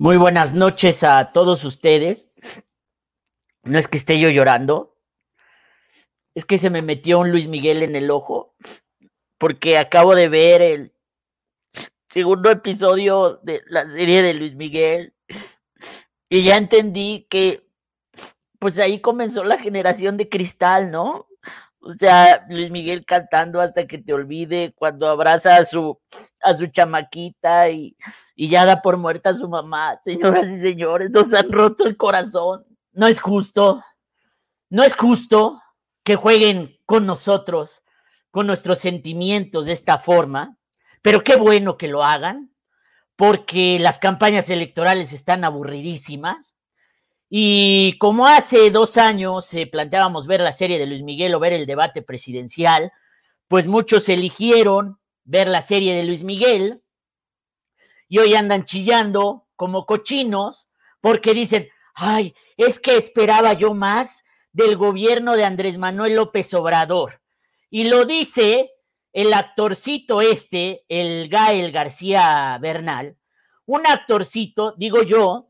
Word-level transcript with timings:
Muy 0.00 0.16
buenas 0.16 0.54
noches 0.54 1.02
a 1.02 1.30
todos 1.30 1.62
ustedes. 1.62 2.32
No 3.64 3.78
es 3.78 3.86
que 3.86 3.98
esté 3.98 4.18
yo 4.18 4.30
llorando, 4.30 4.96
es 6.34 6.46
que 6.46 6.56
se 6.56 6.70
me 6.70 6.80
metió 6.80 7.18
un 7.18 7.30
Luis 7.30 7.48
Miguel 7.48 7.82
en 7.82 7.94
el 7.94 8.10
ojo, 8.10 8.54
porque 9.36 9.76
acabo 9.76 10.14
de 10.14 10.30
ver 10.30 10.62
el 10.62 10.94
segundo 12.08 12.50
episodio 12.50 13.40
de 13.42 13.60
la 13.66 13.86
serie 13.88 14.22
de 14.22 14.32
Luis 14.32 14.54
Miguel 14.54 15.12
y 16.30 16.44
ya 16.44 16.56
entendí 16.56 17.26
que 17.28 17.68
pues 18.58 18.78
ahí 18.78 19.02
comenzó 19.02 19.44
la 19.44 19.58
generación 19.58 20.16
de 20.16 20.30
cristal, 20.30 20.90
¿no? 20.90 21.26
O 21.82 21.94
sea, 21.94 22.44
Luis 22.48 22.70
Miguel 22.70 23.06
cantando 23.06 23.60
hasta 23.60 23.86
que 23.86 23.98
te 23.98 24.12
olvide, 24.12 24.74
cuando 24.76 25.08
abraza 25.08 25.56
a 25.56 25.64
su, 25.64 25.98
a 26.42 26.54
su 26.54 26.66
chamaquita 26.66 27.70
y, 27.70 27.96
y 28.36 28.48
ya 28.50 28.66
da 28.66 28.82
por 28.82 28.98
muerta 28.98 29.30
a 29.30 29.34
su 29.34 29.48
mamá. 29.48 29.98
Señoras 30.04 30.48
y 30.48 30.60
señores, 30.60 31.10
nos 31.10 31.32
han 31.32 31.50
roto 31.50 31.86
el 31.86 31.96
corazón. 31.96 32.66
No 32.92 33.06
es 33.06 33.20
justo, 33.20 33.82
no 34.68 34.82
es 34.82 34.94
justo 34.94 35.62
que 36.04 36.16
jueguen 36.16 36.76
con 36.84 37.06
nosotros, 37.06 37.82
con 38.30 38.46
nuestros 38.46 38.78
sentimientos 38.78 39.66
de 39.66 39.72
esta 39.72 39.98
forma, 39.98 40.56
pero 41.02 41.24
qué 41.24 41.36
bueno 41.36 41.78
que 41.78 41.88
lo 41.88 42.04
hagan, 42.04 42.52
porque 43.16 43.78
las 43.78 43.98
campañas 43.98 44.50
electorales 44.50 45.12
están 45.12 45.44
aburridísimas 45.44 46.56
y 47.32 47.96
como 47.98 48.26
hace 48.26 48.72
dos 48.72 48.96
años 48.96 49.54
eh, 49.54 49.68
planteábamos 49.68 50.26
ver 50.26 50.40
la 50.40 50.50
serie 50.50 50.80
de 50.80 50.86
Luis 50.86 51.02
Miguel 51.02 51.32
o 51.36 51.38
ver 51.38 51.52
el 51.52 51.64
debate 51.64 52.02
presidencial, 52.02 52.92
pues 53.46 53.68
muchos 53.68 54.08
eligieron 54.08 54.98
ver 55.22 55.46
la 55.46 55.62
serie 55.62 55.94
de 55.94 56.02
Luis 56.02 56.24
Miguel 56.24 56.82
y 58.08 58.18
hoy 58.18 58.34
andan 58.34 58.64
chillando 58.64 59.46
como 59.54 59.86
cochinos 59.86 60.68
porque 61.00 61.32
dicen, 61.32 61.68
ay, 61.94 62.34
es 62.56 62.80
que 62.80 62.96
esperaba 62.96 63.52
yo 63.52 63.74
más 63.74 64.24
del 64.52 64.76
gobierno 64.76 65.36
de 65.36 65.44
Andrés 65.44 65.78
Manuel 65.78 66.16
López 66.16 66.52
Obrador. 66.52 67.22
Y 67.70 67.84
lo 67.84 68.06
dice 68.06 68.72
el 69.12 69.32
actorcito 69.32 70.20
este, 70.20 70.84
el 70.88 71.28
Gael 71.28 71.70
García 71.70 72.58
Bernal, 72.60 73.16
un 73.66 73.86
actorcito, 73.86 74.74
digo 74.76 75.04
yo, 75.04 75.49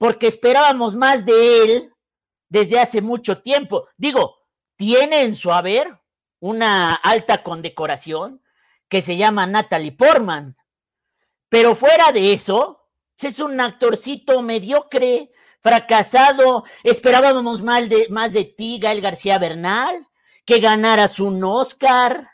porque 0.00 0.28
esperábamos 0.28 0.96
más 0.96 1.26
de 1.26 1.62
él 1.62 1.92
desde 2.48 2.80
hace 2.80 3.02
mucho 3.02 3.42
tiempo. 3.42 3.86
Digo, 3.98 4.38
tiene 4.76 5.20
en 5.20 5.34
su 5.34 5.52
haber 5.52 5.94
una 6.38 6.94
alta 6.94 7.42
condecoración 7.42 8.42
que 8.88 9.02
se 9.02 9.18
llama 9.18 9.46
Natalie 9.46 9.92
Portman, 9.92 10.56
pero 11.50 11.76
fuera 11.76 12.12
de 12.12 12.32
eso, 12.32 12.88
es 13.18 13.40
un 13.40 13.60
actorcito 13.60 14.40
mediocre, 14.40 15.32
fracasado. 15.60 16.64
Esperábamos 16.82 17.60
más 17.60 17.86
de, 17.90 18.06
más 18.08 18.32
de 18.32 18.46
ti, 18.46 18.78
Gael 18.80 19.02
García 19.02 19.36
Bernal, 19.36 20.06
que 20.46 20.60
ganaras 20.60 21.20
un 21.20 21.44
Oscar, 21.44 22.26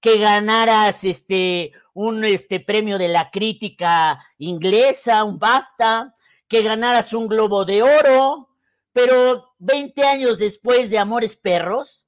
que 0.00 0.18
ganaras 0.18 1.02
este, 1.02 1.72
un 1.94 2.24
este, 2.24 2.60
premio 2.60 2.96
de 2.96 3.08
la 3.08 3.32
crítica 3.32 4.24
inglesa, 4.38 5.24
un 5.24 5.40
BAFTA, 5.40 6.14
que 6.52 6.60
ganaras 6.60 7.14
un 7.14 7.28
globo 7.28 7.64
de 7.64 7.82
oro, 7.82 8.50
pero 8.92 9.54
20 9.58 10.04
años 10.04 10.36
después 10.36 10.90
de 10.90 10.98
Amores 10.98 11.34
Perros, 11.34 12.04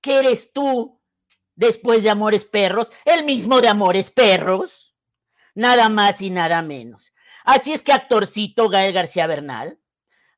¿qué 0.00 0.20
eres 0.20 0.52
tú 0.52 1.02
después 1.56 2.04
de 2.04 2.10
Amores 2.10 2.44
Perros? 2.44 2.92
El 3.04 3.24
mismo 3.24 3.60
de 3.60 3.66
Amores 3.66 4.12
Perros, 4.12 4.94
nada 5.56 5.88
más 5.88 6.22
y 6.22 6.30
nada 6.30 6.62
menos. 6.62 7.12
Así 7.42 7.72
es 7.72 7.82
que 7.82 7.92
actorcito 7.92 8.68
Gael 8.68 8.92
García 8.92 9.26
Bernal, 9.26 9.80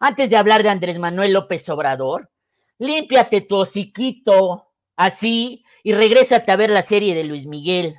antes 0.01 0.31
de 0.31 0.39
hablar 0.39 0.63
de 0.63 0.71
Andrés 0.71 0.99
Manuel 0.99 1.35
López 1.35 1.69
Obrador, 1.69 2.31
límpiate 2.79 3.43
tu 3.43 3.57
hociquito 3.57 4.73
así 4.97 5.63
y 5.83 5.93
regrésate 5.93 6.53
a 6.53 6.57
ver 6.57 6.71
la 6.71 6.81
serie 6.81 7.15
de 7.15 7.25
Luis 7.25 7.45
Miguel. 7.45 7.97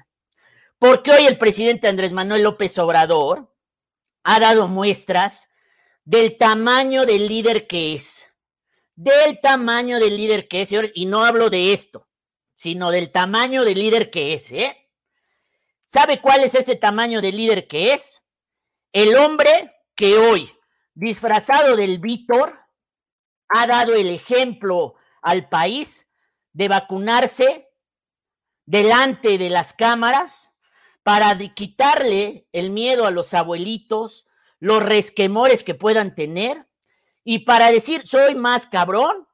Porque 0.79 1.11
hoy 1.11 1.27
el 1.27 1.37
presidente 1.37 1.87
Andrés 1.87 2.11
Manuel 2.11 2.41
López 2.41 2.75
Obrador 2.79 3.52
ha 4.23 4.39
dado 4.39 4.67
muestras 4.67 5.49
del 6.05 6.37
tamaño 6.37 7.05
del 7.05 7.27
líder 7.27 7.67
que 7.67 7.93
es. 7.95 8.29
Del 8.95 9.39
tamaño 9.41 9.99
del 9.99 10.15
líder 10.17 10.47
que 10.47 10.61
es. 10.61 10.73
Y 10.93 11.05
no 11.05 11.25
hablo 11.25 11.49
de 11.49 11.73
esto, 11.73 12.07
sino 12.53 12.91
del 12.91 13.11
tamaño 13.11 13.63
del 13.65 13.79
líder 13.79 14.09
que 14.09 14.33
es. 14.33 14.51
¿eh? 14.51 14.89
¿Sabe 15.85 16.21
cuál 16.21 16.43
es 16.43 16.55
ese 16.55 16.75
tamaño 16.75 17.21
del 17.21 17.37
líder 17.37 17.67
que 17.67 17.93
es? 17.93 18.23
El 18.91 19.15
hombre 19.15 19.71
que 19.95 20.17
hoy, 20.17 20.51
disfrazado 20.93 21.75
del 21.75 21.99
Víctor, 21.99 22.59
ha 23.49 23.67
dado 23.67 23.93
el 23.93 24.09
ejemplo 24.09 24.95
al 25.21 25.49
país 25.49 26.07
de 26.51 26.67
vacunarse 26.67 27.69
delante 28.65 29.37
de 29.37 29.49
las 29.49 29.73
cámaras 29.73 30.52
para 31.03 31.37
quitarle 31.37 32.47
el 32.53 32.71
miedo 32.71 33.05
a 33.05 33.11
los 33.11 33.33
abuelitos, 33.33 34.25
los 34.59 34.81
resquemores 34.81 35.63
que 35.63 35.75
puedan 35.75 36.15
tener, 36.15 36.65
y 37.25 37.39
para 37.39 37.71
decir, 37.71 38.07
soy 38.07 38.35
más 38.35 38.65
cabrón, 38.65 39.27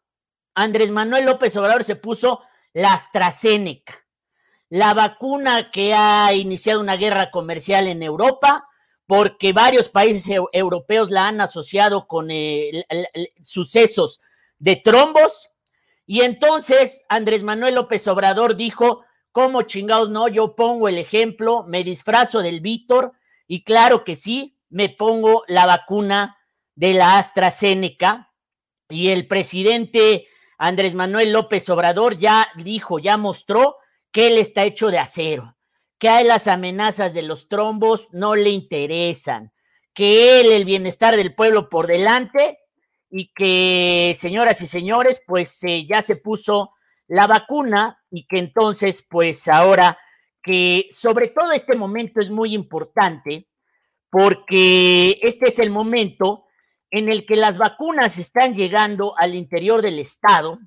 Andrés 0.56 0.92
Manuel 0.92 1.26
López 1.26 1.56
Obrador 1.56 1.84
se 1.84 1.96
puso 1.96 2.42
la 2.74 2.94
AstraZeneca, 2.94 4.06
la 4.70 4.94
vacuna 4.94 5.72
que 5.72 5.94
ha 5.94 6.34
iniciado 6.34 6.80
una 6.80 6.98
guerra 6.98 7.32
comercial 7.32 7.88
en 7.88 8.04
Europa, 8.04 8.68
porque 9.06 9.54
varios 9.54 9.90
países 9.90 10.36
europeos 10.52 11.10
la 11.10 11.28
han 11.28 11.42
asociado 11.42 12.08
con 12.08 12.30
eh, 12.30 12.86
sucesos 13.44 14.22
de 14.58 14.76
trombos, 14.76 15.50
y 16.06 16.22
entonces 16.22 17.06
Andrés 17.10 17.44
Manuel 17.44 17.76
López 17.76 18.08
Obrador 18.08 18.56
dijo, 18.56 19.04
¿Cómo 19.32 19.62
chingados 19.64 20.10
no? 20.10 20.28
Yo 20.28 20.56
pongo 20.56 20.88
el 20.88 20.98
ejemplo, 20.98 21.64
me 21.68 21.84
disfrazo 21.84 22.42
del 22.42 22.62
Víctor 22.62 23.14
y 23.48 23.64
claro 23.64 24.04
que 24.04 24.16
sí, 24.16 24.58
me 24.70 24.90
pongo 24.90 25.44
la 25.48 25.66
vacuna 25.66 26.38
de 26.76 26.94
la 26.94 27.18
AstraZeneca 27.18 28.32
y 28.90 29.10
el 29.10 29.28
presidente 29.28 30.28
Andrés 30.58 30.96
Manuel 30.96 31.32
López 31.32 31.70
Obrador 31.70 32.18
ya 32.18 32.48
dijo, 32.56 33.00
ya 33.00 33.18
mostró 33.18 33.78
que 34.12 34.28
él 34.28 34.38
está 34.38 34.64
hecho 34.64 34.88
de 34.88 35.00
acero, 35.00 35.56
que 35.98 36.10
a 36.10 36.24
las 36.24 36.48
amenazas 36.48 37.14
de 37.14 37.22
los 37.22 37.48
trombos 37.48 38.10
no 38.12 38.36
le 38.36 38.50
interesan, 38.50 39.54
que 39.94 40.42
él 40.42 40.52
el 40.52 40.66
bienestar 40.66 41.16
del 41.16 41.36
pueblo 41.36 41.70
por 41.70 41.88
delante 41.88 42.60
y 43.10 43.32
que, 43.34 44.16
señoras 44.18 44.62
y 44.62 44.68
señores, 44.68 45.22
pues 45.26 45.64
eh, 45.64 45.86
ya 45.88 46.02
se 46.02 46.16
puso 46.16 46.72
la 47.08 47.28
vacuna 47.28 47.99
y 48.12 48.26
que 48.28 48.40
entonces, 48.40 49.06
pues 49.08 49.48
ahora 49.48 49.98
que 50.42 50.88
sobre 50.92 51.28
todo 51.30 51.52
este 51.52 51.76
momento 51.76 52.20
es 52.20 52.30
muy 52.30 52.54
importante 52.54 53.48
porque 54.10 55.20
este 55.22 55.50
es 55.50 55.60
el 55.60 55.70
momento 55.70 56.46
en 56.92 57.10
el 57.10 57.26
que 57.26 57.36
las 57.36 57.58
vacunas 57.58 58.18
están 58.18 58.56
llegando 58.56 59.16
al 59.18 59.36
interior 59.36 59.82
del 59.82 60.00
estado, 60.00 60.60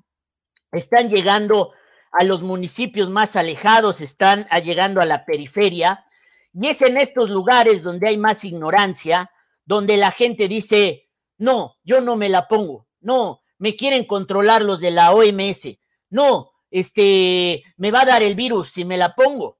están 0.71 1.09
llegando 1.09 1.73
a 2.11 2.23
los 2.23 2.41
municipios 2.41 3.09
más 3.09 3.35
alejados, 3.35 3.99
están 3.99 4.45
llegando 4.63 5.01
a 5.01 5.05
la 5.05 5.25
periferia, 5.25 6.05
y 6.53 6.67
es 6.67 6.81
en 6.81 6.97
estos 6.97 7.29
lugares 7.29 7.81
donde 7.81 8.07
hay 8.07 8.17
más 8.17 8.45
ignorancia, 8.45 9.31
donde 9.65 9.97
la 9.97 10.11
gente 10.11 10.47
dice, 10.47 11.09
no, 11.37 11.77
yo 11.83 11.99
no 11.99 12.15
me 12.15 12.29
la 12.29 12.47
pongo, 12.47 12.87
no, 13.01 13.41
me 13.57 13.75
quieren 13.75 14.05
controlar 14.05 14.61
los 14.61 14.79
de 14.79 14.91
la 14.91 15.11
OMS, 15.11 15.77
no, 16.09 16.52
este, 16.73 17.63
me 17.77 17.91
va 17.91 18.01
a 18.01 18.05
dar 18.05 18.23
el 18.23 18.33
virus 18.33 18.71
si 18.71 18.83
me 18.83 18.97
la 18.97 19.13
pongo. 19.13 19.59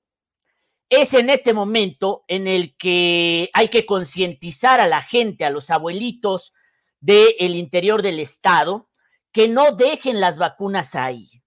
Es 0.90 1.13
en 1.13 1.29
este 1.29 1.53
momento 1.53 2.25
en 2.28 2.47
el 2.47 2.75
que 2.75 3.51
hay 3.53 3.68
que 3.68 3.85
concientizar 3.85 4.79
a 4.79 4.88
la 4.88 5.03
gente, 5.03 5.46
a 5.46 5.52
los 5.52 5.69
abuelitos 5.69 6.53
del 6.99 7.55
interior 7.55 8.02
del 8.02 8.20
estado, 8.20 8.90
que 9.32 9.47
no 9.47 9.73
dejen 9.73 10.20
las 10.20 10.40
vacunas 10.40 10.96
ahí, 10.96 11.43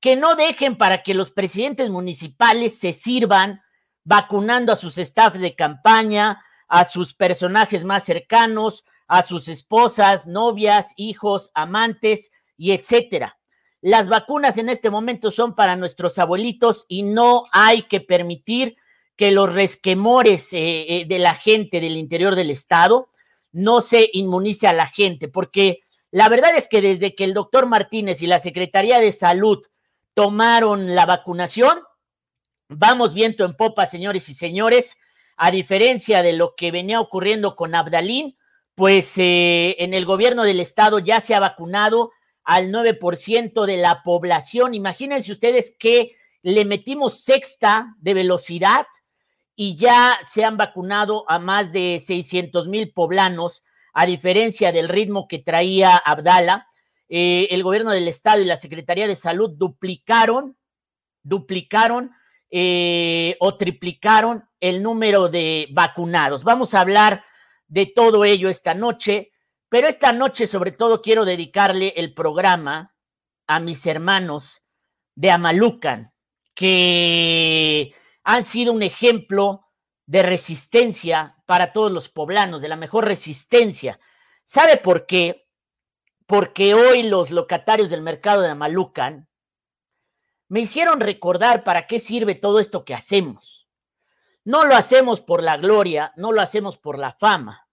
que 0.00 0.16
no 0.16 0.34
dejen 0.34 0.76
para 0.76 1.02
que 1.02 1.14
los 1.14 1.30
presidentes 1.30 1.88
municipales 1.88 2.78
se 2.78 2.92
sirvan 2.92 3.62
vacunando 4.04 4.70
a 4.70 4.76
sus 4.76 4.98
staff 4.98 5.36
de 5.36 5.54
campaña, 5.54 6.44
a 6.68 6.84
sus 6.84 7.14
personajes 7.14 7.84
más 7.84 8.04
cercanos, 8.04 8.84
a 9.08 9.22
sus 9.22 9.48
esposas, 9.48 10.26
novias, 10.26 10.92
hijos, 10.96 11.50
amantes 11.54 12.30
y 12.58 12.72
etcétera. 12.72 13.38
Las 13.80 14.08
vacunas 14.08 14.58
en 14.58 14.68
este 14.68 14.90
momento 14.90 15.30
son 15.30 15.54
para 15.54 15.76
nuestros 15.76 16.18
abuelitos 16.18 16.86
y 16.88 17.02
no 17.02 17.44
hay 17.52 17.82
que 17.82 18.00
permitir 18.00 18.76
que 19.16 19.30
los 19.30 19.52
resquemores 19.52 20.52
eh, 20.52 21.00
eh, 21.00 21.04
de 21.06 21.18
la 21.18 21.34
gente 21.34 21.80
del 21.80 21.96
interior 21.96 22.34
del 22.34 22.50
estado 22.50 23.08
no 23.52 23.80
se 23.80 24.10
inmunice 24.12 24.66
a 24.66 24.72
la 24.72 24.86
gente, 24.86 25.28
porque 25.28 25.80
la 26.10 26.28
verdad 26.28 26.54
es 26.56 26.68
que 26.68 26.82
desde 26.82 27.14
que 27.14 27.24
el 27.24 27.34
doctor 27.34 27.66
Martínez 27.66 28.20
y 28.22 28.26
la 28.26 28.38
Secretaría 28.38 28.98
de 28.98 29.12
Salud 29.12 29.62
tomaron 30.14 30.94
la 30.94 31.06
vacunación, 31.06 31.80
vamos 32.68 33.14
viento 33.14 33.44
en 33.44 33.54
popa, 33.54 33.86
señores 33.86 34.28
y 34.28 34.34
señores, 34.34 34.96
a 35.36 35.50
diferencia 35.50 36.22
de 36.22 36.32
lo 36.32 36.54
que 36.54 36.70
venía 36.70 37.00
ocurriendo 37.00 37.56
con 37.56 37.74
Abdalín, 37.74 38.36
pues 38.74 39.16
eh, 39.16 39.76
en 39.78 39.94
el 39.94 40.04
gobierno 40.04 40.42
del 40.42 40.60
estado 40.60 40.98
ya 40.98 41.20
se 41.20 41.34
ha 41.34 41.40
vacunado 41.40 42.12
al 42.46 42.70
9% 42.70 43.66
de 43.66 43.76
la 43.76 44.02
población. 44.02 44.72
Imagínense 44.72 45.32
ustedes 45.32 45.74
que 45.76 46.16
le 46.42 46.64
metimos 46.64 47.24
sexta 47.24 47.96
de 47.98 48.14
velocidad 48.14 48.86
y 49.56 49.76
ya 49.76 50.18
se 50.22 50.44
han 50.44 50.56
vacunado 50.56 51.28
a 51.28 51.40
más 51.40 51.72
de 51.72 52.00
600 52.00 52.68
mil 52.68 52.92
poblanos, 52.92 53.64
a 53.92 54.06
diferencia 54.06 54.70
del 54.70 54.88
ritmo 54.88 55.26
que 55.26 55.40
traía 55.40 55.96
Abdala. 55.96 56.68
Eh, 57.08 57.48
el 57.50 57.64
gobierno 57.64 57.90
del 57.90 58.06
estado 58.06 58.40
y 58.40 58.44
la 58.44 58.56
Secretaría 58.56 59.08
de 59.08 59.16
Salud 59.16 59.50
duplicaron, 59.56 60.56
duplicaron 61.22 62.12
eh, 62.50 63.36
o 63.40 63.56
triplicaron 63.56 64.44
el 64.60 64.84
número 64.84 65.28
de 65.28 65.66
vacunados. 65.72 66.44
Vamos 66.44 66.74
a 66.74 66.80
hablar 66.80 67.24
de 67.66 67.86
todo 67.86 68.24
ello 68.24 68.48
esta 68.48 68.74
noche, 68.74 69.32
pero 69.68 69.88
esta 69.88 70.12
noche 70.12 70.46
sobre 70.46 70.72
todo 70.72 71.02
quiero 71.02 71.24
dedicarle 71.24 71.94
el 71.96 72.14
programa 72.14 72.94
a 73.46 73.60
mis 73.60 73.86
hermanos 73.86 74.62
de 75.14 75.30
Amalucan, 75.30 76.12
que 76.54 77.94
han 78.24 78.44
sido 78.44 78.72
un 78.72 78.82
ejemplo 78.82 79.66
de 80.06 80.22
resistencia 80.22 81.36
para 81.46 81.72
todos 81.72 81.90
los 81.90 82.08
poblanos, 82.08 82.60
de 82.60 82.68
la 82.68 82.76
mejor 82.76 83.04
resistencia. 83.04 83.98
¿Sabe 84.44 84.76
por 84.76 85.06
qué? 85.06 85.48
Porque 86.26 86.74
hoy 86.74 87.02
los 87.02 87.30
locatarios 87.30 87.90
del 87.90 88.02
mercado 88.02 88.42
de 88.42 88.50
Amalucan 88.50 89.28
me 90.48 90.60
hicieron 90.60 91.00
recordar 91.00 91.64
para 91.64 91.86
qué 91.86 91.98
sirve 91.98 92.34
todo 92.34 92.60
esto 92.60 92.84
que 92.84 92.94
hacemos. 92.94 93.68
No 94.44 94.64
lo 94.64 94.76
hacemos 94.76 95.20
por 95.20 95.42
la 95.42 95.56
gloria, 95.56 96.12
no 96.16 96.30
lo 96.30 96.40
hacemos 96.40 96.78
por 96.78 96.98
la 96.98 97.12
fama, 97.12 97.65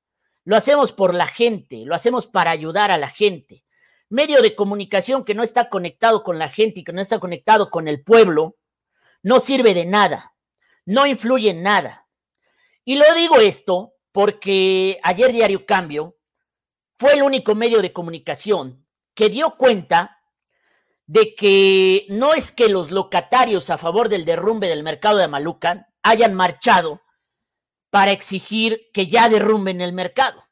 lo 0.45 0.56
hacemos 0.56 0.92
por 0.92 1.13
la 1.13 1.28
gente, 1.28 1.86
lo 1.86 1.95
hacemos 1.95 2.25
para 2.28 2.51
ayudar 2.51 2.92
a 2.92 2.98
la 2.98 3.10
gente. 3.10 3.63
Medio 4.10 4.42
de 4.42 4.56
comunicación 4.56 5.24
que 5.24 5.34
no 5.34 5.44
está 5.44 5.69
conectado 5.69 6.24
con 6.24 6.38
la 6.38 6.50
gente 6.50 6.81
y 6.81 6.84
que 6.84 6.94
no 6.94 7.01
está 7.01 7.19
conectado 7.19 7.69
con 7.69 7.88
el 7.88 8.04
pueblo, 8.04 8.57
no 9.22 9.40
sirve 9.40 9.74
de 9.74 9.86
nada, 9.86 10.36
no 10.86 11.07
influye 11.07 11.50
en 11.50 11.63
nada. 11.63 12.07
Y 12.86 12.95
lo 12.95 13.06
digo 13.16 13.38
esto 13.38 13.94
porque 14.12 15.00
ayer 15.04 15.31
Diario 15.31 15.66
Cambio 15.66 16.18
fue 17.00 17.13
el 17.13 17.24
único 17.24 17.56
medio 17.56 17.81
de 17.81 17.94
comunicación 17.94 18.86
que 19.16 19.30
dio 19.30 19.56
cuenta 19.57 20.19
de 21.06 21.36
que 21.36 22.06
no 22.10 22.34
es 22.34 22.51
que 22.51 22.69
los 22.69 22.92
locatarios 22.92 23.69
a 23.69 23.78
favor 23.78 24.10
del 24.10 24.25
derrumbe 24.25 24.68
del 24.68 24.84
mercado 24.84 25.18
de 25.18 25.25
Amalucan 25.25 25.88
hayan 26.01 26.34
marchado 26.34 27.01
para 27.94 28.10
exigir 28.10 28.90
que 28.92 29.06
ya 29.06 29.30
derrumben 29.30 29.80
el 29.80 29.94
mercado. 29.94 30.44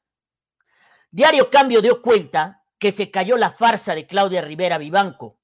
Diario 1.10 1.50
Cambio 1.50 1.82
dio 1.82 2.00
cuenta 2.00 2.64
que 2.78 2.92
se 2.92 3.10
cayó 3.10 3.36
la 3.36 3.54
farsa 3.54 3.96
de 3.96 4.06
Claudia 4.06 4.44
Rivera 4.44 4.78
Vivanco, 4.78 5.40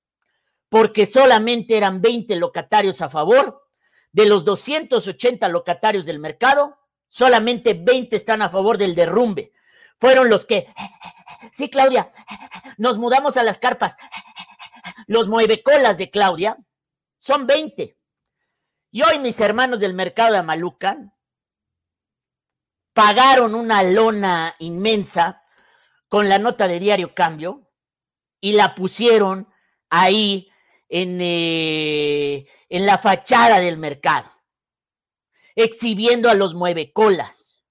porque 0.70 1.08
solamente 1.08 1.76
eran 1.76 2.00
20 2.00 2.36
locatarios 2.36 3.02
a 3.02 3.10
favor. 3.10 3.68
De 4.12 4.28
los 4.28 4.46
280 4.46 5.50
locatarios 5.50 6.06
del 6.06 6.20
mercado, 6.20 6.78
solamente 7.10 7.74
20 7.74 8.16
están 8.16 8.44
a 8.44 8.52
favor 8.52 8.78
del 8.78 8.94
derrumbe. 8.94 9.52
Fueron 10.00 10.30
los 10.30 10.46
que, 10.46 10.68
sí, 11.52 11.68
Claudia, 11.68 12.12
nos 12.78 13.00
mudamos 13.00 13.38
a 13.38 13.44
las 13.44 13.58
carpas, 13.58 13.98
los 15.08 15.28
muevecolas 15.28 15.98
de 15.98 16.12
Claudia 16.12 16.60
son 17.18 17.48
20. 17.48 17.98
Y 18.92 19.02
hoy 19.02 19.18
mis 19.18 19.40
hermanos 19.40 19.80
del 19.80 19.96
mercado 19.96 20.34
de 20.34 20.38
Amalucan 20.38 21.17
pagaron 22.98 23.54
una 23.54 23.84
lona 23.84 24.56
inmensa 24.58 25.44
con 26.08 26.28
la 26.28 26.40
nota 26.40 26.68
de 26.68 26.80
diario 26.80 27.14
cambio 27.14 27.70
y 28.42 28.54
la 28.54 28.74
pusieron 28.74 29.54
ahí 29.92 30.50
en, 30.90 31.20
eh, 31.22 32.48
en 32.70 32.86
la 32.88 32.98
fachada 32.98 33.60
del 33.60 33.78
mercado, 33.78 34.32
exhibiendo 35.56 36.28
a 36.28 36.34
los 36.34 36.56
muevecolas. 36.56 37.64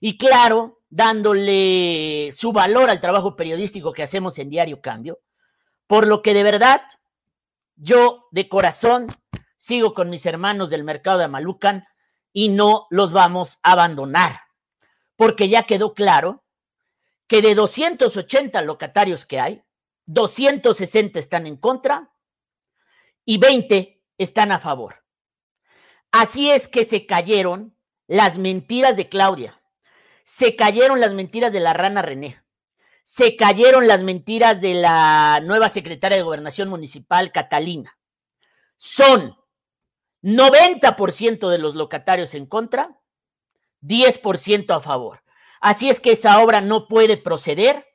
Y 0.00 0.16
claro, 0.16 0.80
dándole 0.88 2.30
su 2.32 2.50
valor 2.54 2.88
al 2.88 3.02
trabajo 3.02 3.36
periodístico 3.36 3.92
que 3.92 4.02
hacemos 4.02 4.38
en 4.38 4.48
Diario 4.48 4.80
Cambio, 4.80 5.20
por 5.86 6.06
lo 6.06 6.22
que 6.22 6.32
de 6.32 6.42
verdad, 6.42 6.80
yo 7.76 8.28
de 8.30 8.48
corazón 8.48 9.08
sigo 9.58 9.92
con 9.92 10.08
mis 10.08 10.24
hermanos 10.24 10.70
del 10.70 10.84
mercado 10.84 11.18
de 11.18 11.24
Amalucan 11.24 11.84
y 12.32 12.48
no 12.48 12.86
los 12.88 13.12
vamos 13.12 13.58
a 13.62 13.72
abandonar, 13.72 14.43
porque 15.16 15.48
ya 15.48 15.64
quedó 15.64 15.94
claro 15.94 16.44
que 17.26 17.42
de 17.42 17.54
280 17.54 18.60
locatarios 18.62 19.26
que 19.26 19.40
hay, 19.40 19.62
260 20.06 21.18
están 21.18 21.46
en 21.46 21.56
contra 21.56 22.10
y 23.24 23.38
20 23.38 24.02
están 24.18 24.52
a 24.52 24.58
favor. 24.58 25.04
Así 26.12 26.50
es 26.50 26.68
que 26.68 26.84
se 26.84 27.06
cayeron 27.06 27.76
las 28.06 28.38
mentiras 28.38 28.96
de 28.96 29.08
Claudia, 29.08 29.60
se 30.24 30.56
cayeron 30.56 31.00
las 31.00 31.14
mentiras 31.14 31.52
de 31.52 31.60
la 31.60 31.72
rana 31.72 32.02
René, 32.02 32.42
se 33.02 33.36
cayeron 33.36 33.88
las 33.88 34.02
mentiras 34.02 34.60
de 34.60 34.74
la 34.74 35.40
nueva 35.42 35.68
secretaria 35.68 36.16
de 36.16 36.22
Gobernación 36.24 36.68
Municipal, 36.68 37.32
Catalina. 37.32 37.98
Son 38.76 39.36
90% 40.22 41.50
de 41.50 41.58
los 41.58 41.74
locatarios 41.74 42.34
en 42.34 42.46
contra, 42.46 42.98
10% 43.84 44.74
a 44.74 44.80
favor. 44.80 45.22
Así 45.60 45.88
es 45.88 46.00
que 46.00 46.12
esa 46.12 46.42
obra 46.42 46.60
no 46.60 46.88
puede 46.88 47.16
proceder, 47.16 47.86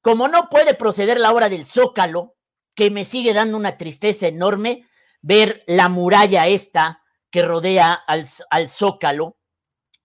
como 0.00 0.28
no 0.28 0.48
puede 0.48 0.74
proceder 0.74 1.18
la 1.18 1.32
obra 1.32 1.48
del 1.48 1.66
Zócalo, 1.66 2.36
que 2.74 2.90
me 2.90 3.04
sigue 3.04 3.34
dando 3.34 3.56
una 3.56 3.76
tristeza 3.76 4.26
enorme 4.26 4.88
ver 5.20 5.62
la 5.66 5.88
muralla 5.88 6.46
esta 6.46 7.02
que 7.30 7.42
rodea 7.42 7.92
al, 7.92 8.26
al 8.50 8.68
Zócalo, 8.68 9.38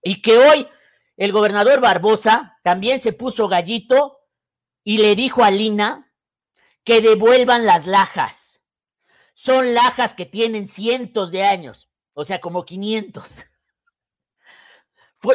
y 0.02 0.22
que 0.22 0.38
hoy 0.38 0.68
el 1.16 1.32
gobernador 1.32 1.80
Barbosa 1.80 2.58
también 2.62 3.00
se 3.00 3.12
puso 3.12 3.48
gallito 3.48 4.20
y 4.84 4.98
le 4.98 5.16
dijo 5.16 5.42
a 5.42 5.50
Lina 5.50 6.12
que 6.84 7.00
devuelvan 7.00 7.66
las 7.66 7.86
lajas. 7.86 8.60
Son 9.34 9.74
lajas 9.74 10.14
que 10.14 10.26
tienen 10.26 10.66
cientos 10.66 11.30
de 11.30 11.44
años, 11.44 11.90
o 12.14 12.24
sea, 12.24 12.40
como 12.40 12.64
500. 12.64 13.44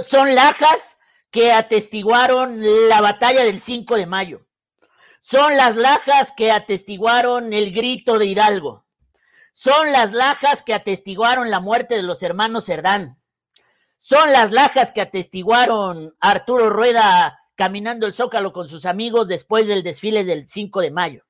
Son 0.03 0.35
lajas 0.35 0.97
que 1.29 1.51
atestiguaron 1.51 2.59
la 2.89 3.01
batalla 3.01 3.43
del 3.43 3.59
5 3.59 3.95
de 3.95 4.05
mayo. 4.05 4.45
Son 5.19 5.57
las 5.57 5.75
lajas 5.75 6.31
que 6.31 6.51
atestiguaron 6.51 7.53
el 7.53 7.73
grito 7.73 8.19
de 8.19 8.27
Hidalgo. 8.27 8.85
Son 9.53 9.91
las 9.91 10.11
lajas 10.11 10.63
que 10.63 10.73
atestiguaron 10.73 11.49
la 11.49 11.59
muerte 11.59 11.95
de 11.95 12.03
los 12.03 12.23
hermanos 12.23 12.65
Cerdán. 12.65 13.19
Son 13.97 14.31
las 14.31 14.51
lajas 14.51 14.91
que 14.91 15.01
atestiguaron 15.01 16.15
Arturo 16.19 16.69
Rueda 16.69 17.39
caminando 17.55 18.05
el 18.05 18.13
Zócalo 18.13 18.51
con 18.51 18.67
sus 18.67 18.85
amigos 18.85 19.27
después 19.27 19.67
del 19.67 19.83
desfile 19.83 20.25
del 20.25 20.47
5 20.47 20.81
de 20.81 20.91
mayo. 20.91 21.23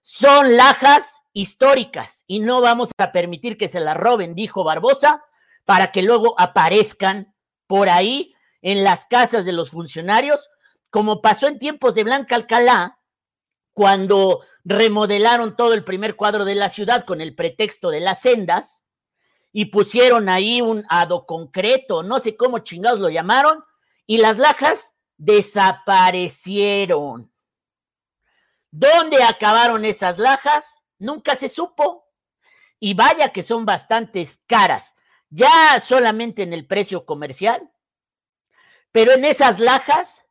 Son 0.00 0.56
lajas 0.56 1.22
históricas 1.32 2.24
y 2.26 2.40
no 2.40 2.60
vamos 2.60 2.90
a 2.96 3.12
permitir 3.12 3.58
que 3.58 3.68
se 3.68 3.80
las 3.80 3.96
roben, 3.96 4.34
dijo 4.34 4.64
Barbosa, 4.64 5.22
para 5.64 5.92
que 5.92 6.02
luego 6.02 6.34
aparezcan 6.38 7.34
por 7.68 7.88
ahí 7.88 8.34
en 8.60 8.82
las 8.82 9.06
casas 9.06 9.44
de 9.44 9.52
los 9.52 9.70
funcionarios, 9.70 10.50
como 10.90 11.22
pasó 11.22 11.46
en 11.46 11.60
tiempos 11.60 11.94
de 11.94 12.02
Blanca 12.02 12.34
Alcalá, 12.34 12.98
cuando 13.72 14.40
remodelaron 14.64 15.54
todo 15.54 15.74
el 15.74 15.84
primer 15.84 16.16
cuadro 16.16 16.44
de 16.44 16.56
la 16.56 16.68
ciudad 16.68 17.04
con 17.04 17.20
el 17.20 17.36
pretexto 17.36 17.90
de 17.90 18.00
las 18.00 18.22
sendas 18.22 18.82
y 19.52 19.66
pusieron 19.66 20.28
ahí 20.28 20.60
un 20.60 20.84
ado 20.88 21.26
concreto, 21.26 22.02
no 22.02 22.18
sé 22.18 22.36
cómo 22.36 22.58
chingados 22.58 22.98
lo 22.98 23.08
llamaron, 23.08 23.62
y 24.06 24.18
las 24.18 24.38
lajas 24.38 24.96
desaparecieron. 25.16 27.32
¿Dónde 28.70 29.22
acabaron 29.22 29.84
esas 29.84 30.18
lajas? 30.18 30.82
Nunca 30.98 31.36
se 31.36 31.48
supo. 31.48 32.08
Y 32.80 32.94
vaya 32.94 33.32
que 33.32 33.42
son 33.42 33.66
bastantes 33.66 34.40
caras, 34.46 34.94
ya 35.30 35.80
solamente 35.80 36.42
en 36.42 36.52
el 36.52 36.66
precio 36.66 37.06
comercial. 37.06 37.70
Pero 38.92 39.12
en 39.12 39.24
esas 39.24 39.60
lajas, 39.60 40.26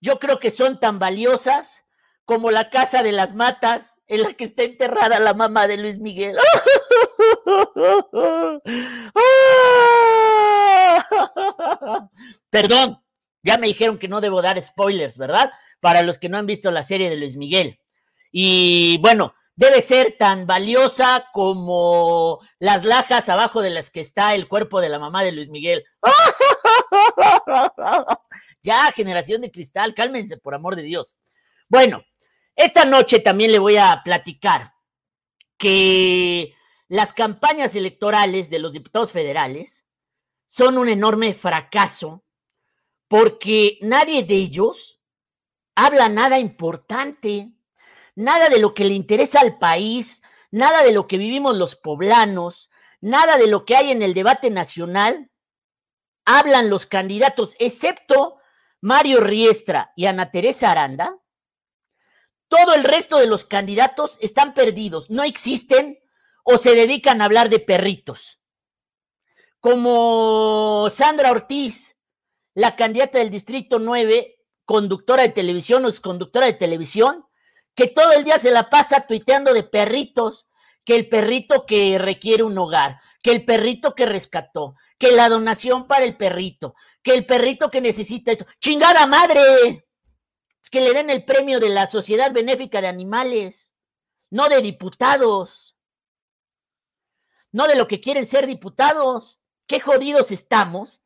yo 0.00 0.18
creo 0.18 0.40
que 0.40 0.50
son 0.50 0.80
tan 0.80 0.98
valiosas 0.98 1.84
como 2.24 2.50
la 2.50 2.70
casa 2.70 3.02
de 3.02 3.12
las 3.12 3.34
matas 3.34 4.00
en 4.06 4.22
la 4.22 4.32
que 4.34 4.44
está 4.44 4.62
enterrada 4.62 5.18
la 5.18 5.34
mamá 5.34 5.66
de 5.66 5.76
Luis 5.76 5.98
Miguel. 5.98 6.36
Perdón, 12.50 13.02
ya 13.42 13.58
me 13.58 13.66
dijeron 13.66 13.98
que 13.98 14.08
no 14.08 14.20
debo 14.20 14.42
dar 14.42 14.60
spoilers, 14.62 15.18
¿verdad? 15.18 15.50
Para 15.80 16.02
los 16.02 16.18
que 16.18 16.28
no 16.28 16.38
han 16.38 16.46
visto 16.46 16.70
la 16.70 16.82
serie 16.82 17.10
de 17.10 17.16
Luis 17.16 17.36
Miguel. 17.36 17.80
Y 18.30 18.98
bueno, 18.98 19.34
debe 19.60 19.82
ser 19.82 20.16
tan 20.18 20.46
valiosa 20.46 21.28
como 21.34 22.40
las 22.58 22.86
lajas 22.86 23.28
abajo 23.28 23.60
de 23.60 23.68
las 23.68 23.90
que 23.90 24.00
está 24.00 24.34
el 24.34 24.48
cuerpo 24.48 24.80
de 24.80 24.88
la 24.88 24.98
mamá 24.98 25.22
de 25.22 25.32
Luis 25.32 25.50
Miguel. 25.50 25.84
ya, 28.62 28.90
generación 28.92 29.42
de 29.42 29.50
cristal, 29.50 29.94
cálmense, 29.94 30.38
por 30.38 30.54
amor 30.54 30.76
de 30.76 30.82
Dios. 30.82 31.14
Bueno, 31.68 32.02
esta 32.56 32.86
noche 32.86 33.18
también 33.18 33.52
le 33.52 33.58
voy 33.58 33.76
a 33.76 34.00
platicar 34.02 34.72
que 35.58 36.54
las 36.88 37.12
campañas 37.12 37.74
electorales 37.74 38.48
de 38.48 38.60
los 38.60 38.72
diputados 38.72 39.12
federales 39.12 39.84
son 40.46 40.78
un 40.78 40.88
enorme 40.88 41.34
fracaso 41.34 42.24
porque 43.08 43.76
nadie 43.82 44.22
de 44.22 44.36
ellos 44.36 45.02
habla 45.74 46.08
nada 46.08 46.38
importante, 46.38 47.52
nada 48.20 48.50
de 48.50 48.58
lo 48.58 48.74
que 48.74 48.84
le 48.84 48.94
interesa 48.94 49.40
al 49.40 49.58
país, 49.58 50.22
nada 50.50 50.82
de 50.82 50.92
lo 50.92 51.06
que 51.06 51.18
vivimos 51.18 51.56
los 51.56 51.74
poblanos, 51.74 52.70
nada 53.00 53.38
de 53.38 53.46
lo 53.46 53.64
que 53.64 53.76
hay 53.76 53.90
en 53.90 54.02
el 54.02 54.14
debate 54.14 54.50
nacional. 54.50 55.30
Hablan 56.26 56.68
los 56.68 56.86
candidatos, 56.86 57.56
excepto 57.58 58.36
Mario 58.80 59.20
Riestra 59.20 59.92
y 59.96 60.06
Ana 60.06 60.30
Teresa 60.30 60.70
Aranda. 60.70 61.18
Todo 62.48 62.74
el 62.74 62.84
resto 62.84 63.18
de 63.18 63.26
los 63.26 63.46
candidatos 63.46 64.18
están 64.20 64.54
perdidos, 64.54 65.08
no 65.08 65.22
existen 65.22 65.98
o 66.44 66.58
se 66.58 66.74
dedican 66.74 67.22
a 67.22 67.24
hablar 67.24 67.48
de 67.48 67.60
perritos. 67.60 68.38
Como 69.60 70.88
Sandra 70.90 71.30
Ortiz, 71.30 71.96
la 72.54 72.76
candidata 72.76 73.18
del 73.18 73.30
Distrito 73.30 73.78
9, 73.78 74.38
conductora 74.64 75.22
de 75.22 75.28
televisión 75.30 75.84
o 75.84 75.88
exconductora 75.88 76.46
de 76.46 76.54
televisión, 76.54 77.26
que 77.80 77.88
todo 77.88 78.12
el 78.12 78.24
día 78.24 78.38
se 78.38 78.50
la 78.50 78.68
pasa 78.68 79.06
tuiteando 79.06 79.54
de 79.54 79.62
perritos, 79.62 80.46
que 80.84 80.96
el 80.96 81.08
perrito 81.08 81.64
que 81.64 81.96
requiere 81.98 82.42
un 82.42 82.58
hogar, 82.58 83.00
que 83.22 83.30
el 83.30 83.46
perrito 83.46 83.94
que 83.94 84.04
rescató, 84.04 84.76
que 84.98 85.12
la 85.12 85.30
donación 85.30 85.86
para 85.86 86.04
el 86.04 86.18
perrito, 86.18 86.74
que 87.02 87.14
el 87.14 87.24
perrito 87.24 87.70
que 87.70 87.80
necesita 87.80 88.32
esto. 88.32 88.44
¡Chingada 88.60 89.06
madre! 89.06 89.86
Es 90.62 90.68
que 90.68 90.82
le 90.82 90.92
den 90.92 91.08
el 91.08 91.24
premio 91.24 91.58
de 91.58 91.70
la 91.70 91.86
Sociedad 91.86 92.30
Benéfica 92.32 92.82
de 92.82 92.88
Animales, 92.88 93.72
no 94.28 94.50
de 94.50 94.60
diputados, 94.60 95.74
no 97.50 97.66
de 97.66 97.76
lo 97.76 97.88
que 97.88 97.98
quieren 97.98 98.26
ser 98.26 98.46
diputados. 98.46 99.40
Qué 99.66 99.80
jodidos 99.80 100.32
estamos 100.32 101.00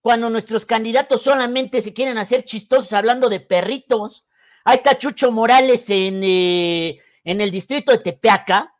cuando 0.00 0.28
nuestros 0.28 0.66
candidatos 0.66 1.22
solamente 1.22 1.82
se 1.82 1.94
quieren 1.94 2.18
hacer 2.18 2.42
chistosos 2.42 2.92
hablando 2.94 3.28
de 3.28 3.38
perritos. 3.38 4.25
Ahí 4.68 4.78
está 4.78 4.98
Chucho 4.98 5.30
Morales 5.30 5.88
en, 5.90 6.22
eh, 6.24 6.98
en 7.22 7.40
el 7.40 7.52
distrito 7.52 7.92
de 7.92 7.98
Tepeaca, 7.98 8.74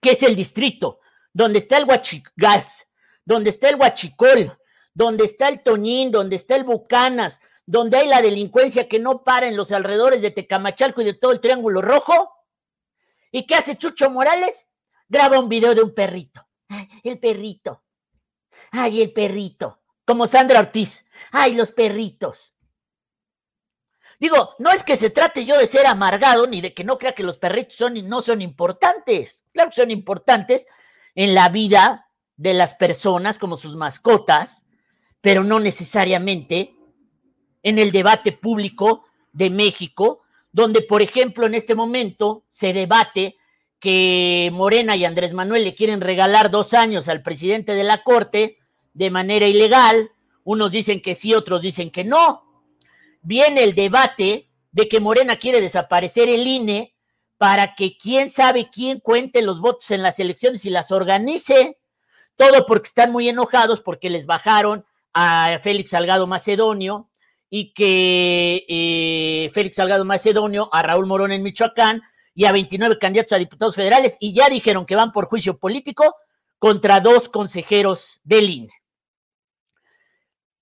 que 0.00 0.10
es 0.10 0.22
el 0.24 0.34
distrito 0.34 0.98
donde 1.32 1.60
está 1.60 1.78
el 1.78 1.84
Huachigás, 1.84 2.88
donde 3.24 3.50
está 3.50 3.68
el 3.68 3.76
Huachicol, 3.76 4.58
donde 4.92 5.24
está 5.24 5.46
el 5.46 5.62
Toñín, 5.62 6.10
donde 6.10 6.34
está 6.34 6.56
el 6.56 6.64
Bucanas, 6.64 7.40
donde 7.64 7.98
hay 7.98 8.08
la 8.08 8.20
delincuencia 8.20 8.88
que 8.88 8.98
no 8.98 9.22
para 9.22 9.46
en 9.46 9.56
los 9.56 9.70
alrededores 9.70 10.22
de 10.22 10.32
Tecamachalco 10.32 11.02
y 11.02 11.04
de 11.04 11.14
todo 11.14 11.30
el 11.30 11.40
Triángulo 11.40 11.82
Rojo. 11.82 12.32
¿Y 13.30 13.46
qué 13.46 13.54
hace 13.54 13.76
Chucho 13.76 14.10
Morales? 14.10 14.66
Graba 15.08 15.38
un 15.38 15.48
video 15.48 15.76
de 15.76 15.82
un 15.82 15.94
perrito. 15.94 16.48
Ay, 16.68 16.88
el 17.04 17.20
perrito. 17.20 17.84
Ay, 18.72 19.02
el 19.02 19.12
perrito. 19.12 19.82
Como 20.04 20.26
Sandra 20.26 20.58
Ortiz. 20.58 21.06
Ay, 21.30 21.54
los 21.54 21.70
perritos. 21.70 22.55
Digo, 24.18 24.54
no 24.58 24.70
es 24.70 24.82
que 24.82 24.96
se 24.96 25.10
trate 25.10 25.44
yo 25.44 25.58
de 25.58 25.66
ser 25.66 25.86
amargado 25.86 26.46
ni 26.46 26.60
de 26.60 26.72
que 26.72 26.84
no 26.84 26.98
crea 26.98 27.14
que 27.14 27.22
los 27.22 27.36
perritos 27.36 27.76
son 27.76 27.94
no 28.08 28.22
son 28.22 28.40
importantes. 28.40 29.44
Claro 29.52 29.70
que 29.70 29.76
son 29.76 29.90
importantes 29.90 30.66
en 31.14 31.34
la 31.34 31.48
vida 31.48 32.08
de 32.36 32.54
las 32.54 32.74
personas 32.74 33.38
como 33.38 33.56
sus 33.56 33.76
mascotas, 33.76 34.64
pero 35.20 35.44
no 35.44 35.60
necesariamente 35.60 36.74
en 37.62 37.78
el 37.78 37.90
debate 37.90 38.32
público 38.32 39.04
de 39.32 39.50
México, 39.50 40.22
donde, 40.52 40.82
por 40.82 41.02
ejemplo, 41.02 41.46
en 41.46 41.54
este 41.54 41.74
momento 41.74 42.44
se 42.48 42.72
debate 42.72 43.36
que 43.78 44.50
Morena 44.52 44.96
y 44.96 45.04
Andrés 45.04 45.34
Manuel 45.34 45.64
le 45.64 45.74
quieren 45.74 46.00
regalar 46.00 46.50
dos 46.50 46.72
años 46.72 47.08
al 47.08 47.22
presidente 47.22 47.74
de 47.74 47.84
la 47.84 48.02
Corte 48.02 48.58
de 48.94 49.10
manera 49.10 49.46
ilegal. 49.46 50.10
Unos 50.44 50.70
dicen 50.70 51.02
que 51.02 51.14
sí, 51.14 51.34
otros 51.34 51.60
dicen 51.60 51.90
que 51.90 52.04
no 52.04 52.45
viene 53.26 53.64
el 53.64 53.74
debate 53.74 54.48
de 54.70 54.88
que 54.88 55.00
Morena 55.00 55.36
quiere 55.36 55.60
desaparecer 55.60 56.28
el 56.28 56.46
INE 56.46 56.94
para 57.38 57.74
que 57.74 57.96
quién 57.98 58.30
sabe 58.30 58.70
quién 58.70 59.00
cuente 59.00 59.42
los 59.42 59.60
votos 59.60 59.90
en 59.90 60.02
las 60.02 60.20
elecciones 60.20 60.64
y 60.64 60.70
las 60.70 60.92
organice. 60.92 61.76
Todo 62.36 62.66
porque 62.66 62.86
están 62.86 63.10
muy 63.10 63.28
enojados 63.28 63.80
porque 63.80 64.10
les 64.10 64.26
bajaron 64.26 64.86
a 65.12 65.58
Félix 65.60 65.90
Salgado 65.90 66.28
Macedonio 66.28 67.10
y 67.50 67.72
que 67.72 68.64
eh, 68.68 69.50
Félix 69.52 69.76
Salgado 69.76 70.04
Macedonio, 70.04 70.68
a 70.72 70.82
Raúl 70.82 71.06
Morón 71.06 71.32
en 71.32 71.42
Michoacán 71.42 72.02
y 72.32 72.44
a 72.44 72.52
29 72.52 72.96
candidatos 72.98 73.32
a 73.32 73.38
diputados 73.38 73.74
federales 73.74 74.16
y 74.20 74.34
ya 74.34 74.48
dijeron 74.48 74.86
que 74.86 74.94
van 74.94 75.10
por 75.10 75.26
juicio 75.26 75.58
político 75.58 76.14
contra 76.60 77.00
dos 77.00 77.28
consejeros 77.28 78.20
del 78.22 78.50
INE. 78.50 78.74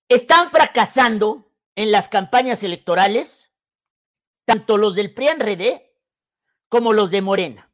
Están 0.09 0.49
fracasando 0.49 1.44
en 1.75 1.91
las 1.91 2.09
campañas 2.09 2.63
electorales, 2.63 3.51
tanto 4.45 4.77
los 4.77 4.95
del 4.95 5.13
PRI-RD 5.13 5.81
como 6.69 6.93
los 6.93 7.11
de 7.11 7.21
Morena. 7.21 7.71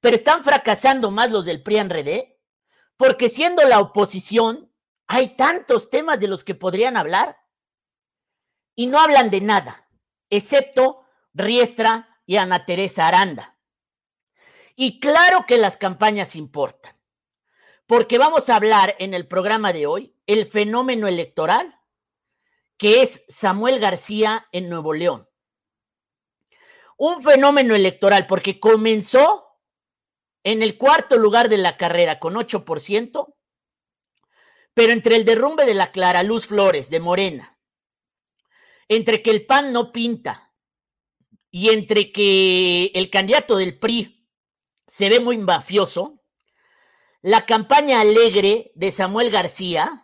Pero 0.00 0.16
están 0.16 0.44
fracasando 0.44 1.10
más 1.10 1.30
los 1.30 1.44
del 1.44 1.62
PRI-RD 1.62 2.34
porque 2.96 3.28
siendo 3.28 3.64
la 3.64 3.80
oposición 3.80 4.70
hay 5.06 5.36
tantos 5.36 5.90
temas 5.90 6.18
de 6.20 6.28
los 6.28 6.44
que 6.44 6.54
podrían 6.54 6.96
hablar 6.96 7.38
y 8.74 8.86
no 8.86 8.98
hablan 8.98 9.30
de 9.30 9.40
nada, 9.40 9.88
excepto 10.30 11.04
Riestra 11.32 12.20
y 12.26 12.36
Ana 12.36 12.64
Teresa 12.64 13.06
Aranda. 13.06 13.56
Y 14.76 14.98
claro 14.98 15.44
que 15.46 15.58
las 15.58 15.76
campañas 15.76 16.34
importan, 16.34 16.96
porque 17.86 18.18
vamos 18.18 18.48
a 18.48 18.56
hablar 18.56 18.96
en 18.98 19.14
el 19.14 19.28
programa 19.28 19.72
de 19.72 19.86
hoy 19.86 20.16
el 20.26 20.50
fenómeno 20.50 21.06
electoral 21.06 21.78
que 22.76 23.02
es 23.02 23.24
Samuel 23.28 23.78
García 23.78 24.46
en 24.52 24.68
Nuevo 24.68 24.94
León. 24.94 25.28
Un 26.96 27.22
fenómeno 27.22 27.74
electoral 27.74 28.26
porque 28.26 28.60
comenzó 28.60 29.44
en 30.44 30.62
el 30.62 30.76
cuarto 30.76 31.16
lugar 31.16 31.48
de 31.48 31.58
la 31.58 31.76
carrera 31.76 32.18
con 32.18 32.34
8%, 32.34 33.34
pero 34.74 34.92
entre 34.92 35.16
el 35.16 35.24
derrumbe 35.24 35.64
de 35.64 35.74
la 35.74 35.92
Clara 35.92 36.22
Luz 36.22 36.46
Flores 36.46 36.90
de 36.90 37.00
Morena, 37.00 37.58
entre 38.88 39.22
que 39.22 39.30
el 39.30 39.46
PAN 39.46 39.72
no 39.72 39.92
pinta 39.92 40.52
y 41.50 41.70
entre 41.70 42.12
que 42.12 42.86
el 42.94 43.10
candidato 43.10 43.56
del 43.56 43.78
PRI 43.78 44.28
se 44.86 45.08
ve 45.08 45.20
muy 45.20 45.38
mafioso, 45.38 46.20
la 47.22 47.46
campaña 47.46 48.00
alegre 48.00 48.72
de 48.74 48.90
Samuel 48.90 49.30
García 49.30 50.03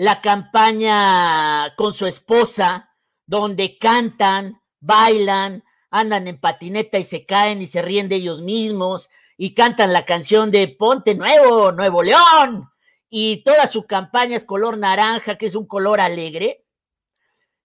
la 0.00 0.22
campaña 0.22 1.74
con 1.76 1.92
su 1.92 2.06
esposa, 2.06 2.96
donde 3.26 3.76
cantan, 3.76 4.62
bailan, 4.80 5.62
andan 5.90 6.26
en 6.26 6.40
patineta 6.40 6.98
y 6.98 7.04
se 7.04 7.26
caen 7.26 7.60
y 7.60 7.66
se 7.66 7.82
ríen 7.82 8.08
de 8.08 8.16
ellos 8.16 8.40
mismos 8.40 9.10
y 9.36 9.52
cantan 9.52 9.92
la 9.92 10.06
canción 10.06 10.50
de 10.50 10.68
Ponte 10.68 11.14
Nuevo, 11.14 11.72
Nuevo 11.72 12.02
León. 12.02 12.70
Y 13.10 13.44
toda 13.44 13.66
su 13.66 13.86
campaña 13.86 14.38
es 14.38 14.44
color 14.44 14.78
naranja, 14.78 15.36
que 15.36 15.44
es 15.44 15.54
un 15.54 15.66
color 15.66 16.00
alegre. 16.00 16.64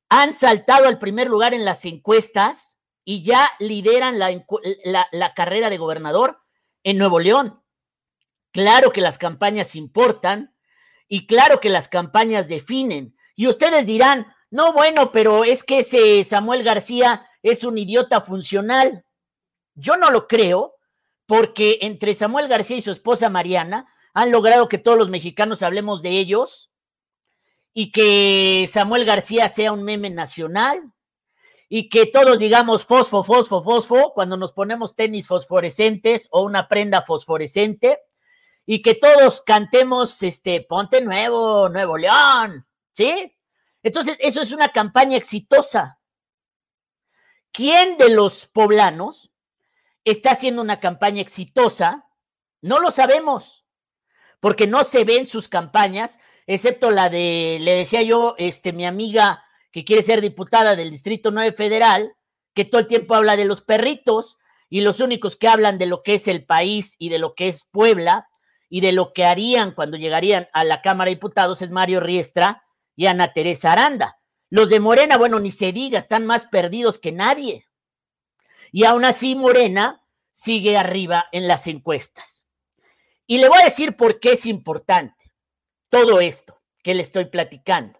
Han 0.10 0.34
saltado 0.34 0.90
al 0.90 1.00
primer 1.00 1.28
lugar 1.28 1.54
en 1.54 1.64
las 1.64 1.86
encuestas 1.86 2.80
y 3.06 3.24
ya 3.24 3.50
lideran 3.60 4.20
la, 4.20 5.34
carrera 5.36 5.70
de 5.70 5.78
gobernador 5.78 6.42
en 6.84 6.98
Nuevo 6.98 7.22
León. 7.22 7.64
Claro 8.52 8.92
que 8.92 9.00
las 9.00 9.18
campañas 9.18 9.74
importan, 9.74 10.54
y 11.08 11.28
claro 11.28 11.60
que 11.60 11.70
las 11.70 11.88
campañas 11.88 12.48
definen. 12.48 13.16
Y 13.36 13.48
ustedes 13.48 13.86
dirán, 13.86 14.28
no, 14.50 14.74
bueno, 14.74 15.12
pero 15.12 15.44
es 15.44 15.64
que 15.64 15.80
ese 15.80 16.24
Samuel 16.24 16.64
García 16.64 17.28
es 17.44 17.64
un 17.64 17.78
idiota 17.78 18.22
funcional. 18.22 19.06
Yo 19.76 19.98
no 19.98 20.10
lo 20.12 20.28
creo, 20.28 20.76
porque 21.26 21.80
entre 21.82 22.14
Samuel 22.14 22.48
García 22.48 22.78
y 22.78 22.82
su 22.82 22.92
esposa 22.92 23.30
Mariana 23.30 23.88
han 24.14 24.32
logrado 24.32 24.68
que 24.68 24.78
todos 24.78 24.98
los 24.98 25.10
mexicanos 25.10 25.62
hablemos 25.62 26.02
de 26.02 26.12
ellos 26.12 26.72
y 27.74 27.92
que 27.92 28.70
Samuel 28.72 29.06
García 29.06 29.50
sea 29.50 29.74
un 29.74 29.84
meme 29.84 30.10
nacional 30.10 30.94
y 31.68 31.90
que 31.90 32.06
todos 32.06 32.40
digamos 32.40 32.86
fosfo, 32.86 33.24
fosfo, 33.24 33.64
fosfo 33.64 34.14
cuando 34.14 34.38
nos 34.38 34.54
ponemos 34.54 34.96
tenis 34.96 35.28
fosforescentes 35.28 36.28
o 36.32 36.44
una 36.44 36.70
prenda 36.70 37.02
fosforescente 37.02 38.00
y 38.66 38.82
que 38.82 38.96
todos 38.96 39.42
cantemos 39.42 40.22
este 40.24 40.62
Ponte 40.62 41.02
Nuevo, 41.02 41.70
Nuevo 41.70 41.98
León, 41.98 42.68
¿sí? 42.92 43.36
Entonces, 43.84 44.18
eso 44.20 44.42
es 44.42 44.52
una 44.52 44.70
campaña 44.70 45.18
exitosa. 45.18 46.00
¿Quién 47.52 47.98
de 47.98 48.10
los 48.10 48.48
poblanos 48.48 49.32
está 50.04 50.32
haciendo 50.32 50.62
una 50.62 50.80
campaña 50.80 51.22
exitosa? 51.22 52.06
No 52.62 52.80
lo 52.80 52.92
sabemos, 52.92 53.66
porque 54.40 54.68
no 54.68 54.84
se 54.84 55.04
ven 55.04 55.28
sus 55.28 55.48
campañas 55.48 56.20
excepto 56.48 56.92
la 56.92 57.10
de, 57.10 57.58
le 57.62 57.76
decía 57.76 58.02
yo, 58.02 58.36
este, 58.38 58.74
mi 58.74 58.86
amiga 58.86 59.44
que 59.72 59.84
quiere 59.84 60.04
ser 60.04 60.22
diputada 60.22 60.76
del 60.76 60.92
Distrito 60.92 61.32
9 61.32 61.54
Federal, 61.54 62.16
que 62.54 62.66
todo 62.66 62.82
el 62.82 62.88
tiempo 62.88 63.16
habla 63.16 63.36
de 63.36 63.46
los 63.46 63.62
perritos 63.62 64.38
y 64.70 64.82
los 64.82 65.00
únicos 65.00 65.36
que 65.36 65.48
hablan 65.48 65.78
de 65.78 65.86
lo 65.86 66.02
que 66.02 66.16
es 66.16 66.28
el 66.28 66.46
país 66.46 66.96
y 66.98 67.10
de 67.10 67.20
lo 67.20 67.36
que 67.36 67.50
es 67.50 67.64
Puebla 67.72 68.28
y 68.70 68.82
de 68.82 68.92
lo 68.92 69.14
que 69.14 69.26
harían 69.26 69.72
cuando 69.72 69.98
llegarían 69.98 70.48
a 70.54 70.64
la 70.64 70.82
Cámara 70.82 71.10
de 71.10 71.16
Diputados 71.16 71.62
es 71.62 71.72
Mario 71.72 72.00
Riestra 72.00 72.64
y 72.96 73.06
Ana 73.08 73.34
Teresa 73.34 73.72
Aranda. 73.72 74.20
Los 74.50 74.70
de 74.70 74.80
Morena, 74.80 75.18
bueno, 75.18 75.40
ni 75.40 75.52
se 75.52 75.72
diga, 75.72 76.00
están 76.00 76.26
más 76.26 76.46
perdidos 76.46 77.00
que 77.00 77.12
nadie. 77.12 77.68
Y 78.72 78.84
aún 78.86 79.06
así 79.06 79.36
Morena 79.36 80.04
sigue 80.32 80.78
arriba 80.78 81.26
en 81.32 81.48
las 81.48 81.68
encuestas. 81.68 82.46
Y 83.28 83.40
le 83.40 83.50
voy 83.50 83.60
a 83.62 83.66
decir 83.66 83.96
por 83.96 84.20
qué 84.20 84.34
es 84.34 84.46
importante 84.46 85.34
todo 85.90 86.20
esto 86.20 86.62
que 86.84 86.94
le 86.94 87.02
estoy 87.02 87.26
platicando. 87.26 88.00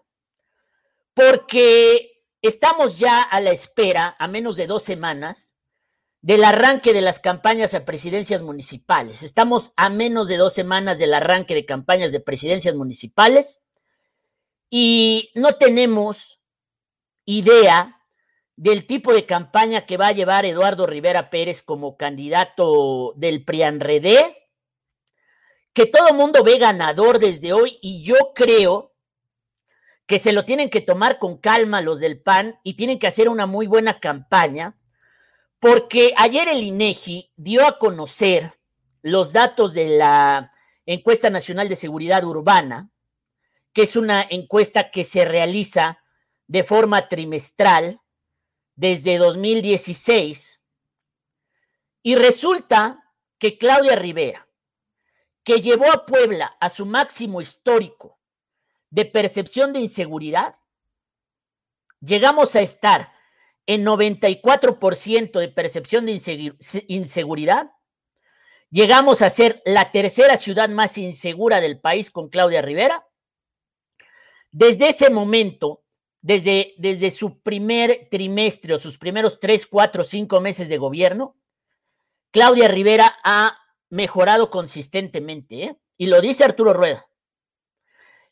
Porque 1.14 2.22
estamos 2.42 2.98
ya 2.98 3.22
a 3.22 3.40
la 3.40 3.50
espera, 3.50 4.14
a 4.18 4.28
menos 4.28 4.56
de 4.56 4.66
dos 4.66 4.84
semanas, 4.84 5.55
del 6.20 6.44
arranque 6.44 6.92
de 6.92 7.02
las 7.02 7.20
campañas 7.20 7.74
a 7.74 7.84
presidencias 7.84 8.42
municipales. 8.42 9.22
Estamos 9.22 9.72
a 9.76 9.88
menos 9.88 10.28
de 10.28 10.36
dos 10.36 10.54
semanas 10.54 10.98
del 10.98 11.14
arranque 11.14 11.54
de 11.54 11.66
campañas 11.66 12.12
de 12.12 12.20
presidencias 12.20 12.74
municipales 12.74 13.60
y 14.70 15.30
no 15.34 15.56
tenemos 15.56 16.40
idea 17.24 17.96
del 18.56 18.86
tipo 18.86 19.12
de 19.12 19.26
campaña 19.26 19.86
que 19.86 19.98
va 19.98 20.08
a 20.08 20.12
llevar 20.12 20.46
Eduardo 20.46 20.86
Rivera 20.86 21.28
Pérez 21.30 21.62
como 21.62 21.96
candidato 21.96 23.12
del 23.16 23.44
PRIANREDE, 23.44 24.48
que 25.74 25.86
todo 25.86 26.14
mundo 26.14 26.42
ve 26.42 26.58
ganador 26.58 27.18
desde 27.18 27.52
hoy 27.52 27.78
y 27.82 28.02
yo 28.02 28.32
creo 28.34 28.94
que 30.06 30.18
se 30.18 30.32
lo 30.32 30.44
tienen 30.44 30.70
que 30.70 30.80
tomar 30.80 31.18
con 31.18 31.36
calma 31.36 31.82
los 31.82 32.00
del 32.00 32.22
PAN 32.22 32.58
y 32.62 32.74
tienen 32.74 32.98
que 32.98 33.08
hacer 33.08 33.28
una 33.28 33.44
muy 33.44 33.66
buena 33.66 34.00
campaña, 34.00 34.78
porque 35.66 36.14
ayer 36.16 36.46
el 36.46 36.62
INEGI 36.62 37.32
dio 37.34 37.66
a 37.66 37.80
conocer 37.80 38.56
los 39.02 39.32
datos 39.32 39.74
de 39.74 39.98
la 39.98 40.52
encuesta 40.84 41.28
nacional 41.28 41.68
de 41.68 41.74
seguridad 41.74 42.22
urbana, 42.22 42.92
que 43.72 43.82
es 43.82 43.96
una 43.96 44.24
encuesta 44.30 44.92
que 44.92 45.02
se 45.02 45.24
realiza 45.24 45.98
de 46.46 46.62
forma 46.62 47.08
trimestral 47.08 48.00
desde 48.76 49.18
2016, 49.18 50.60
y 52.04 52.14
resulta 52.14 53.12
que 53.36 53.58
Claudia 53.58 53.96
Rivera, 53.96 54.46
que 55.42 55.62
llevó 55.62 55.90
a 55.90 56.06
Puebla 56.06 56.56
a 56.60 56.70
su 56.70 56.86
máximo 56.86 57.40
histórico 57.40 58.20
de 58.90 59.04
percepción 59.04 59.72
de 59.72 59.80
inseguridad, 59.80 60.60
llegamos 61.98 62.54
a 62.54 62.60
estar 62.60 63.15
en 63.66 63.84
94% 63.84 65.40
de 65.40 65.48
percepción 65.48 66.06
de 66.06 66.54
inseguridad, 66.86 67.72
llegamos 68.70 69.22
a 69.22 69.30
ser 69.30 69.62
la 69.64 69.90
tercera 69.90 70.36
ciudad 70.36 70.68
más 70.68 70.96
insegura 70.98 71.60
del 71.60 71.80
país 71.80 72.10
con 72.10 72.28
Claudia 72.28 72.62
Rivera. 72.62 73.06
Desde 74.52 74.88
ese 74.88 75.10
momento, 75.10 75.82
desde, 76.20 76.74
desde 76.78 77.10
su 77.10 77.40
primer 77.40 78.08
trimestre 78.10 78.74
o 78.74 78.78
sus 78.78 78.98
primeros 78.98 79.40
tres, 79.40 79.66
cuatro, 79.66 80.04
cinco 80.04 80.40
meses 80.40 80.68
de 80.68 80.78
gobierno, 80.78 81.36
Claudia 82.30 82.68
Rivera 82.68 83.16
ha 83.24 83.58
mejorado 83.90 84.50
consistentemente, 84.50 85.64
¿eh? 85.64 85.76
y 85.96 86.06
lo 86.06 86.20
dice 86.20 86.44
Arturo 86.44 86.72
Rueda. 86.72 87.06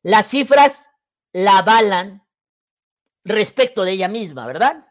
Las 0.02 0.28
cifras 0.28 0.90
la 1.32 1.58
avalan 1.58 2.26
respecto 3.24 3.84
de 3.84 3.92
ella 3.92 4.08
misma, 4.08 4.46
¿verdad? 4.46 4.86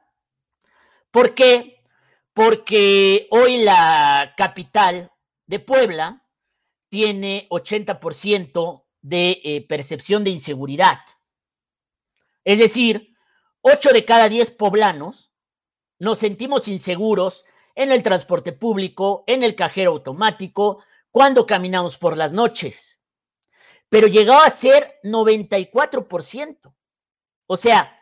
¿Por 1.13 1.35
qué? 1.35 1.83
Porque 2.33 3.27
hoy 3.29 3.63
la 3.63 4.33
capital 4.35 5.11
de 5.45 5.59
Puebla 5.59 6.25
tiene 6.89 7.47
80% 7.51 8.83
de 9.01 9.39
eh, 9.43 9.65
percepción 9.67 10.23
de 10.23 10.31
inseguridad. 10.31 10.99
Es 12.43 12.57
decir, 12.57 13.15
8 13.61 13.91
de 13.93 14.05
cada 14.05 14.27
10 14.27 14.51
poblanos 14.51 15.31
nos 15.99 16.17
sentimos 16.17 16.67
inseguros 16.67 17.45
en 17.75 17.91
el 17.91 18.01
transporte 18.01 18.51
público, 18.51 19.23
en 19.27 19.43
el 19.43 19.55
cajero 19.55 19.91
automático, 19.91 20.83
cuando 21.11 21.45
caminamos 21.45 21.97
por 21.97 22.17
las 22.17 22.33
noches 22.33 22.99
pero 23.93 24.07
llegó 24.07 24.33
a 24.33 24.49
ser 24.49 24.99
94%. 25.03 26.73
O 27.45 27.55
sea, 27.55 27.99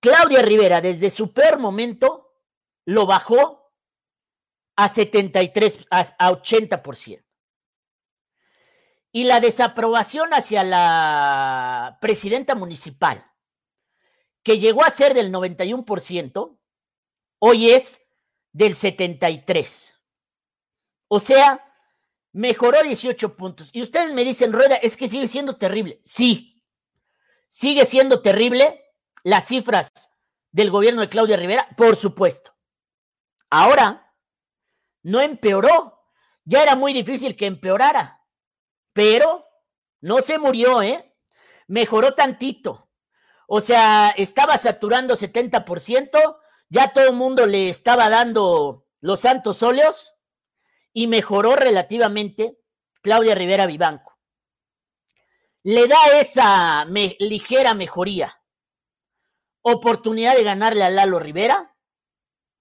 Claudia 0.00 0.40
Rivera 0.40 0.80
desde 0.80 1.10
su 1.10 1.34
peor 1.34 1.58
momento 1.58 2.27
lo 2.88 3.04
bajó 3.04 3.70
a 4.74 4.88
73, 4.88 5.86
a 5.90 6.30
80%. 6.32 7.22
Y 9.12 9.24
la 9.24 9.40
desaprobación 9.40 10.32
hacia 10.32 10.64
la 10.64 11.98
presidenta 12.00 12.54
municipal, 12.54 13.30
que 14.42 14.58
llegó 14.58 14.84
a 14.84 14.90
ser 14.90 15.12
del 15.12 15.30
91%, 15.30 16.58
hoy 17.40 17.70
es 17.72 18.06
del 18.52 18.74
73%. 18.74 19.94
O 21.08 21.20
sea, 21.20 21.62
mejoró 22.32 22.82
18 22.82 23.36
puntos. 23.36 23.68
Y 23.74 23.82
ustedes 23.82 24.14
me 24.14 24.24
dicen, 24.24 24.50
Rueda, 24.50 24.76
es 24.76 24.96
que 24.96 25.08
sigue 25.08 25.28
siendo 25.28 25.58
terrible. 25.58 26.00
Sí, 26.04 26.64
sigue 27.48 27.84
siendo 27.84 28.22
terrible 28.22 28.82
las 29.24 29.46
cifras 29.46 29.92
del 30.52 30.70
gobierno 30.70 31.02
de 31.02 31.10
Claudia 31.10 31.36
Rivera, 31.36 31.68
por 31.76 31.94
supuesto. 31.94 32.57
Ahora, 33.50 34.12
no 35.02 35.20
empeoró. 35.20 36.02
Ya 36.44 36.62
era 36.62 36.76
muy 36.76 36.92
difícil 36.92 37.36
que 37.36 37.46
empeorara, 37.46 38.24
pero 38.92 39.46
no 40.00 40.22
se 40.22 40.38
murió, 40.38 40.82
¿eh? 40.82 41.14
Mejoró 41.66 42.14
tantito. 42.14 42.88
O 43.46 43.60
sea, 43.60 44.10
estaba 44.16 44.56
saturando 44.56 45.14
70%, 45.14 46.38
ya 46.70 46.92
todo 46.92 47.08
el 47.08 47.14
mundo 47.14 47.46
le 47.46 47.68
estaba 47.68 48.08
dando 48.08 48.86
los 49.00 49.20
santos 49.20 49.62
óleos 49.62 50.14
y 50.92 51.06
mejoró 51.06 51.56
relativamente 51.56 52.58
Claudia 53.02 53.34
Rivera 53.34 53.66
Vivanco. 53.66 54.18
¿Le 55.62 55.86
da 55.86 55.98
esa 56.20 56.86
ligera 56.86 57.74
mejoría 57.74 58.40
oportunidad 59.62 60.34
de 60.34 60.44
ganarle 60.44 60.84
a 60.84 60.90
Lalo 60.90 61.18
Rivera? 61.18 61.74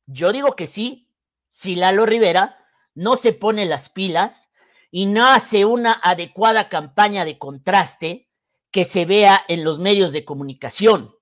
Yo 0.07 0.31
digo 0.31 0.55
que 0.55 0.67
sí, 0.67 1.11
si 1.49 1.75
Lalo 1.75 2.05
Rivera 2.05 2.65
no 2.95 3.17
se 3.17 3.33
pone 3.33 3.65
las 3.65 3.89
pilas 3.89 4.49
y 4.89 5.05
no 5.05 5.27
hace 5.27 5.65
una 5.65 5.99
adecuada 6.01 6.69
campaña 6.69 7.25
de 7.25 7.37
contraste 7.37 8.29
que 8.71 8.85
se 8.85 9.05
vea 9.05 9.43
en 9.47 9.63
los 9.63 9.79
medios 9.79 10.13
de 10.13 10.25
comunicación. 10.25 11.15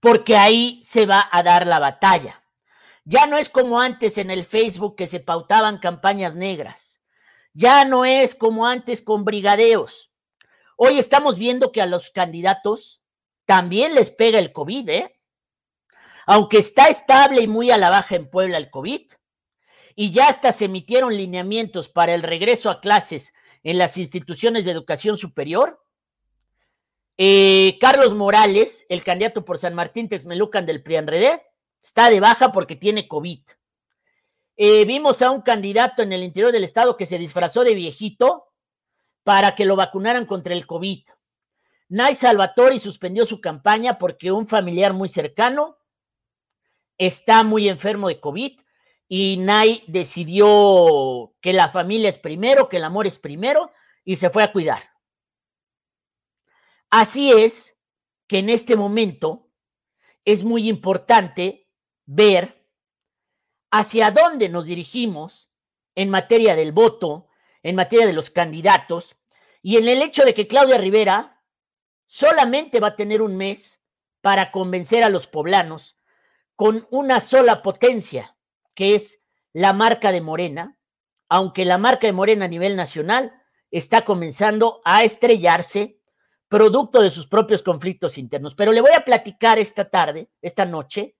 Porque 0.00 0.36
ahí 0.36 0.80
se 0.84 1.06
va 1.06 1.28
a 1.30 1.42
dar 1.42 1.66
la 1.66 1.78
batalla. 1.78 2.42
Ya 3.04 3.26
no 3.26 3.38
es 3.38 3.48
como 3.48 3.80
antes 3.80 4.18
en 4.18 4.30
el 4.30 4.44
Facebook 4.44 4.96
que 4.96 5.06
se 5.06 5.20
pautaban 5.20 5.78
campañas 5.78 6.36
negras. 6.36 7.00
Ya 7.54 7.84
no 7.84 8.04
es 8.04 8.34
como 8.34 8.66
antes 8.66 9.02
con 9.02 9.24
brigadeos. 9.24 10.12
Hoy 10.76 10.98
estamos 10.98 11.38
viendo 11.38 11.72
que 11.72 11.80
a 11.80 11.86
los 11.86 12.10
candidatos 12.10 13.02
también 13.46 13.94
les 13.94 14.10
pega 14.10 14.38
el 14.38 14.52
COVID, 14.52 14.88
¿eh? 14.90 15.17
Aunque 16.30 16.58
está 16.58 16.88
estable 16.88 17.40
y 17.40 17.48
muy 17.48 17.70
a 17.70 17.78
la 17.78 17.88
baja 17.88 18.14
en 18.14 18.28
Puebla 18.28 18.58
el 18.58 18.68
COVID, 18.68 19.00
y 19.96 20.12
ya 20.12 20.28
hasta 20.28 20.52
se 20.52 20.66
emitieron 20.66 21.16
lineamientos 21.16 21.88
para 21.88 22.12
el 22.12 22.22
regreso 22.22 22.68
a 22.68 22.82
clases 22.82 23.32
en 23.62 23.78
las 23.78 23.96
instituciones 23.96 24.66
de 24.66 24.72
educación 24.72 25.16
superior. 25.16 25.82
Eh, 27.16 27.78
Carlos 27.80 28.14
Morales, 28.14 28.84
el 28.90 29.02
candidato 29.02 29.42
por 29.42 29.56
San 29.56 29.72
Martín 29.72 30.10
Texmelucan 30.10 30.66
del 30.66 30.82
PRIANREDE, 30.82 31.42
Está 31.82 32.10
de 32.10 32.20
baja 32.20 32.52
porque 32.52 32.76
tiene 32.76 33.08
COVID. 33.08 33.40
Eh, 34.58 34.84
vimos 34.84 35.22
a 35.22 35.30
un 35.30 35.40
candidato 35.40 36.02
en 36.02 36.12
el 36.12 36.22
interior 36.22 36.52
del 36.52 36.64
estado 36.64 36.98
que 36.98 37.06
se 37.06 37.16
disfrazó 37.16 37.64
de 37.64 37.74
viejito 37.74 38.48
para 39.22 39.54
que 39.54 39.64
lo 39.64 39.76
vacunaran 39.76 40.26
contra 40.26 40.52
el 40.52 40.66
COVID. 40.66 41.04
Nay 41.88 42.14
Salvatori 42.14 42.78
suspendió 42.78 43.24
su 43.24 43.40
campaña 43.40 43.96
porque 43.98 44.30
un 44.30 44.46
familiar 44.46 44.92
muy 44.92 45.08
cercano 45.08 45.77
está 46.98 47.44
muy 47.44 47.68
enfermo 47.68 48.08
de 48.08 48.20
COVID 48.20 48.60
y 49.08 49.38
Nay 49.38 49.84
decidió 49.86 51.34
que 51.40 51.52
la 51.52 51.70
familia 51.70 52.08
es 52.08 52.18
primero, 52.18 52.68
que 52.68 52.76
el 52.76 52.84
amor 52.84 53.06
es 53.06 53.18
primero 53.18 53.72
y 54.04 54.16
se 54.16 54.28
fue 54.28 54.42
a 54.42 54.52
cuidar. 54.52 54.90
Así 56.90 57.32
es 57.32 57.76
que 58.26 58.38
en 58.38 58.50
este 58.50 58.76
momento 58.76 59.48
es 60.24 60.44
muy 60.44 60.68
importante 60.68 61.68
ver 62.04 62.66
hacia 63.70 64.10
dónde 64.10 64.48
nos 64.48 64.66
dirigimos 64.66 65.50
en 65.94 66.10
materia 66.10 66.54
del 66.54 66.72
voto, 66.72 67.28
en 67.62 67.76
materia 67.76 68.06
de 68.06 68.12
los 68.12 68.30
candidatos, 68.30 69.16
y 69.62 69.76
en 69.76 69.88
el 69.88 70.02
hecho 70.02 70.24
de 70.24 70.34
que 70.34 70.46
Claudia 70.46 70.78
Rivera 70.78 71.42
solamente 72.06 72.80
va 72.80 72.88
a 72.88 72.96
tener 72.96 73.20
un 73.20 73.36
mes 73.36 73.82
para 74.20 74.50
convencer 74.50 75.02
a 75.02 75.10
los 75.10 75.26
poblanos 75.26 75.97
con 76.58 76.88
una 76.90 77.20
sola 77.20 77.62
potencia, 77.62 78.36
que 78.74 78.96
es 78.96 79.22
la 79.52 79.72
marca 79.72 80.10
de 80.10 80.20
Morena, 80.20 80.76
aunque 81.28 81.64
la 81.64 81.78
marca 81.78 82.08
de 82.08 82.12
Morena 82.12 82.46
a 82.46 82.48
nivel 82.48 82.74
nacional 82.74 83.32
está 83.70 84.04
comenzando 84.04 84.80
a 84.84 85.04
estrellarse 85.04 86.00
producto 86.48 87.00
de 87.00 87.10
sus 87.10 87.28
propios 87.28 87.62
conflictos 87.62 88.18
internos. 88.18 88.56
Pero 88.56 88.72
le 88.72 88.80
voy 88.80 88.90
a 88.96 89.04
platicar 89.04 89.60
esta 89.60 89.88
tarde, 89.88 90.30
esta 90.42 90.64
noche, 90.64 91.16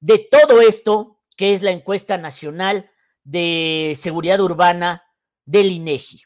de 0.00 0.26
todo 0.28 0.60
esto 0.60 1.20
que 1.36 1.54
es 1.54 1.62
la 1.62 1.70
encuesta 1.70 2.18
nacional 2.18 2.90
de 3.22 3.96
seguridad 3.96 4.40
urbana 4.40 5.04
del 5.44 5.70
INEGI. 5.70 6.22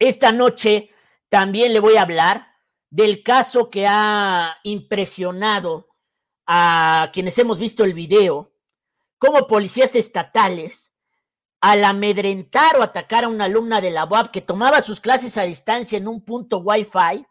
Esta 0.00 0.32
noche 0.32 0.90
también 1.28 1.72
le 1.72 1.78
voy 1.78 1.94
a 1.96 2.02
hablar 2.02 2.48
del 2.90 3.22
caso 3.22 3.70
que 3.70 3.86
ha 3.86 4.56
impresionado 4.64 5.86
a 6.46 7.10
quienes 7.12 7.38
hemos 7.38 7.58
visto 7.58 7.84
el 7.84 7.94
video, 7.94 8.52
como 9.18 9.46
policías 9.46 9.96
estatales, 9.96 10.92
al 11.60 11.84
amedrentar 11.84 12.76
o 12.76 12.82
atacar 12.82 13.24
a 13.24 13.28
una 13.28 13.46
alumna 13.46 13.80
de 13.80 13.90
la 13.90 14.04
UAP 14.04 14.30
que 14.30 14.42
tomaba 14.42 14.82
sus 14.82 15.00
clases 15.00 15.36
a 15.36 15.42
distancia 15.42 15.98
en 15.98 16.06
un 16.06 16.24
punto 16.24 16.58
Wi-Fi, 16.58 17.26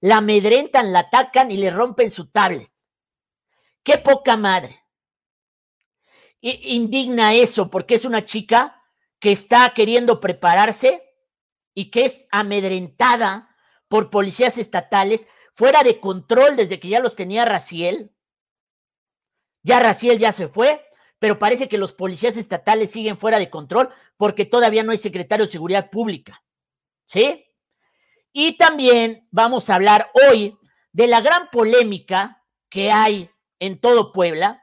la 0.00 0.16
amedrentan, 0.18 0.92
la 0.92 1.00
atacan 1.00 1.50
y 1.50 1.56
le 1.56 1.70
rompen 1.70 2.10
su 2.10 2.30
tablet. 2.30 2.70
Qué 3.82 3.98
poca 3.98 4.36
madre. 4.36 4.84
indigna 6.40 7.34
eso 7.34 7.70
porque 7.70 7.94
es 7.94 8.04
una 8.04 8.24
chica 8.24 8.82
que 9.18 9.32
está 9.32 9.72
queriendo 9.74 10.20
prepararse 10.20 11.02
y 11.74 11.90
que 11.90 12.06
es 12.06 12.26
amedrentada 12.30 13.54
por 13.88 14.10
policías 14.10 14.58
estatales 14.58 15.28
fuera 15.54 15.82
de 15.82 16.00
control 16.00 16.56
desde 16.56 16.80
que 16.80 16.88
ya 16.88 17.00
los 17.00 17.16
tenía 17.16 17.44
Raciel. 17.44 18.12
Ya 19.62 19.80
Raciel 19.80 20.18
ya 20.18 20.32
se 20.32 20.48
fue, 20.48 20.84
pero 21.18 21.38
parece 21.38 21.68
que 21.68 21.78
los 21.78 21.92
policías 21.92 22.36
estatales 22.36 22.90
siguen 22.90 23.18
fuera 23.18 23.38
de 23.38 23.50
control 23.50 23.90
porque 24.16 24.44
todavía 24.44 24.82
no 24.82 24.92
hay 24.92 24.98
secretario 24.98 25.46
de 25.46 25.52
Seguridad 25.52 25.90
Pública. 25.90 26.42
¿Sí? 27.06 27.46
Y 28.32 28.56
también 28.56 29.26
vamos 29.30 29.68
a 29.68 29.74
hablar 29.74 30.10
hoy 30.14 30.56
de 30.92 31.06
la 31.06 31.20
gran 31.20 31.50
polémica 31.50 32.44
que 32.68 32.90
hay 32.90 33.30
en 33.58 33.80
todo 33.80 34.12
Puebla 34.12 34.62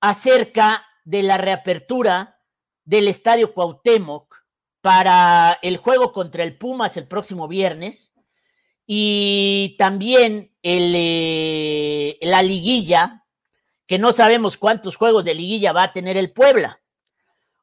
acerca 0.00 0.86
de 1.04 1.22
la 1.22 1.36
reapertura 1.38 2.40
del 2.84 3.08
Estadio 3.08 3.52
Cuauhtémoc 3.52 4.34
para 4.80 5.58
el 5.62 5.76
juego 5.76 6.12
contra 6.12 6.44
el 6.44 6.56
Pumas 6.58 6.96
el 6.96 7.08
próximo 7.08 7.48
viernes 7.48 8.14
y 8.86 9.76
también 9.78 10.54
eh, 10.62 12.18
la 12.20 12.42
liguilla 12.42 13.23
que 13.86 13.98
no 13.98 14.12
sabemos 14.12 14.56
cuántos 14.56 14.96
juegos 14.96 15.24
de 15.24 15.34
liguilla 15.34 15.72
va 15.72 15.84
a 15.84 15.92
tener 15.92 16.16
el 16.16 16.32
Puebla. 16.32 16.80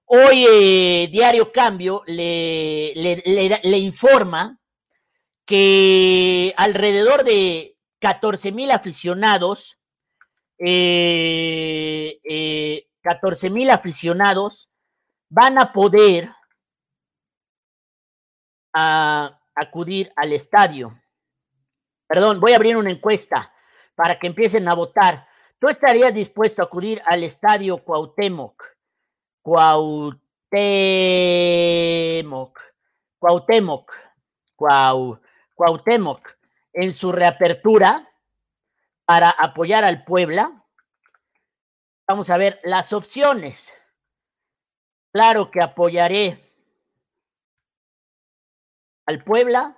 Hoy 0.06 0.46
eh, 0.46 1.10
Diario 1.10 1.52
Cambio 1.54 2.04
le, 2.06 2.94
le, 2.96 3.78
informa 3.78 4.60
que 5.46 6.54
alrededor 6.58 7.24
de 7.24 7.78
14 8.00 8.52
mil 8.52 8.72
aficionados, 8.72 9.80
eh, 10.60 12.20
eh, 12.30 12.88
14 13.02 13.50
mil 13.50 13.70
aficionados 13.70 14.70
van 15.30 15.58
a 15.58 15.72
poder 15.72 16.30
acudir 18.74 20.12
al 20.18 20.34
estadio. 20.34 21.02
Perdón, 22.06 22.42
voy 22.42 22.52
a 22.52 22.58
abrir 22.58 22.76
una 22.76 22.92
encuesta 22.92 23.54
para 23.96 24.20
que 24.20 24.28
empiecen 24.28 24.68
a 24.68 24.74
votar. 24.74 25.31
¿Tú 25.62 25.70
estarías 25.70 26.12
dispuesto 26.12 26.64
a 26.64 26.66
acudir 26.66 27.04
al 27.06 27.24
estadio 27.24 27.78
Cuauhtémoc? 27.84 28.64
Cuauhtémoc. 29.44 30.20
Cuauhtémoc. 33.20 33.94
Cuauhtémoc. 35.56 36.28
En 36.74 36.96
su 36.96 37.12
reapertura 37.12 38.12
para 39.06 39.30
apoyar 39.30 39.84
al 39.84 40.04
Puebla. 40.04 40.66
Vamos 42.08 42.32
a 42.32 42.38
ver 42.38 42.60
las 42.64 42.92
opciones. 42.92 43.72
Claro 45.14 45.52
que 45.52 45.62
apoyaré 45.62 46.40
al 49.06 49.24
Puebla. 49.24 49.78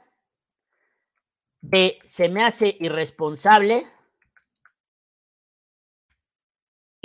B. 1.59 1.99
Se 2.05 2.29
me 2.29 2.45
hace 2.45 2.77
irresponsable. 2.79 3.92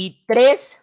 Y 0.01 0.25
tres, 0.29 0.81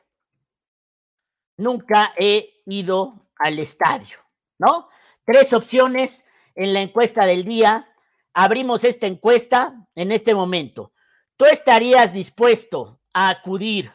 nunca 1.56 2.14
he 2.18 2.62
ido 2.66 3.30
al 3.40 3.60
estadio, 3.60 4.18
¿no? 4.60 4.90
Tres 5.24 5.54
opciones 5.54 6.26
en 6.54 6.74
la 6.74 6.82
encuesta 6.82 7.26
del 7.26 7.46
día. 7.46 7.88
Abrimos 8.34 8.84
esta 8.84 9.08
encuesta 9.08 9.88
en 9.96 10.12
este 10.12 10.36
momento. 10.36 10.92
¿Tú 11.38 11.46
estarías 11.46 12.12
dispuesto 12.12 13.00
a 13.14 13.30
acudir 13.30 13.94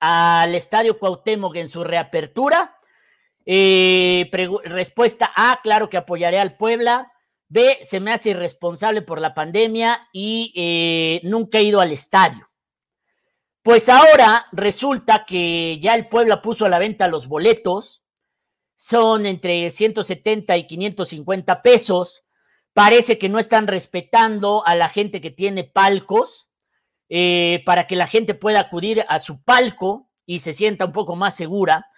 al 0.00 0.52
Estadio 0.56 0.98
Cuauhtémoc 0.98 1.54
en 1.54 1.68
su 1.68 1.84
reapertura? 1.84 2.76
Eh, 3.46 4.28
respuesta 4.64 5.30
A, 5.36 5.60
claro 5.62 5.88
que 5.88 5.98
apoyaré 5.98 6.40
al 6.40 6.56
Puebla. 6.56 7.12
B, 7.48 7.78
se 7.82 8.00
me 8.00 8.12
hace 8.12 8.30
irresponsable 8.30 9.02
por 9.02 9.20
la 9.20 9.34
pandemia 9.34 10.08
y 10.12 10.52
eh, 10.56 11.20
nunca 11.22 11.58
he 11.58 11.62
ido 11.62 11.80
al 11.80 11.92
estadio. 11.92 12.44
Pues 13.68 13.90
ahora 13.90 14.46
resulta 14.50 15.26
que 15.26 15.78
ya 15.78 15.94
el 15.94 16.08
Puebla 16.08 16.40
puso 16.40 16.64
a 16.64 16.70
la 16.70 16.78
venta 16.78 17.06
los 17.06 17.26
boletos, 17.28 18.02
son 18.76 19.26
entre 19.26 19.70
170 19.70 20.56
y 20.56 20.66
550 20.66 21.60
pesos. 21.60 22.24
Parece 22.72 23.18
que 23.18 23.28
no 23.28 23.38
están 23.38 23.66
respetando 23.66 24.66
a 24.66 24.74
la 24.74 24.88
gente 24.88 25.20
que 25.20 25.30
tiene 25.30 25.64
palcos 25.64 26.48
eh, 27.10 27.62
para 27.66 27.86
que 27.86 27.94
la 27.94 28.06
gente 28.06 28.32
pueda 28.32 28.60
acudir 28.60 29.04
a 29.06 29.18
su 29.18 29.42
palco 29.42 30.08
y 30.24 30.40
se 30.40 30.54
sienta 30.54 30.86
un 30.86 30.92
poco 30.92 31.14
más 31.14 31.36
segura, 31.36 31.88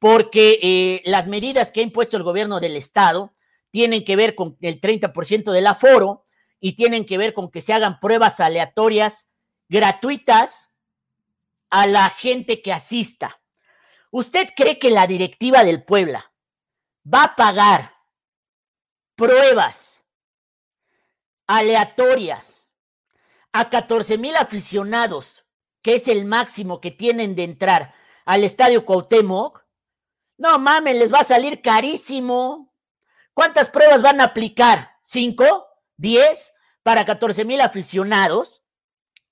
porque 0.00 0.58
eh, 0.60 1.02
las 1.04 1.28
medidas 1.28 1.70
que 1.70 1.78
ha 1.78 1.84
impuesto 1.84 2.16
el 2.16 2.24
gobierno 2.24 2.58
del 2.58 2.74
estado 2.74 3.32
tienen 3.70 4.04
que 4.04 4.16
ver 4.16 4.34
con 4.34 4.56
el 4.60 4.80
30% 4.80 5.52
del 5.52 5.68
aforo 5.68 6.26
y 6.58 6.72
tienen 6.72 7.06
que 7.06 7.16
ver 7.16 7.32
con 7.32 7.48
que 7.48 7.62
se 7.62 7.72
hagan 7.72 8.00
pruebas 8.00 8.40
aleatorias 8.40 9.28
gratuitas 9.68 10.66
a 11.72 11.86
la 11.86 12.10
gente 12.10 12.60
que 12.60 12.70
asista. 12.70 13.40
¿Usted 14.10 14.50
cree 14.54 14.78
que 14.78 14.90
la 14.90 15.06
directiva 15.06 15.64
del 15.64 15.82
Puebla 15.82 16.32
va 17.02 17.24
a 17.24 17.34
pagar 17.34 17.94
pruebas 19.16 20.04
aleatorias 21.46 22.70
a 23.52 23.70
14 23.70 24.18
mil 24.18 24.36
aficionados, 24.36 25.46
que 25.80 25.94
es 25.94 26.08
el 26.08 26.26
máximo 26.26 26.82
que 26.82 26.90
tienen 26.90 27.34
de 27.34 27.44
entrar 27.44 27.94
al 28.26 28.44
estadio 28.44 28.84
Cuauhtémoc? 28.84 29.64
No 30.36 30.58
mames, 30.58 30.96
les 30.96 31.12
va 31.12 31.20
a 31.20 31.24
salir 31.24 31.62
carísimo. 31.62 32.70
¿Cuántas 33.32 33.70
pruebas 33.70 34.02
van 34.02 34.20
a 34.20 34.24
aplicar? 34.24 34.98
¿Cinco? 35.00 35.68
¿Diez? 35.96 36.52
Para 36.82 37.06
14 37.06 37.46
mil 37.46 37.62
aficionados. 37.62 38.62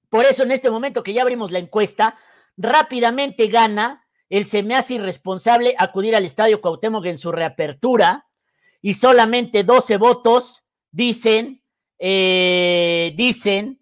Por 0.08 0.24
eso 0.24 0.42
en 0.42 0.52
este 0.52 0.70
momento 0.70 1.02
que 1.02 1.12
ya 1.12 1.20
abrimos 1.20 1.50
la 1.50 1.58
encuesta, 1.58 2.16
rápidamente 2.60 3.46
gana 3.48 4.06
el 4.28 4.46
se 4.46 4.62
me 4.62 4.76
hace 4.76 4.94
irresponsable 4.94 5.74
acudir 5.78 6.14
al 6.14 6.24
Estadio 6.24 6.60
Cuauhtémoc 6.60 7.04
en 7.06 7.18
su 7.18 7.32
reapertura 7.32 8.26
y 8.80 8.94
solamente 8.94 9.64
12 9.64 9.96
votos 9.96 10.64
dicen, 10.92 11.62
eh, 11.98 13.12
dicen 13.16 13.80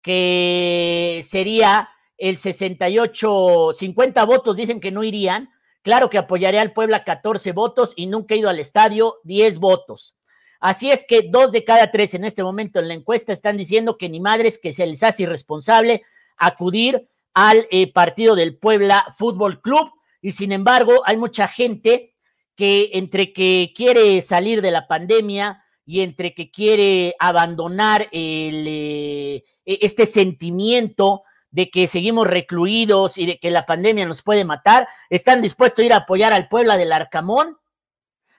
que 0.00 1.22
sería 1.24 1.88
el 2.16 2.38
68, 2.38 3.70
50 3.74 4.24
votos 4.24 4.56
dicen 4.56 4.80
que 4.80 4.92
no 4.92 5.02
irían. 5.02 5.50
Claro 5.82 6.08
que 6.08 6.18
apoyaré 6.18 6.60
al 6.60 6.72
Puebla 6.72 7.02
14 7.02 7.50
votos 7.50 7.92
y 7.96 8.06
nunca 8.06 8.34
he 8.34 8.38
ido 8.38 8.48
al 8.48 8.60
estadio 8.60 9.16
10 9.24 9.58
votos. 9.58 10.16
Así 10.60 10.92
es 10.92 11.04
que 11.04 11.22
dos 11.28 11.50
de 11.50 11.64
cada 11.64 11.90
tres 11.90 12.14
en 12.14 12.24
este 12.24 12.44
momento 12.44 12.78
en 12.78 12.86
la 12.86 12.94
encuesta 12.94 13.32
están 13.32 13.56
diciendo 13.56 13.98
que 13.98 14.08
ni 14.08 14.20
madres 14.20 14.60
que 14.62 14.72
se 14.72 14.86
les 14.86 15.02
hace 15.02 15.24
irresponsable 15.24 16.02
acudir 16.36 17.08
al 17.34 17.66
eh, 17.70 17.92
partido 17.92 18.34
del 18.34 18.56
Puebla 18.56 19.14
Fútbol 19.18 19.60
Club. 19.60 19.90
Y 20.20 20.32
sin 20.32 20.52
embargo, 20.52 21.02
hay 21.04 21.16
mucha 21.16 21.48
gente 21.48 22.14
que 22.56 22.90
entre 22.94 23.32
que 23.32 23.72
quiere 23.74 24.20
salir 24.22 24.62
de 24.62 24.70
la 24.70 24.86
pandemia 24.86 25.64
y 25.84 26.00
entre 26.00 26.34
que 26.34 26.50
quiere 26.50 27.14
abandonar 27.18 28.08
el, 28.12 28.64
eh, 28.68 29.44
este 29.64 30.06
sentimiento 30.06 31.22
de 31.50 31.70
que 31.70 31.86
seguimos 31.86 32.26
recluidos 32.26 33.18
y 33.18 33.26
de 33.26 33.38
que 33.38 33.50
la 33.50 33.66
pandemia 33.66 34.06
nos 34.06 34.22
puede 34.22 34.44
matar, 34.44 34.88
están 35.10 35.42
dispuestos 35.42 35.82
a 35.82 35.86
ir 35.86 35.92
a 35.92 35.98
apoyar 35.98 36.32
al 36.32 36.48
Puebla 36.48 36.76
del 36.76 36.92
Arcamón. 36.92 37.58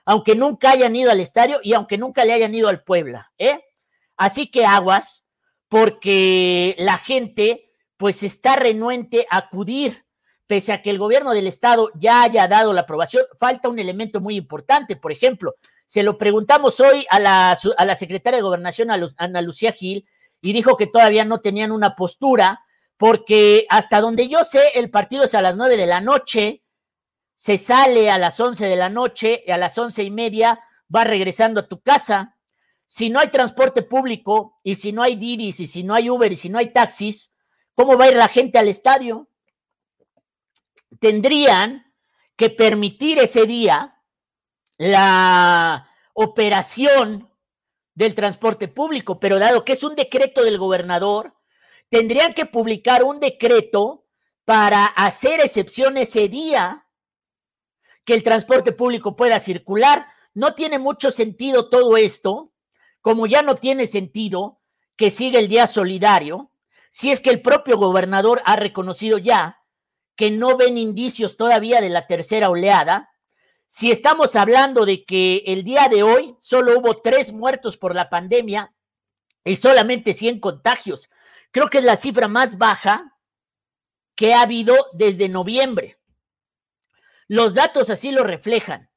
aunque 0.06 0.34
nunca 0.36 0.72
hayan 0.72 0.94
ido 0.94 1.10
al 1.10 1.20
estadio 1.20 1.60
y 1.62 1.72
aunque 1.72 1.96
nunca 1.96 2.26
le 2.26 2.34
hayan 2.34 2.54
ido 2.54 2.68
al 2.68 2.82
Puebla, 2.82 3.32
¿eh? 3.38 3.64
Así 4.18 4.48
que 4.50 4.66
aguas, 4.66 5.24
porque 5.68 6.74
la 6.78 6.98
gente 6.98 7.70
pues 8.04 8.22
está 8.22 8.56
renuente 8.56 9.26
a 9.30 9.38
acudir, 9.38 10.04
pese 10.46 10.74
a 10.74 10.82
que 10.82 10.90
el 10.90 10.98
gobierno 10.98 11.32
del 11.32 11.46
estado 11.46 11.90
ya 11.94 12.22
haya 12.22 12.46
dado 12.46 12.74
la 12.74 12.82
aprobación, 12.82 13.24
falta 13.40 13.70
un 13.70 13.78
elemento 13.78 14.20
muy 14.20 14.36
importante, 14.36 14.94
por 14.94 15.10
ejemplo, 15.10 15.54
se 15.86 16.02
lo 16.02 16.18
preguntamos 16.18 16.80
hoy 16.80 17.06
a 17.08 17.18
la, 17.18 17.58
a 17.78 17.84
la 17.86 17.94
secretaria 17.94 18.36
de 18.36 18.42
Gobernación, 18.42 18.90
Ana 18.90 19.40
Lucía 19.40 19.72
Gil, 19.72 20.06
y 20.42 20.52
dijo 20.52 20.76
que 20.76 20.86
todavía 20.86 21.24
no 21.24 21.40
tenían 21.40 21.72
una 21.72 21.96
postura, 21.96 22.60
porque 22.98 23.64
hasta 23.70 24.02
donde 24.02 24.28
yo 24.28 24.44
sé, 24.44 24.60
el 24.74 24.90
partido 24.90 25.24
es 25.24 25.34
a 25.34 25.40
las 25.40 25.56
nueve 25.56 25.78
de 25.78 25.86
la 25.86 26.02
noche, 26.02 26.62
se 27.34 27.56
sale 27.56 28.10
a 28.10 28.18
las 28.18 28.38
once 28.38 28.66
de 28.66 28.76
la 28.76 28.90
noche, 28.90 29.42
y 29.46 29.50
a 29.50 29.56
las 29.56 29.78
once 29.78 30.02
y 30.02 30.10
media 30.10 30.60
va 30.94 31.04
regresando 31.04 31.60
a 31.60 31.68
tu 31.68 31.80
casa. 31.80 32.36
Si 32.84 33.08
no 33.08 33.18
hay 33.18 33.28
transporte 33.28 33.80
público, 33.80 34.60
y 34.62 34.74
si 34.74 34.92
no 34.92 35.02
hay 35.02 35.16
Didis, 35.16 35.58
y 35.60 35.66
si 35.66 35.84
no 35.84 35.94
hay 35.94 36.10
Uber, 36.10 36.30
y 36.30 36.36
si 36.36 36.50
no 36.50 36.58
hay 36.58 36.70
taxis, 36.70 37.30
¿cómo 37.74 37.96
va 37.96 38.06
a 38.06 38.08
ir 38.08 38.16
la 38.16 38.28
gente 38.28 38.58
al 38.58 38.68
estadio? 38.68 39.28
Tendrían 41.00 41.92
que 42.36 42.50
permitir 42.50 43.18
ese 43.18 43.46
día 43.46 44.00
la 44.76 45.88
operación 46.14 47.30
del 47.94 48.14
transporte 48.14 48.68
público, 48.68 49.20
pero 49.20 49.38
dado 49.38 49.64
que 49.64 49.74
es 49.74 49.82
un 49.82 49.94
decreto 49.94 50.42
del 50.42 50.58
gobernador, 50.58 51.34
tendrían 51.88 52.34
que 52.34 52.46
publicar 52.46 53.04
un 53.04 53.20
decreto 53.20 54.04
para 54.44 54.86
hacer 54.86 55.40
excepción 55.40 55.96
ese 55.96 56.28
día 56.28 56.86
que 58.04 58.14
el 58.14 58.22
transporte 58.22 58.72
público 58.72 59.16
pueda 59.16 59.40
circular. 59.40 60.06
No 60.34 60.54
tiene 60.54 60.78
mucho 60.78 61.10
sentido 61.10 61.70
todo 61.70 61.96
esto, 61.96 62.52
como 63.00 63.26
ya 63.26 63.42
no 63.42 63.54
tiene 63.54 63.86
sentido 63.86 64.60
que 64.96 65.10
siga 65.10 65.38
el 65.38 65.48
día 65.48 65.66
solidario, 65.66 66.50
si 66.94 67.10
es 67.10 67.20
que 67.20 67.30
el 67.30 67.42
propio 67.42 67.76
gobernador 67.76 68.40
ha 68.44 68.54
reconocido 68.54 69.18
ya 69.18 69.60
que 70.14 70.30
no 70.30 70.56
ven 70.56 70.78
indicios 70.78 71.36
todavía 71.36 71.80
de 71.80 71.90
la 71.90 72.06
tercera 72.06 72.50
oleada, 72.50 73.10
si 73.66 73.90
estamos 73.90 74.36
hablando 74.36 74.86
de 74.86 75.04
que 75.04 75.38
el 75.46 75.64
día 75.64 75.88
de 75.88 76.04
hoy 76.04 76.36
solo 76.38 76.78
hubo 76.78 76.94
tres 76.94 77.32
muertos 77.32 77.76
por 77.76 77.96
la 77.96 78.10
pandemia 78.10 78.76
y 79.42 79.56
solamente 79.56 80.14
100 80.14 80.38
contagios, 80.38 81.10
creo 81.50 81.68
que 81.68 81.78
es 81.78 81.84
la 81.84 81.96
cifra 81.96 82.28
más 82.28 82.58
baja 82.58 83.18
que 84.14 84.32
ha 84.32 84.42
habido 84.42 84.76
desde 84.92 85.28
noviembre. 85.28 85.98
Los 87.26 87.54
datos 87.54 87.90
así 87.90 88.12
lo 88.12 88.22
reflejan. 88.22 88.88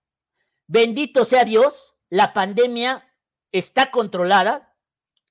Bendito 0.68 1.26
sea 1.26 1.46
Dios, 1.46 1.96
la 2.10 2.34
pandemia 2.34 3.12
está 3.52 3.90
controlada 3.90 4.76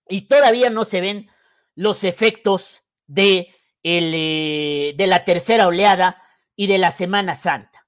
y 0.09 0.23
todavía 0.23 0.69
no 0.69 0.85
se 0.85 1.01
ven 1.01 1.31
los 1.77 2.03
efectos 2.03 2.83
de, 3.07 3.55
el, 3.85 4.13
eh, 4.15 4.95
de 4.97 5.07
la 5.07 5.25
tercera 5.25 5.69
oleada 5.69 6.21
y 6.57 6.67
de 6.67 6.79
la 6.79 6.91
Semana 6.91 7.37
Santa. 7.37 7.87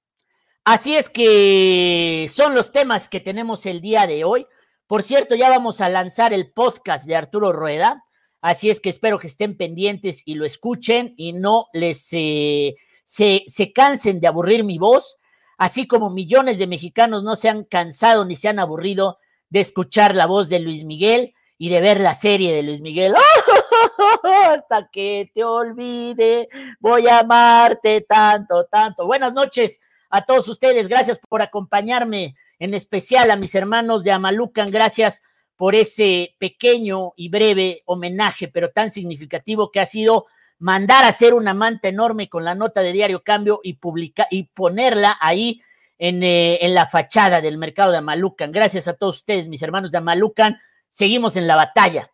Así 0.65 0.95
es 0.95 1.09
que 1.09 2.29
son 2.31 2.55
los 2.55 2.71
temas 2.71 3.09
que 3.09 3.21
tenemos 3.21 3.65
el 3.67 3.81
día 3.81 4.07
de 4.07 4.25
hoy. 4.25 4.47
Por 4.87 5.03
cierto, 5.03 5.35
ya 5.35 5.49
vamos 5.49 5.81
a 5.81 5.89
lanzar 5.89 6.33
el 6.33 6.53
podcast 6.53 7.07
de 7.07 7.17
Arturo 7.17 7.53
Rueda, 7.53 8.05
así 8.43 8.71
es 8.71 8.79
que 8.79 8.91
espero 8.91 9.19
que 9.19 9.27
estén 9.27 9.57
pendientes 9.57 10.23
y 10.25 10.35
lo 10.35 10.45
escuchen 10.45 11.15
y 11.17 11.33
no 11.33 11.67
les 11.73 12.09
eh, 12.13 12.77
se, 13.05 13.45
se 13.49 13.73
cansen 13.73 14.21
de 14.21 14.29
aburrir 14.29 14.65
mi 14.65 14.79
voz, 14.79 15.17
así 15.57 15.87
como 15.87 16.11
millones 16.11 16.59
de 16.59 16.67
mexicanos 16.67 17.23
no 17.23 17.37
se 17.37 17.49
han 17.49 17.65
cansado 17.65 18.25
ni 18.27 18.37
se 18.37 18.49
han 18.49 18.59
aburrido 18.59 19.19
de 19.49 19.61
escuchar 19.61 20.15
la 20.15 20.27
voz 20.27 20.49
de 20.51 20.61
Luis 20.61 20.85
Miguel 20.85 21.35
y 21.57 21.71
de 21.71 21.81
ver 21.81 22.01
la 22.01 22.15
serie 22.15 22.53
de 22.53 22.63
Luis 22.63 22.81
Miguel. 22.81 23.15
Hasta 24.23 24.89
que 24.91 25.31
te 25.35 25.45
olvide, 25.45 26.49
voy 26.81 27.07
a 27.07 27.21
amarte 27.21 28.03
tanto, 28.03 28.67
tanto. 28.67 29.07
Buenas 29.07 29.33
noches 29.33 29.81
a 30.11 30.25
todos 30.25 30.49
ustedes. 30.49 30.89
Gracias 30.89 31.21
por 31.29 31.43
acompañarme, 31.43 32.37
en 32.59 32.75
especial 32.75 33.31
a 33.31 33.37
mis 33.37 33.55
hermanos 33.55 34.05
de 34.05 34.13
Amalucan. 34.13 34.71
Gracias 34.71 35.23
por 35.57 35.75
ese 35.75 36.35
pequeño 36.39 37.13
y 37.17 37.29
breve 37.29 37.83
homenaje, 37.87 38.49
pero 38.49 38.71
tan 38.71 38.91
significativo 38.91 39.71
que 39.71 39.81
ha 39.81 39.87
sido 39.87 40.27
mandar 40.59 41.05
a 41.05 41.09
hacer 41.09 41.35
una 41.35 41.55
manta 41.55 41.89
enorme 41.89 42.29
con 42.29 42.45
la 42.45 42.55
nota 42.55 42.81
de 42.81 42.93
Diario 42.93 43.23
Cambio 43.23 43.61
y 43.63 43.75
publicar 43.75 44.27
y 44.31 44.45
ponerla 44.45 45.17
ahí 45.21 45.63
en, 45.99 46.23
eh, 46.23 46.59
en, 46.65 46.75
la 46.75 46.87
fachada 46.87 47.41
del 47.41 47.59
mercado 47.59 47.91
de 47.91 47.99
Amalucan. 47.99 48.53
Gracias 48.53 48.89
a 48.89 48.95
todos 48.95 49.19
ustedes, 49.19 49.49
mis 49.49 49.63
hermanos 49.63 49.91
de 49.91 49.99
Amalucan. 49.99 50.59
Seguimos 50.89 51.37
en 51.37 51.47
la 51.47 51.57
batalla. 51.57 52.11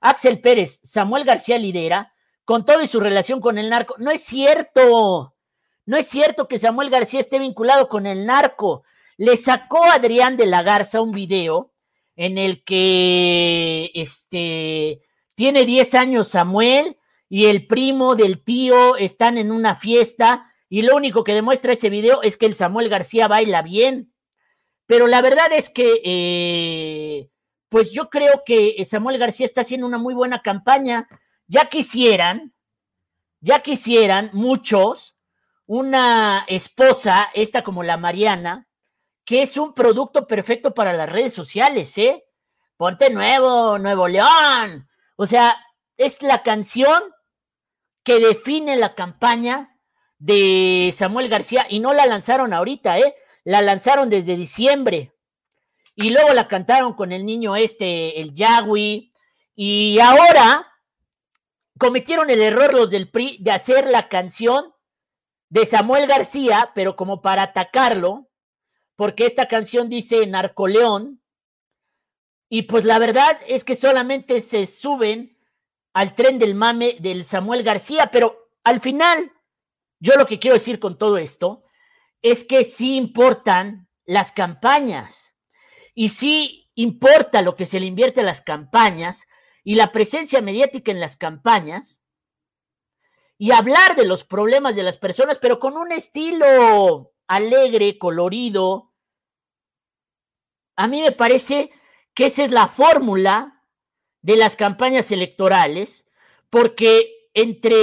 Axel 0.00 0.40
Pérez, 0.40 0.80
Samuel 0.82 1.24
García 1.24 1.58
lidera 1.58 2.12
con 2.44 2.64
todo 2.64 2.82
y 2.82 2.86
su 2.86 3.00
relación 3.00 3.40
con 3.40 3.58
el 3.58 3.70
narco. 3.70 3.96
No 3.98 4.10
es 4.10 4.22
cierto. 4.22 5.34
No 5.84 5.96
es 5.96 6.08
cierto 6.08 6.48
que 6.48 6.58
Samuel 6.58 6.90
García 6.90 7.20
esté 7.20 7.38
vinculado 7.38 7.88
con 7.88 8.06
el 8.06 8.26
narco. 8.26 8.84
Le 9.16 9.36
sacó 9.36 9.84
a 9.84 9.94
Adrián 9.94 10.36
de 10.36 10.46
la 10.46 10.62
Garza 10.62 11.00
un 11.00 11.12
video 11.12 11.72
en 12.14 12.38
el 12.38 12.64
que 12.64 13.90
este, 13.94 15.02
tiene 15.34 15.66
10 15.66 15.94
años 15.94 16.28
Samuel 16.28 16.98
y 17.28 17.46
el 17.46 17.66
primo 17.66 18.14
del 18.14 18.42
tío 18.42 18.96
están 18.96 19.38
en 19.38 19.52
una 19.52 19.76
fiesta 19.76 20.52
y 20.68 20.82
lo 20.82 20.96
único 20.96 21.24
que 21.24 21.34
demuestra 21.34 21.72
ese 21.72 21.90
video 21.90 22.22
es 22.22 22.36
que 22.36 22.46
el 22.46 22.54
Samuel 22.54 22.88
García 22.88 23.28
baila 23.28 23.62
bien. 23.62 24.12
Pero 24.86 25.06
la 25.06 25.20
verdad 25.20 25.52
es 25.52 25.68
que, 25.68 26.00
eh, 26.04 27.28
pues 27.76 27.92
yo 27.92 28.08
creo 28.08 28.42
que 28.42 28.82
Samuel 28.86 29.18
García 29.18 29.44
está 29.44 29.60
haciendo 29.60 29.86
una 29.86 29.98
muy 29.98 30.14
buena 30.14 30.40
campaña. 30.40 31.06
Ya 31.46 31.68
quisieran, 31.68 32.54
ya 33.40 33.60
quisieran 33.60 34.30
muchos 34.32 35.14
una 35.66 36.46
esposa, 36.48 37.28
esta 37.34 37.62
como 37.62 37.82
la 37.82 37.98
Mariana, 37.98 38.66
que 39.26 39.42
es 39.42 39.58
un 39.58 39.74
producto 39.74 40.26
perfecto 40.26 40.72
para 40.72 40.94
las 40.94 41.12
redes 41.12 41.34
sociales, 41.34 41.98
¿eh? 41.98 42.24
Ponte 42.78 43.10
nuevo, 43.10 43.78
Nuevo 43.78 44.08
León. 44.08 44.88
O 45.16 45.26
sea, 45.26 45.54
es 45.98 46.22
la 46.22 46.42
canción 46.42 47.02
que 48.02 48.20
define 48.20 48.76
la 48.76 48.94
campaña 48.94 49.76
de 50.16 50.94
Samuel 50.96 51.28
García 51.28 51.66
y 51.68 51.80
no 51.80 51.92
la 51.92 52.06
lanzaron 52.06 52.54
ahorita, 52.54 52.98
¿eh? 53.00 53.14
La 53.44 53.60
lanzaron 53.60 54.08
desde 54.08 54.34
diciembre 54.34 55.12
y 55.96 56.10
luego 56.10 56.34
la 56.34 56.46
cantaron 56.46 56.92
con 56.92 57.10
el 57.10 57.24
niño 57.24 57.56
este, 57.56 58.20
el 58.20 58.34
Yagui, 58.34 59.12
y 59.54 59.98
ahora 59.98 60.70
cometieron 61.78 62.28
el 62.28 62.42
error 62.42 62.74
los 62.74 62.90
del 62.90 63.10
PRI 63.10 63.38
de 63.40 63.50
hacer 63.50 63.88
la 63.88 64.08
canción 64.08 64.74
de 65.48 65.64
Samuel 65.64 66.06
García, 66.06 66.72
pero 66.74 66.96
como 66.96 67.22
para 67.22 67.44
atacarlo, 67.44 68.28
porque 68.94 69.24
esta 69.24 69.46
canción 69.46 69.88
dice 69.88 70.26
Narcoleón, 70.26 71.22
y 72.50 72.62
pues 72.62 72.84
la 72.84 72.98
verdad 72.98 73.38
es 73.48 73.64
que 73.64 73.74
solamente 73.74 74.42
se 74.42 74.66
suben 74.66 75.38
al 75.94 76.14
tren 76.14 76.38
del 76.38 76.54
mame 76.54 76.96
del 77.00 77.24
Samuel 77.24 77.62
García, 77.62 78.10
pero 78.10 78.50
al 78.64 78.82
final, 78.82 79.32
yo 79.98 80.14
lo 80.16 80.26
que 80.26 80.38
quiero 80.38 80.54
decir 80.54 80.78
con 80.78 80.98
todo 80.98 81.16
esto 81.16 81.64
es 82.20 82.44
que 82.44 82.64
sí 82.64 82.96
importan 82.96 83.88
las 84.04 84.30
campañas 84.30 85.25
y 85.96 86.10
sí 86.10 86.70
importa 86.76 87.42
lo 87.42 87.56
que 87.56 87.66
se 87.66 87.80
le 87.80 87.86
invierte 87.86 88.20
a 88.20 88.24
las 88.24 88.42
campañas 88.42 89.26
y 89.64 89.74
la 89.74 89.90
presencia 89.90 90.40
mediática 90.42 90.92
en 90.92 91.00
las 91.00 91.16
campañas, 91.16 92.02
y 93.38 93.50
hablar 93.50 93.96
de 93.96 94.06
los 94.06 94.22
problemas 94.24 94.76
de 94.76 94.82
las 94.82 94.96
personas, 94.96 95.38
pero 95.38 95.58
con 95.58 95.76
un 95.76 95.92
estilo 95.92 97.12
alegre, 97.26 97.98
colorido. 97.98 98.92
A 100.76 100.86
mí 100.86 101.02
me 101.02 101.12
parece 101.12 101.70
que 102.14 102.26
esa 102.26 102.44
es 102.44 102.50
la 102.50 102.68
fórmula 102.68 103.62
de 104.22 104.36
las 104.36 104.56
campañas 104.56 105.10
electorales, 105.10 106.06
porque 106.48 107.28
entre, 107.34 107.74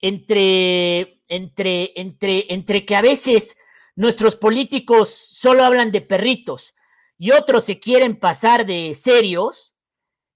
entre, 0.00 1.22
entre, 1.28 1.92
entre, 1.94 2.52
entre 2.52 2.84
que 2.84 2.96
a 2.96 3.00
veces 3.00 3.56
nuestros 3.98 4.36
políticos 4.36 5.12
solo 5.12 5.64
hablan 5.64 5.90
de 5.90 6.00
perritos 6.00 6.72
y 7.18 7.32
otros 7.32 7.64
se 7.64 7.80
quieren 7.80 8.16
pasar 8.16 8.64
de 8.64 8.94
serios, 8.94 9.74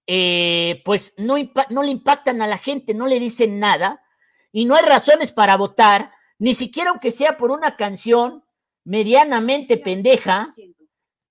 eh, 0.09 0.83
pues 0.85 1.14
no, 1.16 1.37
no 1.70 1.85
le 1.85 1.92
impactan 1.92 2.42
a 2.42 2.48
la 2.48 2.59
gente, 2.59 2.92
no 2.92 3.07
le 3.07 3.20
dicen 3.20 3.61
nada 3.61 4.03
y 4.51 4.64
no 4.64 4.75
hay 4.75 4.83
razones 4.83 5.31
para 5.31 5.57
votar, 5.57 6.11
ni 6.40 6.55
siquiera 6.55 6.90
aunque 6.90 7.12
sea 7.12 7.37
por 7.37 7.53
una 7.53 7.77
canción 7.77 8.42
medianamente 8.83 9.77
pendeja, 9.77 10.48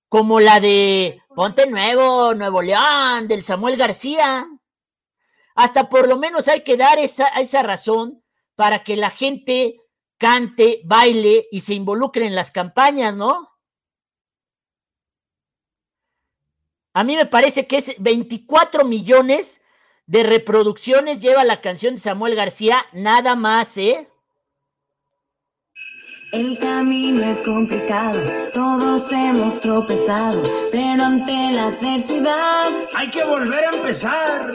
como 0.08 0.40
la 0.40 0.58
de 0.58 1.20
Ponte 1.36 1.66
Nuevo, 1.66 2.32
Nuevo 2.34 2.62
León, 2.62 3.28
del 3.28 3.44
Samuel 3.44 3.76
García. 3.76 4.48
Hasta 5.54 5.90
por 5.90 6.08
lo 6.08 6.16
menos 6.16 6.48
hay 6.48 6.64
que 6.64 6.78
dar 6.78 6.98
esa, 6.98 7.26
esa 7.28 7.62
razón 7.62 8.24
para 8.56 8.84
que 8.84 8.96
la 8.96 9.10
gente 9.10 9.81
cante, 10.22 10.82
baile 10.84 11.48
y 11.50 11.62
se 11.62 11.74
involucre 11.74 12.24
en 12.24 12.36
las 12.36 12.52
campañas, 12.52 13.16
¿no? 13.16 13.50
A 16.94 17.02
mí 17.02 17.16
me 17.16 17.26
parece 17.26 17.66
que 17.66 17.78
es 17.78 18.00
24 18.00 18.84
millones 18.84 19.60
de 20.06 20.22
reproducciones 20.22 21.18
lleva 21.18 21.42
la 21.42 21.60
canción 21.60 21.94
de 21.94 22.00
Samuel 22.00 22.36
García, 22.36 22.86
nada 22.92 23.34
más, 23.34 23.76
¿eh? 23.78 24.11
El 26.32 26.58
camino 26.58 27.22
es 27.24 27.44
complicado, 27.44 28.18
todos 28.54 29.12
hemos 29.12 29.60
tropezado, 29.60 30.42
pero 30.72 31.04
ante 31.04 31.52
la 31.52 31.64
adversidad 31.64 32.70
hay 32.96 33.10
que 33.10 33.22
volver 33.22 33.62
a 33.66 33.76
empezar. 33.76 34.50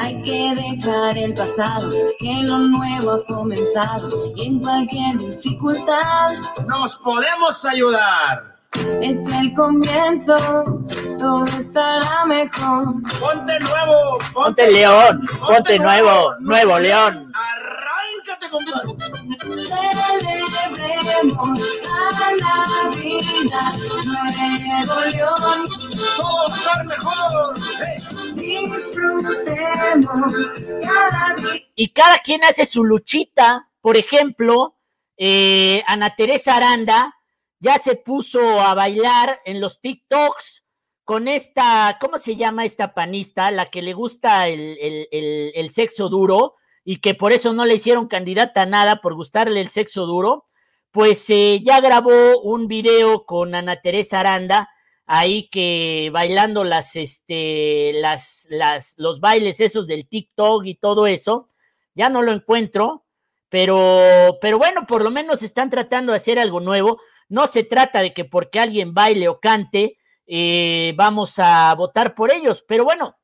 Hay 0.00 0.22
que 0.22 0.54
dejar 0.54 1.16
el 1.16 1.32
pasado, 1.32 1.90
que 2.18 2.42
lo 2.42 2.58
nuevo 2.58 3.12
ha 3.12 3.24
comenzado 3.24 4.34
y 4.36 4.48
en 4.48 4.60
cualquier 4.60 5.16
dificultad 5.16 6.34
nos 6.68 6.96
podemos 6.96 7.64
ayudar. 7.64 8.56
Es 9.00 9.16
el 9.40 9.54
comienzo, 9.54 10.36
todo 11.18 11.46
estará 11.46 12.26
mejor. 12.26 12.96
Ponte 13.18 13.58
nuevo, 13.60 14.18
ponte, 14.34 14.70
león, 14.70 15.24
ponte, 15.46 15.78
nuevo, 15.78 16.34
nuevo, 16.40 16.78
león. 16.78 17.32
Arráncate, 18.24 18.50
compadre. 18.50 18.88
Celebremos 20.70 21.58
a 21.86 22.32
la 22.36 22.56
vida, 22.96 23.62
nuevo 24.06 24.96
león. 25.10 25.68
Todo 26.16 26.54
estar 26.54 26.80
mejor. 26.86 27.54
Disfrutemos 28.34 29.42
cada 30.82 31.34
día. 31.36 31.62
Y 31.74 31.92
cada 31.92 32.18
quien 32.18 32.44
hace 32.44 32.64
su 32.64 32.84
luchita. 32.84 33.68
Por 33.82 33.98
ejemplo, 33.98 34.78
eh, 35.18 35.82
Ana 35.86 36.14
Teresa 36.16 36.56
Aranda 36.56 37.14
ya 37.60 37.78
se 37.78 37.96
puso 37.96 38.60
a 38.60 38.74
bailar 38.74 39.40
en 39.44 39.60
los 39.60 39.80
TikToks 39.82 40.64
con 41.04 41.28
esta, 41.28 41.98
¿cómo 42.00 42.16
se 42.16 42.36
llama 42.36 42.64
esta 42.64 42.94
panista? 42.94 43.50
La 43.50 43.66
que 43.66 43.82
le 43.82 43.92
gusta 43.92 44.48
el, 44.48 44.78
el, 45.10 45.70
sexo 45.70 46.08
duro 46.08 46.54
y 46.84 46.98
que 46.98 47.14
por 47.14 47.32
eso 47.32 47.52
no 47.52 47.64
le 47.64 47.74
hicieron 47.74 48.08
candidata 48.08 48.62
a 48.62 48.66
nada 48.66 49.00
por 49.00 49.14
gustarle 49.14 49.60
el 49.60 49.70
sexo 49.70 50.06
duro, 50.06 50.44
pues 50.90 51.28
eh, 51.30 51.60
ya 51.64 51.80
grabó 51.80 52.40
un 52.40 52.68
video 52.68 53.24
con 53.24 53.54
Ana 53.54 53.80
Teresa 53.80 54.20
Aranda 54.20 54.68
ahí 55.06 55.48
que 55.48 56.10
bailando 56.12 56.64
las, 56.64 56.96
este, 56.96 57.92
las, 57.94 58.46
las, 58.50 58.94
los 58.96 59.20
bailes 59.20 59.60
esos 59.60 59.86
del 59.86 60.08
TikTok 60.08 60.64
y 60.66 60.76
todo 60.76 61.06
eso, 61.06 61.48
ya 61.94 62.08
no 62.08 62.22
lo 62.22 62.32
encuentro, 62.32 63.04
pero, 63.48 64.38
pero 64.40 64.58
bueno, 64.58 64.86
por 64.86 65.02
lo 65.02 65.10
menos 65.10 65.42
están 65.42 65.70
tratando 65.70 66.12
de 66.12 66.16
hacer 66.16 66.38
algo 66.38 66.60
nuevo. 66.60 67.00
No 67.28 67.46
se 67.46 67.64
trata 67.64 68.00
de 68.02 68.12
que 68.12 68.24
porque 68.24 68.60
alguien 68.60 68.94
baile 68.94 69.28
o 69.28 69.40
cante, 69.40 69.98
eh, 70.26 70.92
vamos 70.96 71.38
a 71.38 71.74
votar 71.74 72.14
por 72.14 72.32
ellos, 72.32 72.64
pero 72.66 72.84
bueno, 72.84 73.16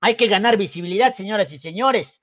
hay 0.00 0.14
que 0.16 0.28
ganar 0.28 0.56
visibilidad, 0.56 1.14
señoras 1.14 1.52
y 1.52 1.58
señores. 1.58 2.22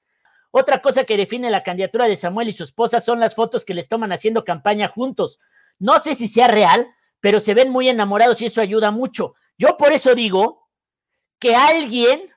Otra 0.56 0.84
cosa 0.84 1.04
que 1.04 1.18
define 1.18 1.50
la 1.50 1.64
candidatura 1.64 2.06
de 2.06 2.16
Samuel 2.16 2.50
y 2.50 2.52
su 2.52 2.64
esposa 2.64 3.00
son 3.00 3.20
las 3.20 3.34
fotos 3.34 3.66
que 3.66 3.74
les 3.74 3.90
toman 3.90 4.12
haciendo 4.12 4.46
campaña 4.46 4.88
juntos. 4.88 5.40
No 5.80 6.00
sé 6.00 6.14
si 6.14 6.28
sea 6.28 6.48
real, 6.48 6.94
pero 7.20 7.40
se 7.40 7.56
ven 7.56 7.72
muy 7.72 7.90
enamorados 7.90 8.40
y 8.40 8.46
eso 8.46 8.62
ayuda 8.62 8.92
mucho. 8.92 9.34
Yo 9.58 9.78
por 9.78 9.94
eso 9.94 10.14
digo 10.14 10.70
que 11.40 11.56
alguien 11.56 12.32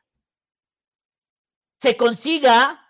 se 1.79 1.99
consiga 1.99 2.89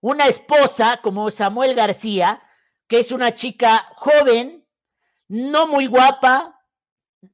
una 0.00 0.24
esposa 0.28 1.00
como 1.02 1.30
Samuel 1.30 1.74
García, 1.74 2.42
que 2.86 3.00
es 3.00 3.12
una 3.12 3.34
chica 3.34 3.86
joven, 3.96 4.66
no 5.28 5.66
muy 5.66 5.86
guapa, 5.86 6.58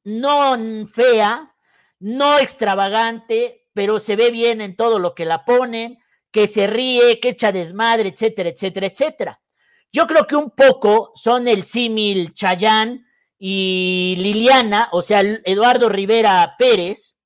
no 0.03 0.57
fea, 0.93 1.55
no 2.01 2.39
extravagante, 2.41 3.69
pero 3.73 4.01
se 4.01 4.17
ve 4.17 4.33
bien 4.33 4.61
en 4.61 4.75
todo 4.75 4.99
lo 4.99 5.15
que 5.15 5.25
la 5.25 5.45
ponen, 5.45 6.01
que 6.35 6.49
se 6.49 6.67
ríe, 6.67 7.21
que 7.21 7.29
echa 7.29 7.53
desmadre, 7.53 8.09
etcétera, 8.09 8.49
etcétera, 8.49 8.89
etcétera. 8.89 9.41
Yo 9.93 10.09
creo 10.09 10.27
que 10.27 10.35
un 10.35 10.51
poco 10.51 11.13
son 11.15 11.47
el 11.47 11.63
símil 11.63 12.35
Chayán 12.35 13.07
y 13.39 14.17
Liliana, 14.19 14.89
o 14.91 15.01
sea, 15.01 15.21
Eduardo 15.21 15.89
Rivera 15.89 16.57
Pérez 16.59 17.17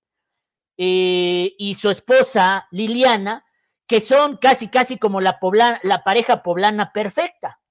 eh, 0.77 1.55
y 1.57 1.75
su 1.77 1.89
esposa 1.89 2.69
Liliana, 2.71 3.47
que 3.87 4.03
son 4.03 4.37
casi, 4.37 4.69
casi 4.69 4.99
como 4.99 5.23
la, 5.23 5.39
la 5.85 6.05
pareja 6.05 6.43
poblana 6.43 6.93
perfecta. 6.93 7.63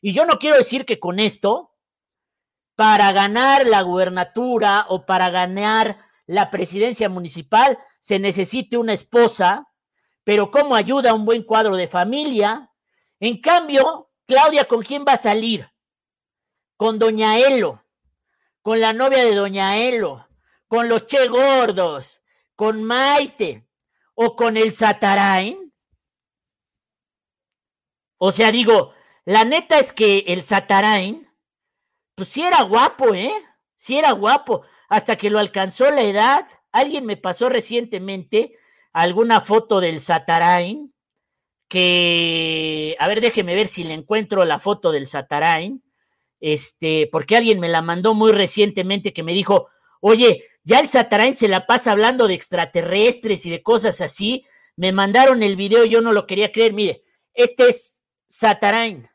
Y 0.00 0.12
yo 0.12 0.24
no 0.24 0.38
quiero 0.38 0.56
decir 0.56 0.84
que 0.84 1.00
con 1.00 1.18
esto 1.18 1.74
para 2.76 3.10
ganar 3.10 3.66
la 3.66 3.82
gubernatura 3.82 4.86
o 4.88 5.04
para 5.04 5.30
ganar 5.30 5.98
la 6.26 6.48
presidencia 6.48 7.08
municipal 7.08 7.76
se 8.00 8.20
necesite 8.20 8.78
una 8.78 8.92
esposa, 8.92 9.66
pero 10.24 10.50
¿cómo 10.50 10.74
ayuda 10.74 11.14
un 11.14 11.24
buen 11.24 11.42
cuadro 11.42 11.76
de 11.76 11.88
familia? 11.88 12.70
En 13.18 13.40
cambio, 13.40 14.10
Claudia, 14.26 14.66
¿con 14.66 14.82
quién 14.82 15.04
va 15.06 15.14
a 15.14 15.18
salir? 15.18 15.70
Con 16.76 16.98
Doña 16.98 17.38
Elo, 17.38 17.84
con 18.62 18.80
la 18.80 18.92
novia 18.92 19.24
de 19.24 19.34
Doña 19.34 19.76
Elo, 19.76 20.26
con 20.68 20.88
los 20.88 21.06
Che 21.06 21.28
Gordos, 21.28 22.22
con 22.54 22.82
Maite 22.82 23.66
o 24.14 24.36
con 24.36 24.56
el 24.56 24.72
Satarain. 24.72 25.72
O 28.18 28.32
sea, 28.32 28.52
digo, 28.52 28.94
la 29.24 29.44
neta 29.44 29.78
es 29.78 29.92
que 29.92 30.18
el 30.28 30.42
Satarain 30.42 31.30
pues 32.14 32.28
sí 32.28 32.42
era 32.42 32.62
guapo, 32.64 33.14
¿eh? 33.14 33.32
Sí 33.76 33.96
era 33.96 34.12
guapo, 34.12 34.62
hasta 34.90 35.16
que 35.16 35.30
lo 35.30 35.38
alcanzó 35.38 35.90
la 35.90 36.02
edad. 36.02 36.46
Alguien 36.70 37.06
me 37.06 37.16
pasó 37.16 37.48
recientemente 37.48 38.58
alguna 38.92 39.40
foto 39.40 39.80
del 39.80 40.00
Satarain, 40.00 40.92
que, 41.68 42.96
a 42.98 43.06
ver, 43.08 43.20
déjeme 43.20 43.54
ver 43.54 43.68
si 43.68 43.84
le 43.84 43.94
encuentro 43.94 44.44
la 44.44 44.58
foto 44.58 44.92
del 44.92 45.06
Satarain, 45.06 45.82
este, 46.40 47.08
porque 47.12 47.36
alguien 47.36 47.60
me 47.60 47.68
la 47.68 47.82
mandó 47.82 48.14
muy 48.14 48.32
recientemente 48.32 49.12
que 49.12 49.22
me 49.22 49.32
dijo, 49.32 49.68
oye, 50.00 50.44
ya 50.64 50.80
el 50.80 50.88
Satarain 50.88 51.34
se 51.34 51.48
la 51.48 51.66
pasa 51.66 51.92
hablando 51.92 52.26
de 52.28 52.34
extraterrestres 52.34 53.46
y 53.46 53.50
de 53.50 53.62
cosas 53.62 54.00
así. 54.00 54.44
Me 54.76 54.92
mandaron 54.92 55.42
el 55.42 55.56
video, 55.56 55.84
yo 55.84 56.00
no 56.00 56.12
lo 56.12 56.26
quería 56.26 56.52
creer. 56.52 56.72
Mire, 56.72 57.02
este 57.34 57.68
es 57.68 58.02
Satarain 58.26 59.10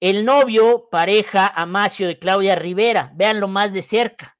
el 0.00 0.24
novio, 0.24 0.88
pareja, 0.90 1.46
Amacio 1.46 2.08
de 2.08 2.18
Claudia 2.18 2.54
Rivera. 2.56 3.12
Véanlo 3.14 3.48
más 3.48 3.72
de 3.72 3.82
cerca. 3.82 4.38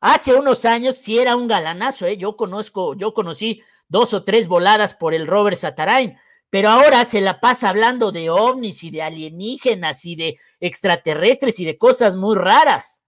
Hace 0.00 0.34
unos 0.34 0.64
años 0.64 0.96
sí 0.96 1.18
era 1.18 1.36
un 1.36 1.46
galanazo, 1.46 2.06
¿eh? 2.06 2.16
yo 2.16 2.36
conozco, 2.36 2.94
yo 2.94 3.12
conocí 3.12 3.62
dos 3.88 4.14
o 4.14 4.24
tres 4.24 4.48
voladas 4.48 4.94
por 4.94 5.14
el 5.14 5.26
Robert 5.26 5.56
Satarain, 5.56 6.18
pero 6.48 6.70
ahora 6.70 7.04
se 7.04 7.20
la 7.20 7.40
pasa 7.40 7.68
hablando 7.68 8.10
de 8.10 8.30
ovnis 8.30 8.82
y 8.82 8.90
de 8.90 9.02
alienígenas 9.02 10.04
y 10.04 10.16
de 10.16 10.38
extraterrestres 10.58 11.58
y 11.60 11.64
de 11.64 11.76
cosas 11.76 12.16
muy 12.16 12.36
raras. 12.36 13.02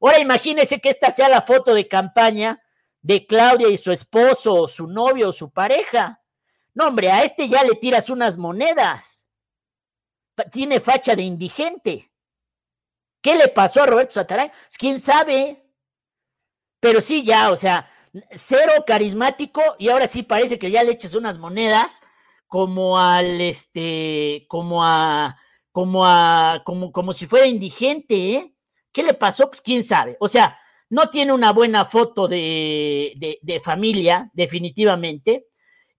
Ahora 0.00 0.20
imagínese 0.20 0.80
que 0.80 0.90
esta 0.90 1.10
sea 1.10 1.28
la 1.28 1.42
foto 1.42 1.74
de 1.74 1.88
campaña 1.88 2.62
de 3.00 3.26
Claudia 3.26 3.68
y 3.68 3.76
su 3.76 3.90
esposo, 3.90 4.54
o 4.54 4.68
su 4.68 4.86
novio 4.86 5.30
o 5.30 5.32
su 5.32 5.50
pareja. 5.50 6.20
No, 6.74 6.88
hombre, 6.88 7.10
a 7.10 7.24
este 7.24 7.48
ya 7.48 7.64
le 7.64 7.74
tiras 7.76 8.10
unas 8.10 8.36
monedas 8.36 9.24
tiene 10.50 10.80
facha 10.80 11.14
de 11.14 11.22
indigente. 11.22 12.10
¿Qué 13.20 13.34
le 13.34 13.48
pasó 13.48 13.82
a 13.82 13.86
Roberto 13.86 14.14
Sataray? 14.14 14.48
Pues, 14.48 14.78
¿Quién 14.78 15.00
sabe? 15.00 15.63
Pero 16.84 17.00
sí, 17.00 17.22
ya, 17.24 17.50
o 17.50 17.56
sea, 17.56 17.90
cero 18.32 18.72
carismático 18.86 19.62
y 19.78 19.88
ahora 19.88 20.06
sí 20.06 20.22
parece 20.22 20.58
que 20.58 20.70
ya 20.70 20.84
le 20.84 20.92
eches 20.92 21.14
unas 21.14 21.38
monedas 21.38 22.02
como 22.46 22.98
al, 22.98 23.40
este, 23.40 24.44
como 24.50 24.84
a, 24.84 25.34
como 25.72 26.04
a, 26.04 26.60
como, 26.62 26.92
como 26.92 27.14
si 27.14 27.24
fuera 27.24 27.46
indigente, 27.46 28.34
¿eh? 28.34 28.54
¿Qué 28.92 29.02
le 29.02 29.14
pasó? 29.14 29.48
Pues 29.48 29.62
quién 29.62 29.82
sabe. 29.82 30.18
O 30.20 30.28
sea, 30.28 30.58
no 30.90 31.08
tiene 31.08 31.32
una 31.32 31.54
buena 31.54 31.86
foto 31.86 32.28
de, 32.28 33.14
de, 33.16 33.38
de 33.40 33.60
familia, 33.60 34.30
definitivamente. 34.34 35.46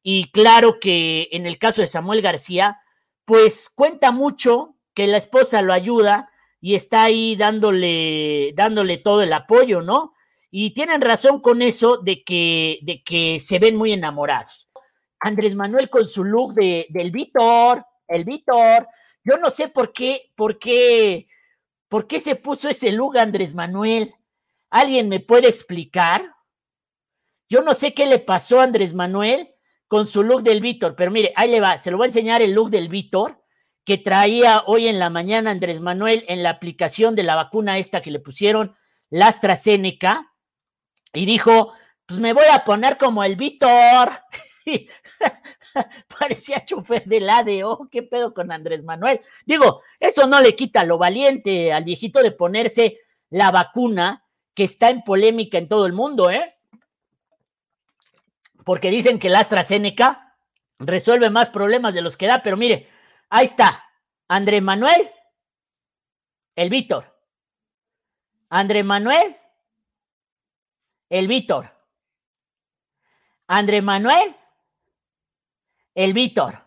Y 0.03 0.29
claro 0.29 0.79
que 0.79 1.29
en 1.31 1.47
el 1.47 1.57
caso 1.57 1.81
de 1.81 1.87
Samuel 1.87 2.21
García, 2.21 2.79
pues 3.25 3.71
cuenta 3.73 4.11
mucho 4.11 4.75
que 4.93 5.07
la 5.07 5.17
esposa 5.17 5.63
lo 5.63 5.73
ayuda 5.73 6.29
y 6.61 6.75
está 6.75 7.05
ahí 7.05 7.35
dándole, 7.35 8.53
dándole 8.55 8.97
todo 8.97 9.23
el 9.23 9.33
apoyo, 9.33 9.81
¿no? 9.81 10.14
Y 10.57 10.69
tienen 10.69 11.01
razón 11.01 11.41
con 11.41 11.61
eso 11.61 11.97
de 11.97 12.23
que, 12.23 12.79
de 12.83 13.03
que 13.03 13.41
se 13.41 13.59
ven 13.59 13.75
muy 13.75 13.91
enamorados. 13.91 14.69
Andrés 15.19 15.53
Manuel 15.53 15.89
con 15.89 16.07
su 16.07 16.23
look 16.23 16.53
de, 16.53 16.85
del 16.91 17.11
Víctor, 17.11 17.85
el 18.07 18.23
Víctor, 18.23 18.87
yo 19.21 19.35
no 19.35 19.51
sé 19.51 19.67
por 19.67 19.91
qué, 19.91 20.31
por 20.33 20.57
qué, 20.57 21.27
por 21.89 22.07
qué 22.07 22.21
se 22.21 22.37
puso 22.37 22.69
ese 22.69 22.93
look 22.93 23.17
Andrés 23.17 23.53
Manuel. 23.53 24.15
¿Alguien 24.69 25.09
me 25.09 25.19
puede 25.19 25.49
explicar? 25.49 26.33
Yo 27.49 27.61
no 27.61 27.73
sé 27.73 27.93
qué 27.93 28.05
le 28.05 28.19
pasó 28.19 28.61
a 28.61 28.63
Andrés 28.63 28.93
Manuel, 28.93 29.53
con 29.89 30.07
su 30.07 30.23
look 30.23 30.41
del 30.41 30.61
Víctor, 30.61 30.95
pero 30.95 31.11
mire, 31.11 31.33
ahí 31.35 31.51
le 31.51 31.59
va, 31.59 31.79
se 31.79 31.91
lo 31.91 31.97
voy 31.97 32.05
a 32.05 32.07
enseñar 32.07 32.41
el 32.41 32.53
look 32.53 32.69
del 32.69 32.87
Víctor, 32.87 33.43
que 33.83 33.97
traía 33.97 34.63
hoy 34.67 34.87
en 34.87 34.99
la 34.99 35.09
mañana 35.09 35.51
Andrés 35.51 35.81
Manuel 35.81 36.23
en 36.29 36.43
la 36.43 36.51
aplicación 36.51 37.13
de 37.13 37.23
la 37.23 37.35
vacuna 37.35 37.77
esta 37.77 38.01
que 38.01 38.11
le 38.11 38.21
pusieron, 38.21 38.73
la 39.09 39.27
AstraZeneca, 39.27 40.31
y 41.15 41.25
dijo, 41.25 41.73
pues 42.05 42.19
me 42.19 42.33
voy 42.33 42.45
a 42.51 42.63
poner 42.63 42.97
como 42.97 43.23
el 43.23 43.35
Víctor. 43.35 44.21
Parecía 46.19 46.63
chofer 46.63 47.05
del 47.05 47.29
ADO, 47.29 47.87
¿qué 47.91 48.03
pedo 48.03 48.33
con 48.33 48.51
Andrés 48.51 48.83
Manuel? 48.83 49.21
Digo, 49.45 49.81
eso 49.99 50.27
no 50.27 50.41
le 50.41 50.55
quita 50.55 50.83
lo 50.83 50.97
valiente 50.97 51.73
al 51.73 51.83
viejito 51.83 52.21
de 52.21 52.31
ponerse 52.31 52.99
la 53.29 53.51
vacuna 53.51 54.23
que 54.53 54.63
está 54.63 54.89
en 54.89 55.03
polémica 55.03 55.57
en 55.57 55.67
todo 55.67 55.85
el 55.85 55.93
mundo, 55.93 56.29
¿eh? 56.31 56.55
Porque 58.63 58.89
dicen 58.89 59.19
que 59.19 59.29
la 59.29 59.39
AstraZeneca 59.41 60.35
resuelve 60.79 61.29
más 61.29 61.49
problemas 61.49 61.93
de 61.93 62.01
los 62.01 62.17
que 62.17 62.27
da, 62.27 62.41
pero 62.41 62.57
mire, 62.57 62.89
ahí 63.29 63.45
está, 63.45 63.83
Andrés 64.27 64.61
Manuel, 64.61 65.09
el 66.55 66.69
Víctor. 66.69 67.13
Andrés 68.49 68.85
Manuel, 68.85 69.35
el 71.09 71.27
Víctor. 71.27 71.71
Andrés 73.47 73.83
Manuel, 73.83 74.35
el 75.93 76.13
Víctor. 76.13 76.63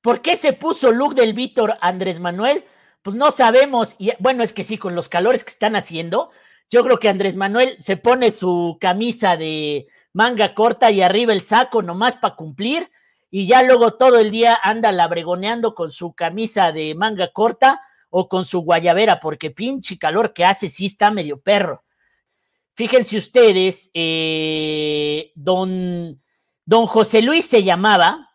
¿Por 0.00 0.22
qué 0.22 0.36
se 0.36 0.52
puso 0.52 0.90
look 0.90 1.14
del 1.14 1.34
Víctor 1.34 1.76
Andrés 1.80 2.18
Manuel? 2.18 2.64
Pues 3.02 3.14
no 3.16 3.30
sabemos. 3.30 3.94
Y 3.98 4.12
bueno, 4.18 4.42
es 4.42 4.52
que 4.52 4.64
sí, 4.64 4.78
con 4.78 4.94
los 4.94 5.08
calores 5.08 5.44
que 5.44 5.50
están 5.50 5.76
haciendo, 5.76 6.30
yo 6.70 6.82
creo 6.84 6.98
que 6.98 7.08
Andrés 7.08 7.36
Manuel 7.36 7.76
se 7.80 7.96
pone 7.96 8.30
su 8.32 8.78
camisa 8.80 9.36
de 9.36 9.88
manga 10.12 10.54
corta 10.54 10.90
y 10.90 11.02
arriba 11.02 11.32
el 11.32 11.42
saco 11.42 11.82
nomás 11.82 12.16
para 12.16 12.36
cumplir 12.36 12.90
y 13.30 13.46
ya 13.46 13.62
luego 13.62 13.94
todo 13.94 14.18
el 14.18 14.30
día 14.30 14.58
anda 14.62 14.90
labregoneando 14.92 15.74
con 15.74 15.90
su 15.90 16.14
camisa 16.14 16.72
de 16.72 16.94
manga 16.94 17.30
corta 17.32 17.80
o 18.10 18.28
con 18.28 18.44
su 18.44 18.60
guayabera, 18.60 19.20
porque 19.20 19.50
pinche 19.50 19.98
calor 19.98 20.32
que 20.32 20.44
hace 20.44 20.70
sí 20.70 20.86
está 20.86 21.10
medio 21.10 21.40
perro. 21.40 21.84
Fíjense 22.78 23.16
ustedes, 23.16 23.90
eh, 23.92 25.32
don, 25.34 26.22
don 26.64 26.86
José 26.86 27.22
Luis 27.22 27.44
se 27.44 27.64
llamaba, 27.64 28.30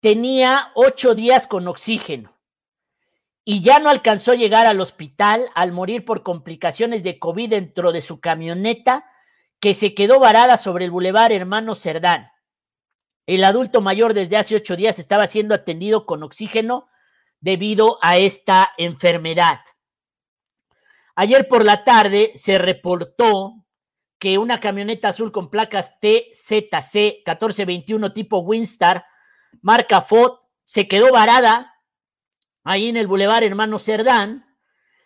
tenía 0.00 0.72
ocho 0.74 1.14
días 1.14 1.46
con 1.46 1.68
oxígeno 1.68 2.38
y 3.44 3.60
ya 3.60 3.80
no 3.80 3.90
alcanzó 3.90 4.32
a 4.32 4.36
llegar 4.36 4.66
al 4.66 4.80
hospital 4.80 5.44
al 5.54 5.72
morir 5.72 6.06
por 6.06 6.22
complicaciones 6.22 7.02
de 7.02 7.18
COVID 7.18 7.50
dentro 7.50 7.92
de 7.92 8.00
su 8.00 8.18
camioneta 8.18 9.04
que 9.60 9.74
se 9.74 9.92
quedó 9.92 10.20
varada 10.20 10.56
sobre 10.56 10.86
el 10.86 10.90
bulevar 10.90 11.30
Hermano 11.30 11.74
Cerdán. 11.74 12.30
El 13.26 13.44
adulto 13.44 13.82
mayor 13.82 14.14
desde 14.14 14.38
hace 14.38 14.56
ocho 14.56 14.74
días 14.74 14.98
estaba 14.98 15.26
siendo 15.26 15.54
atendido 15.54 16.06
con 16.06 16.22
oxígeno 16.22 16.88
debido 17.40 17.98
a 18.00 18.16
esta 18.16 18.72
enfermedad. 18.78 19.58
Ayer 21.16 21.46
por 21.48 21.64
la 21.64 21.84
tarde 21.84 22.32
se 22.34 22.58
reportó 22.58 23.64
que 24.18 24.38
una 24.38 24.58
camioneta 24.58 25.08
azul 25.08 25.30
con 25.30 25.50
placas 25.50 25.98
TZC 26.00 27.22
1421 27.26 28.12
tipo 28.12 28.38
Winstar, 28.38 29.04
marca 29.60 30.00
Ford, 30.00 30.38
se 30.64 30.88
quedó 30.88 31.12
varada 31.12 31.74
ahí 32.64 32.88
en 32.88 32.96
el 32.96 33.06
Boulevard 33.06 33.44
Hermano 33.44 33.78
Cerdán. 33.78 34.46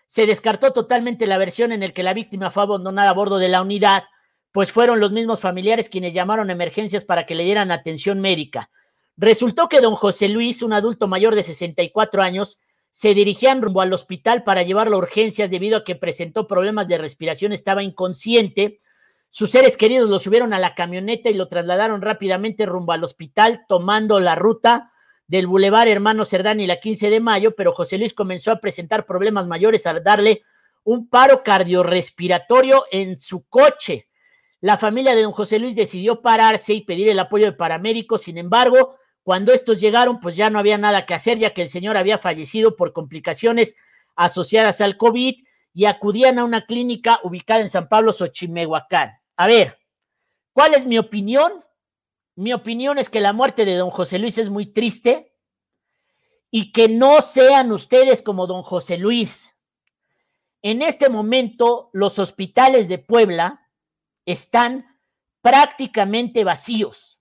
Se 0.06 0.24
descartó 0.26 0.72
totalmente 0.72 1.26
la 1.26 1.36
versión 1.36 1.72
en 1.72 1.80
la 1.80 1.88
que 1.88 2.02
la 2.02 2.14
víctima 2.14 2.50
fue 2.50 2.62
abandonada 2.62 3.10
a 3.10 3.14
bordo 3.14 3.38
de 3.38 3.48
la 3.48 3.60
unidad, 3.60 4.04
pues 4.52 4.72
fueron 4.72 5.00
los 5.00 5.12
mismos 5.12 5.40
familiares 5.40 5.90
quienes 5.90 6.14
llamaron 6.14 6.48
a 6.48 6.52
emergencias 6.52 7.04
para 7.04 7.26
que 7.26 7.34
le 7.34 7.44
dieran 7.44 7.70
atención 7.70 8.20
médica. 8.20 8.70
Resultó 9.16 9.68
que 9.68 9.80
don 9.80 9.94
José 9.94 10.28
Luis, 10.28 10.62
un 10.62 10.72
adulto 10.72 11.08
mayor 11.08 11.34
de 11.34 11.42
64 11.42 12.22
años, 12.22 12.58
se 12.90 13.14
dirigían 13.14 13.62
rumbo 13.62 13.80
al 13.80 13.92
hospital 13.92 14.44
para 14.44 14.62
llevarlo 14.62 14.96
a 14.96 14.98
urgencias 14.98 15.50
debido 15.50 15.78
a 15.78 15.84
que 15.84 15.94
presentó 15.94 16.46
problemas 16.46 16.88
de 16.88 16.98
respiración, 16.98 17.52
estaba 17.52 17.82
inconsciente. 17.82 18.80
Sus 19.28 19.50
seres 19.50 19.76
queridos 19.76 20.08
lo 20.08 20.18
subieron 20.18 20.52
a 20.52 20.58
la 20.58 20.74
camioneta 20.74 21.30
y 21.30 21.34
lo 21.34 21.48
trasladaron 21.48 22.02
rápidamente 22.02 22.66
rumbo 22.66 22.92
al 22.92 23.04
hospital, 23.04 23.64
tomando 23.68 24.20
la 24.20 24.34
ruta 24.34 24.92
del 25.26 25.46
Boulevard 25.46 25.88
Hermano 25.88 26.24
Cerdán 26.24 26.60
y 26.60 26.66
la 26.66 26.80
15 26.80 27.10
de 27.10 27.20
mayo, 27.20 27.54
pero 27.54 27.72
José 27.72 27.98
Luis 27.98 28.14
comenzó 28.14 28.50
a 28.50 28.60
presentar 28.60 29.04
problemas 29.04 29.46
mayores 29.46 29.86
al 29.86 30.02
darle 30.02 30.42
un 30.84 31.08
paro 31.08 31.42
cardiorrespiratorio 31.42 32.84
en 32.90 33.20
su 33.20 33.46
coche. 33.46 34.08
La 34.62 34.78
familia 34.78 35.14
de 35.14 35.22
don 35.22 35.32
José 35.32 35.58
Luis 35.58 35.76
decidió 35.76 36.22
pararse 36.22 36.72
y 36.72 36.80
pedir 36.80 37.10
el 37.10 37.18
apoyo 37.18 37.44
de 37.44 37.52
paramédicos, 37.52 38.22
sin 38.22 38.38
embargo, 38.38 38.96
cuando 39.22 39.52
estos 39.52 39.80
llegaron, 39.80 40.20
pues 40.20 40.36
ya 40.36 40.50
no 40.50 40.58
había 40.58 40.78
nada 40.78 41.06
que 41.06 41.14
hacer, 41.14 41.38
ya 41.38 41.52
que 41.52 41.62
el 41.62 41.68
señor 41.68 41.96
había 41.96 42.18
fallecido 42.18 42.76
por 42.76 42.92
complicaciones 42.92 43.76
asociadas 44.16 44.80
al 44.80 44.96
COVID 44.96 45.44
y 45.74 45.84
acudían 45.84 46.38
a 46.38 46.44
una 46.44 46.66
clínica 46.66 47.20
ubicada 47.22 47.60
en 47.60 47.70
San 47.70 47.88
Pablo, 47.88 48.12
Xochimehuacán. 48.12 49.12
A 49.36 49.46
ver, 49.46 49.78
¿cuál 50.52 50.74
es 50.74 50.84
mi 50.86 50.98
opinión? 50.98 51.64
Mi 52.34 52.52
opinión 52.52 52.98
es 52.98 53.10
que 53.10 53.20
la 53.20 53.32
muerte 53.32 53.64
de 53.64 53.76
don 53.76 53.90
José 53.90 54.18
Luis 54.18 54.38
es 54.38 54.50
muy 54.50 54.66
triste 54.66 55.32
y 56.50 56.72
que 56.72 56.88
no 56.88 57.20
sean 57.22 57.72
ustedes 57.72 58.22
como 58.22 58.46
don 58.46 58.62
José 58.62 58.96
Luis. 58.96 59.54
En 60.62 60.82
este 60.82 61.08
momento, 61.08 61.90
los 61.92 62.18
hospitales 62.18 62.88
de 62.88 62.98
Puebla 62.98 63.68
están 64.26 64.98
prácticamente 65.40 66.44
vacíos. 66.44 67.20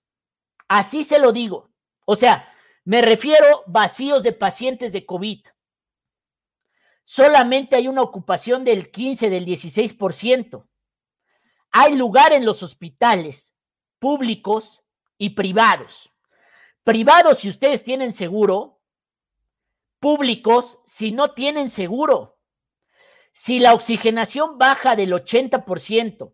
Así 0.66 1.04
se 1.04 1.18
lo 1.18 1.32
digo. 1.32 1.67
O 2.10 2.16
sea, 2.16 2.50
me 2.84 3.02
refiero 3.02 3.64
vacíos 3.66 4.22
de 4.22 4.32
pacientes 4.32 4.94
de 4.94 5.04
COVID. 5.04 5.46
Solamente 7.04 7.76
hay 7.76 7.86
una 7.86 8.00
ocupación 8.00 8.64
del 8.64 8.90
15, 8.90 9.28
del 9.28 9.44
16%. 9.44 10.66
Hay 11.70 11.96
lugar 11.96 12.32
en 12.32 12.46
los 12.46 12.62
hospitales 12.62 13.54
públicos 13.98 14.82
y 15.18 15.30
privados. 15.30 16.10
Privados 16.82 17.40
si 17.40 17.50
ustedes 17.50 17.84
tienen 17.84 18.14
seguro, 18.14 18.80
públicos 20.00 20.80
si 20.86 21.12
no 21.12 21.34
tienen 21.34 21.68
seguro. 21.68 22.38
Si 23.34 23.58
la 23.58 23.74
oxigenación 23.74 24.56
baja 24.56 24.96
del 24.96 25.12
80% 25.12 26.32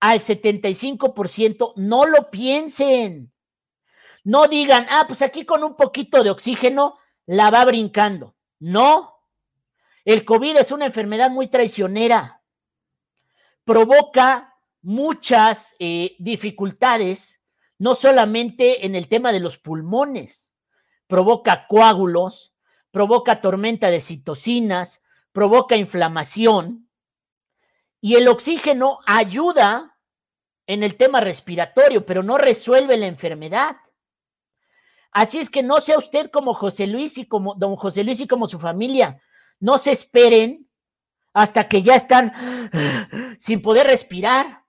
al 0.00 0.18
75%, 0.18 1.74
no 1.76 2.04
lo 2.04 2.32
piensen. 2.32 3.32
No 4.24 4.48
digan, 4.48 4.86
ah, 4.90 5.04
pues 5.06 5.22
aquí 5.22 5.44
con 5.44 5.62
un 5.62 5.76
poquito 5.76 6.24
de 6.24 6.30
oxígeno 6.30 6.98
la 7.26 7.50
va 7.50 7.64
brincando. 7.64 8.34
No. 8.58 9.20
El 10.04 10.24
COVID 10.24 10.56
es 10.56 10.72
una 10.72 10.86
enfermedad 10.86 11.30
muy 11.30 11.48
traicionera. 11.48 12.42
Provoca 13.64 14.54
muchas 14.82 15.74
eh, 15.78 16.16
dificultades, 16.18 17.42
no 17.78 17.94
solamente 17.94 18.86
en 18.86 18.94
el 18.94 19.08
tema 19.08 19.32
de 19.32 19.40
los 19.40 19.56
pulmones, 19.56 20.52
provoca 21.06 21.66
coágulos, 21.66 22.54
provoca 22.90 23.40
tormenta 23.40 23.90
de 23.90 24.00
citocinas, 24.00 25.02
provoca 25.32 25.76
inflamación. 25.76 26.88
Y 28.00 28.16
el 28.16 28.28
oxígeno 28.28 29.00
ayuda 29.06 29.96
en 30.66 30.82
el 30.82 30.96
tema 30.96 31.20
respiratorio, 31.20 32.04
pero 32.06 32.22
no 32.22 32.38
resuelve 32.38 32.96
la 32.96 33.06
enfermedad. 33.06 33.76
Así 35.14 35.38
es 35.38 35.48
que 35.48 35.62
no 35.62 35.80
sea 35.80 35.96
usted 35.96 36.28
como 36.28 36.54
José 36.54 36.88
Luis 36.88 37.16
y 37.18 37.26
como 37.26 37.54
don 37.54 37.76
José 37.76 38.02
Luis 38.02 38.20
y 38.20 38.26
como 38.26 38.48
su 38.48 38.58
familia. 38.58 39.22
No 39.60 39.78
se 39.78 39.92
esperen 39.92 40.68
hasta 41.32 41.68
que 41.68 41.82
ya 41.82 41.94
están 41.94 42.32
sin 43.38 43.62
poder 43.62 43.86
respirar. 43.86 44.64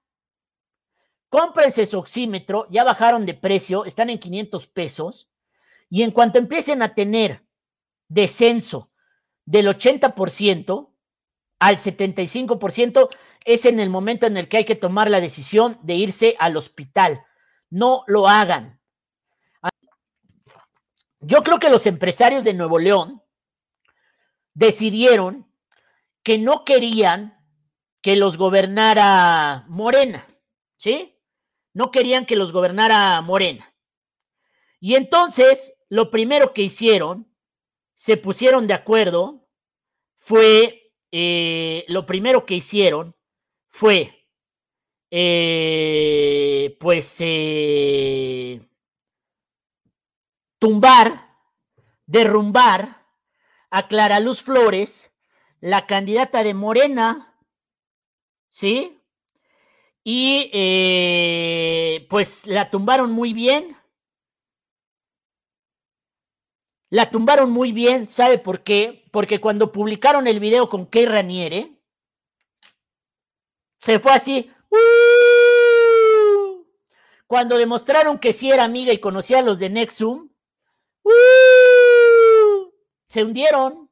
Cómprense 1.30 1.88
su 1.88 1.98
oxímetro, 1.98 2.68
ya 2.70 2.84
bajaron 2.84 3.26
de 3.26 3.34
precio, 3.34 3.86
están 3.86 4.12
en 4.12 4.20
500 4.20 4.68
pesos. 4.68 5.30
Y 5.90 6.04
en 6.04 6.12
cuanto 6.12 6.38
empiecen 6.38 6.84
a 6.84 6.94
tener 6.94 7.44
descenso 8.08 8.92
del 9.46 9.68
80% 9.68 10.92
al 11.58 11.78
75%, 11.78 13.10
es 13.46 13.66
en 13.66 13.80
el 13.80 13.90
momento 13.90 14.28
en 14.28 14.38
el 14.38 14.48
que 14.48 14.58
hay 14.58 14.66
que 14.66 14.76
tomar 14.76 15.10
la 15.10 15.20
decisión 15.20 15.80
de 15.82 15.96
irse 15.96 16.36
al 16.38 16.56
hospital. 16.56 17.24
No 17.72 18.04
lo 18.06 18.28
hagan. 18.28 18.75
Yo 21.28 21.42
creo 21.42 21.60
que 21.60 21.70
los 21.70 21.88
empresarios 21.88 22.44
de 22.44 22.54
Nuevo 22.54 22.78
León 22.78 23.24
decidieron 24.54 25.52
que 26.24 26.38
no 26.38 26.64
querían 26.64 27.44
que 28.02 28.16
los 28.16 28.38
gobernara 28.38 29.66
Morena, 29.68 30.28
¿sí? 30.78 31.20
No 31.74 31.90
querían 31.90 32.28
que 32.28 32.36
los 32.36 32.52
gobernara 32.52 33.20
Morena. 33.22 33.74
Y 34.80 34.94
entonces, 34.94 35.74
lo 35.90 36.12
primero 36.12 36.54
que 36.54 36.62
hicieron, 36.62 37.28
se 37.96 38.18
pusieron 38.18 38.68
de 38.68 38.76
acuerdo, 38.76 39.48
fue, 40.20 40.94
eh, 41.12 41.86
lo 41.88 42.06
primero 42.06 42.46
que 42.46 42.54
hicieron 42.54 43.16
fue, 43.70 44.28
eh, 45.10 46.78
pues, 46.80 47.18
eh, 47.20 48.60
tumbar, 50.66 51.38
derrumbar 52.08 53.06
a 53.70 53.88
Clara 53.88 54.20
Luz 54.20 54.42
Flores, 54.42 55.12
la 55.60 55.86
candidata 55.86 56.44
de 56.44 56.56
Morena, 56.56 57.38
¿sí? 58.48 59.00
Y 60.04 60.50
eh, 60.54 62.08
pues 62.10 62.48
la 62.48 62.72
tumbaron 62.72 63.12
muy 63.12 63.32
bien. 63.32 63.78
La 66.90 67.12
tumbaron 67.12 67.52
muy 67.52 67.72
bien, 67.72 68.10
¿sabe 68.10 68.40
por 68.40 68.64
qué? 68.64 69.08
Porque 69.12 69.40
cuando 69.40 69.72
publicaron 69.72 70.26
el 70.26 70.40
video 70.40 70.68
con 70.68 70.88
Kay 70.88 71.06
Raniere, 71.06 71.80
se 73.78 74.00
fue 74.00 74.14
así. 74.14 74.52
¡uh! 74.72 76.66
Cuando 77.28 77.56
demostraron 77.60 78.18
que 78.18 78.34
sí 78.34 78.50
era 78.50 78.64
amiga 78.64 78.92
y 78.92 78.98
conocía 78.98 79.38
a 79.40 79.44
los 79.44 79.60
de 79.60 79.70
Nexum, 79.70 80.32
¡uh! 81.06 82.74
se 83.08 83.24
hundieron. 83.24 83.90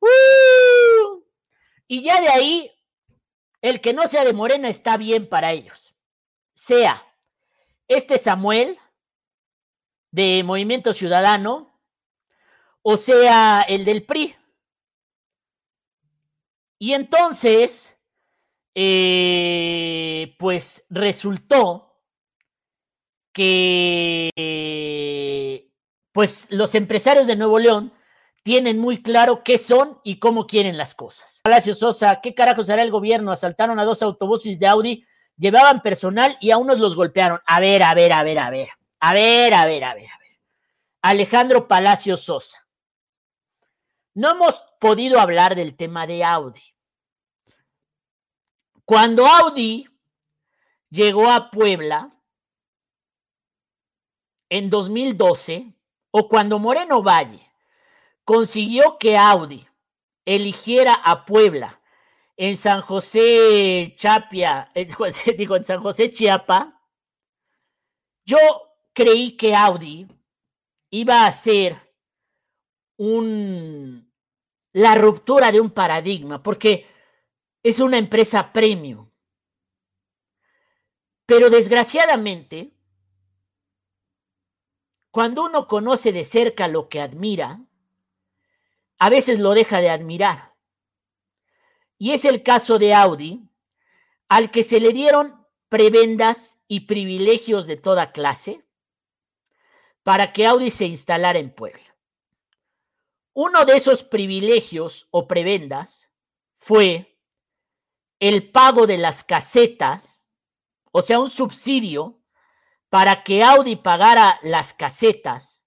¡uh! 0.00 1.24
Y 1.86 2.02
ya 2.02 2.20
de 2.20 2.28
ahí, 2.28 2.70
el 3.60 3.80
que 3.80 3.92
no 3.92 4.08
sea 4.08 4.24
de 4.24 4.32
Morena 4.32 4.68
está 4.68 4.96
bien 4.96 5.28
para 5.28 5.52
ellos. 5.52 5.94
Sea 6.54 7.06
este 7.88 8.18
Samuel 8.18 8.78
de 10.10 10.42
Movimiento 10.44 10.94
Ciudadano 10.94 11.74
o 12.82 12.96
sea 12.96 13.62
el 13.62 13.84
del 13.84 14.04
PRI. 14.04 14.36
Y 16.78 16.92
entonces, 16.92 17.96
eh, 18.74 20.36
pues 20.38 20.84
resultó 20.90 21.93
que 23.34 24.30
pues 26.12 26.46
los 26.48 26.74
empresarios 26.74 27.26
de 27.26 27.36
Nuevo 27.36 27.58
León 27.58 27.92
tienen 28.44 28.78
muy 28.78 29.02
claro 29.02 29.42
qué 29.42 29.58
son 29.58 29.98
y 30.04 30.18
cómo 30.18 30.46
quieren 30.46 30.78
las 30.78 30.94
cosas. 30.94 31.40
Palacio 31.42 31.74
Sosa, 31.74 32.20
¿qué 32.22 32.34
carajos 32.34 32.70
hará 32.70 32.82
el 32.82 32.90
gobierno? 32.90 33.32
Asaltaron 33.32 33.78
a 33.78 33.84
dos 33.84 34.00
autobuses 34.02 34.58
de 34.58 34.66
Audi, 34.66 35.04
llevaban 35.36 35.82
personal 35.82 36.36
y 36.40 36.52
a 36.52 36.56
unos 36.56 36.78
los 36.78 36.94
golpearon. 36.94 37.40
A 37.46 37.58
ver, 37.58 37.82
a 37.82 37.92
ver, 37.94 38.12
a 38.12 38.22
ver, 38.22 38.38
a 38.38 38.50
ver, 38.50 38.68
a 39.00 39.12
ver, 39.12 39.54
a 39.54 39.66
ver, 39.66 39.84
a 39.84 39.94
ver, 39.94 40.08
a 40.08 40.18
ver. 40.18 40.38
Alejandro 41.02 41.66
Palacio 41.66 42.16
Sosa. 42.16 42.66
No 44.14 44.30
hemos 44.30 44.62
podido 44.78 45.18
hablar 45.18 45.56
del 45.56 45.76
tema 45.76 46.06
de 46.06 46.22
Audi. 46.22 46.62
Cuando 48.84 49.26
Audi 49.26 49.88
llegó 50.90 51.28
a 51.30 51.50
Puebla 51.50 52.13
en 54.54 54.70
2012, 54.70 55.74
o 56.12 56.28
cuando 56.28 56.60
Moreno 56.60 57.02
Valle 57.02 57.44
consiguió 58.24 58.98
que 58.98 59.16
Audi 59.16 59.66
eligiera 60.24 60.94
a 60.94 61.24
Puebla 61.26 61.80
en 62.36 62.56
San 62.56 62.80
José 62.80 63.94
Chapia, 63.96 64.70
digo, 65.36 65.56
en 65.56 65.64
San 65.64 65.82
José 65.82 66.12
Chiapa, 66.12 66.80
yo 68.24 68.38
creí 68.92 69.36
que 69.36 69.56
Audi 69.56 70.06
iba 70.90 71.26
a 71.26 71.32
ser 71.32 71.76
un, 72.96 74.08
la 74.72 74.94
ruptura 74.94 75.50
de 75.50 75.60
un 75.60 75.70
paradigma, 75.70 76.44
porque 76.44 76.86
es 77.60 77.80
una 77.80 77.98
empresa 77.98 78.52
premium. 78.52 79.10
Pero 81.26 81.50
desgraciadamente, 81.50 82.73
cuando 85.14 85.44
uno 85.44 85.68
conoce 85.68 86.10
de 86.10 86.24
cerca 86.24 86.66
lo 86.66 86.88
que 86.88 87.00
admira, 87.00 87.64
a 88.98 89.10
veces 89.10 89.38
lo 89.38 89.54
deja 89.54 89.80
de 89.80 89.88
admirar. 89.88 90.56
Y 91.98 92.10
es 92.10 92.24
el 92.24 92.42
caso 92.42 92.80
de 92.80 92.94
Audi, 92.94 93.48
al 94.28 94.50
que 94.50 94.64
se 94.64 94.80
le 94.80 94.92
dieron 94.92 95.46
prebendas 95.68 96.58
y 96.66 96.80
privilegios 96.80 97.68
de 97.68 97.76
toda 97.76 98.10
clase 98.10 98.64
para 100.02 100.32
que 100.32 100.48
Audi 100.48 100.72
se 100.72 100.86
instalara 100.86 101.38
en 101.38 101.54
Puebla. 101.54 101.96
Uno 103.34 103.64
de 103.66 103.76
esos 103.76 104.02
privilegios 104.02 105.06
o 105.12 105.28
prebendas 105.28 106.10
fue 106.58 107.20
el 108.18 108.50
pago 108.50 108.88
de 108.88 108.98
las 108.98 109.22
casetas, 109.22 110.26
o 110.90 111.02
sea, 111.02 111.20
un 111.20 111.30
subsidio 111.30 112.23
para 112.94 113.24
que 113.24 113.42
Audi 113.42 113.74
pagara 113.74 114.38
las 114.44 114.72
casetas 114.72 115.66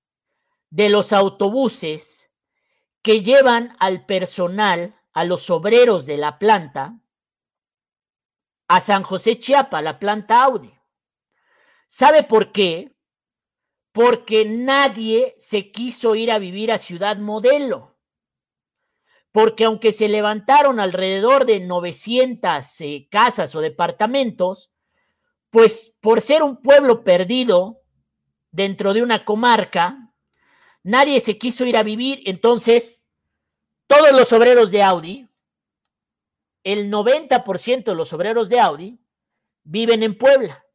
de 0.69 0.87
los 0.87 1.11
autobuses 1.11 2.31
que 3.01 3.21
llevan 3.21 3.75
al 3.81 4.05
personal, 4.05 4.95
a 5.11 5.25
los 5.25 5.49
obreros 5.49 6.05
de 6.05 6.15
la 6.15 6.39
planta, 6.39 7.01
a 8.69 8.79
San 8.79 9.03
José 9.03 9.39
Chiapa, 9.39 9.81
la 9.81 9.99
planta 9.99 10.41
Audi. 10.41 10.73
¿Sabe 11.89 12.23
por 12.23 12.53
qué? 12.53 12.95
Porque 13.91 14.45
nadie 14.45 15.35
se 15.37 15.69
quiso 15.69 16.15
ir 16.15 16.31
a 16.31 16.39
vivir 16.39 16.71
a 16.71 16.77
Ciudad 16.77 17.17
Modelo. 17.17 17.99
Porque 19.33 19.65
aunque 19.65 19.91
se 19.91 20.07
levantaron 20.07 20.79
alrededor 20.79 21.45
de 21.45 21.59
900 21.59 22.79
eh, 22.79 23.09
casas 23.11 23.53
o 23.53 23.59
departamentos, 23.59 24.71
pues 25.49 25.95
por 26.01 26.21
ser 26.21 26.43
un 26.43 26.61
pueblo 26.61 27.03
perdido 27.03 27.81
dentro 28.51 28.93
de 28.93 29.01
una 29.01 29.25
comarca, 29.25 30.11
nadie 30.83 31.19
se 31.19 31.37
quiso 31.37 31.65
ir 31.65 31.77
a 31.77 31.83
vivir, 31.83 32.21
entonces 32.25 33.03
todos 33.87 34.11
los 34.11 34.31
obreros 34.33 34.71
de 34.71 34.83
Audi, 34.83 35.27
el 36.63 36.91
90% 36.91 37.85
de 37.85 37.95
los 37.95 38.11
obreros 38.13 38.49
de 38.49 38.59
Audi 38.59 38.99
viven 39.63 40.03
en 40.03 40.17
Puebla. 40.17 40.65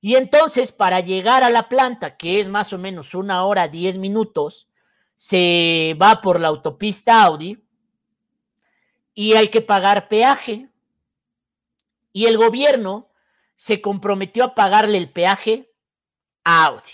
Y 0.00 0.16
entonces 0.16 0.70
para 0.70 1.00
llegar 1.00 1.42
a 1.42 1.48
la 1.48 1.68
planta, 1.70 2.18
que 2.18 2.38
es 2.38 2.48
más 2.48 2.74
o 2.74 2.78
menos 2.78 3.14
una 3.14 3.46
hora, 3.46 3.68
diez 3.68 3.96
minutos, 3.96 4.68
se 5.16 5.96
va 6.00 6.20
por 6.20 6.40
la 6.40 6.48
autopista 6.48 7.22
Audi 7.22 7.64
y 9.14 9.32
hay 9.32 9.48
que 9.48 9.62
pagar 9.62 10.08
peaje. 10.08 10.68
Y 12.12 12.26
el 12.26 12.36
gobierno 12.36 13.13
se 13.56 13.80
comprometió 13.80 14.44
a 14.44 14.54
pagarle 14.54 14.98
el 14.98 15.12
peaje 15.12 15.72
a 16.44 16.66
Audi. 16.66 16.92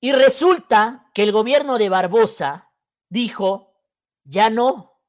Y 0.00 0.12
resulta 0.12 1.10
que 1.12 1.22
el 1.22 1.32
gobierno 1.32 1.78
de 1.78 1.88
Barbosa 1.88 2.72
dijo, 3.08 3.74
ya 4.24 4.50
no, 4.50 5.00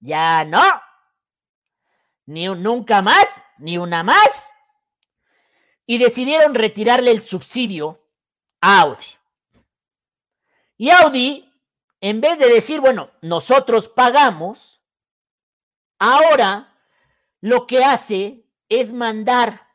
ya 0.00 0.44
no, 0.44 0.62
ni 2.26 2.46
nunca 2.46 3.02
más, 3.02 3.42
ni 3.58 3.78
una 3.78 4.02
más. 4.02 4.52
Y 5.84 5.98
decidieron 5.98 6.54
retirarle 6.54 7.10
el 7.10 7.22
subsidio 7.22 7.98
a 8.60 8.80
Audi. 8.80 9.16
Y 10.76 10.90
Audi, 10.90 11.52
en 12.00 12.20
vez 12.20 12.38
de 12.38 12.48
decir, 12.48 12.80
bueno, 12.80 13.10
nosotros 13.20 13.88
pagamos, 13.88 14.80
ahora 15.98 16.77
lo 17.40 17.66
que 17.66 17.84
hace 17.84 18.44
es 18.68 18.92
mandar 18.92 19.68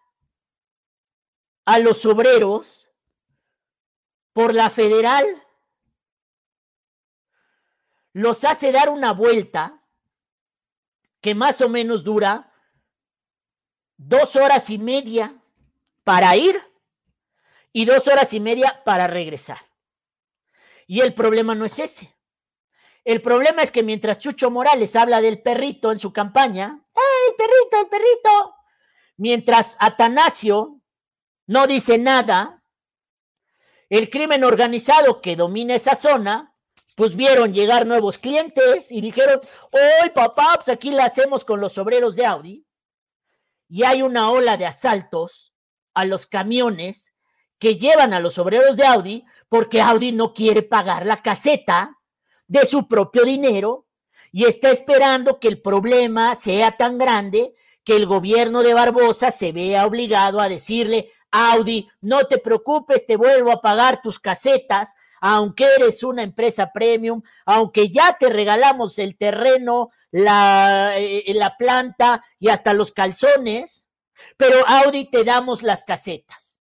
a 1.65 1.79
los 1.79 2.05
obreros 2.05 2.89
por 4.33 4.53
la 4.53 4.69
federal, 4.69 5.25
los 8.13 8.43
hace 8.43 8.71
dar 8.71 8.89
una 8.89 9.13
vuelta 9.13 9.81
que 11.21 11.35
más 11.35 11.61
o 11.61 11.69
menos 11.69 12.03
dura 12.03 12.51
dos 13.97 14.35
horas 14.35 14.69
y 14.69 14.77
media 14.77 15.41
para 16.03 16.35
ir 16.35 16.61
y 17.71 17.85
dos 17.85 18.07
horas 18.07 18.33
y 18.33 18.39
media 18.39 18.83
para 18.83 19.07
regresar. 19.07 19.59
Y 20.85 20.99
el 20.99 21.13
problema 21.13 21.55
no 21.55 21.65
es 21.65 21.79
ese. 21.79 22.13
El 23.05 23.21
problema 23.21 23.63
es 23.63 23.71
que 23.71 23.83
mientras 23.83 24.19
Chucho 24.19 24.51
Morales 24.51 24.95
habla 24.95 25.21
del 25.21 25.41
perrito 25.41 25.91
en 25.91 25.99
su 25.99 26.13
campaña, 26.13 26.82
el 27.29 27.35
perrito, 27.35 27.79
el 27.81 27.87
perrito. 27.87 28.55
Mientras 29.17 29.77
Atanasio 29.79 30.81
no 31.47 31.67
dice 31.67 31.97
nada, 31.97 32.63
el 33.89 34.09
crimen 34.09 34.43
organizado 34.43 35.21
que 35.21 35.35
domina 35.35 35.75
esa 35.75 35.95
zona, 35.95 36.55
pues 36.95 37.15
vieron 37.15 37.53
llegar 37.53 37.85
nuevos 37.85 38.17
clientes 38.17 38.91
y 38.91 39.01
dijeron, 39.01 39.39
hoy 39.71 40.09
papá, 40.13 40.53
pues 40.55 40.69
aquí 40.69 40.91
la 40.91 41.05
hacemos 41.05 41.45
con 41.45 41.59
los 41.59 41.77
obreros 41.77 42.15
de 42.15 42.25
Audi. 42.25 42.65
Y 43.69 43.83
hay 43.83 44.01
una 44.01 44.29
ola 44.31 44.57
de 44.57 44.65
asaltos 44.65 45.53
a 45.93 46.05
los 46.05 46.25
camiones 46.25 47.13
que 47.59 47.77
llevan 47.77 48.13
a 48.13 48.19
los 48.19 48.37
obreros 48.37 48.75
de 48.75 48.85
Audi 48.85 49.25
porque 49.47 49.81
Audi 49.81 50.11
no 50.11 50.33
quiere 50.33 50.63
pagar 50.63 51.05
la 51.05 51.21
caseta 51.21 51.97
de 52.47 52.65
su 52.65 52.87
propio 52.87 53.23
dinero 53.23 53.87
y 54.33 54.43
está 54.43 54.71
esperando 54.71 55.39
que 55.39 55.47
el 55.47 55.61
problema 55.61 56.35
sea 56.35 56.75
tan 56.75 56.97
grande 56.97 57.53
que 57.85 57.95
el 57.95 58.05
gobierno 58.05 58.63
de 58.63 58.73
Barbosa 58.73 59.31
se 59.31 59.53
vea 59.53 59.85
obligado 59.85 60.41
a 60.41 60.49
decirle, 60.49 61.11
Audi, 61.31 61.87
no 62.01 62.25
te 62.25 62.39
preocupes, 62.39 63.05
te 63.05 63.15
vuelvo 63.15 63.51
a 63.51 63.61
pagar 63.61 64.01
tus 64.01 64.19
casetas 64.19 64.95
aunque 65.25 65.65
eres 65.77 66.03
una 66.03 66.21
empresa 66.21 66.73
premium, 66.73 67.21
aunque 67.45 67.89
ya 67.89 68.17
te 68.19 68.27
regalamos 68.27 68.99
el 68.99 69.17
terreno, 69.17 69.89
la, 70.11 70.97
eh, 70.97 71.23
la 71.33 71.55
planta 71.55 72.25
y 72.39 72.49
hasta 72.49 72.73
los 72.73 72.91
calzones, 72.91 73.87
pero 74.35 74.57
Audi 74.67 75.09
te 75.09 75.23
damos 75.23 75.63
las 75.63 75.85
casetas. 75.85 76.59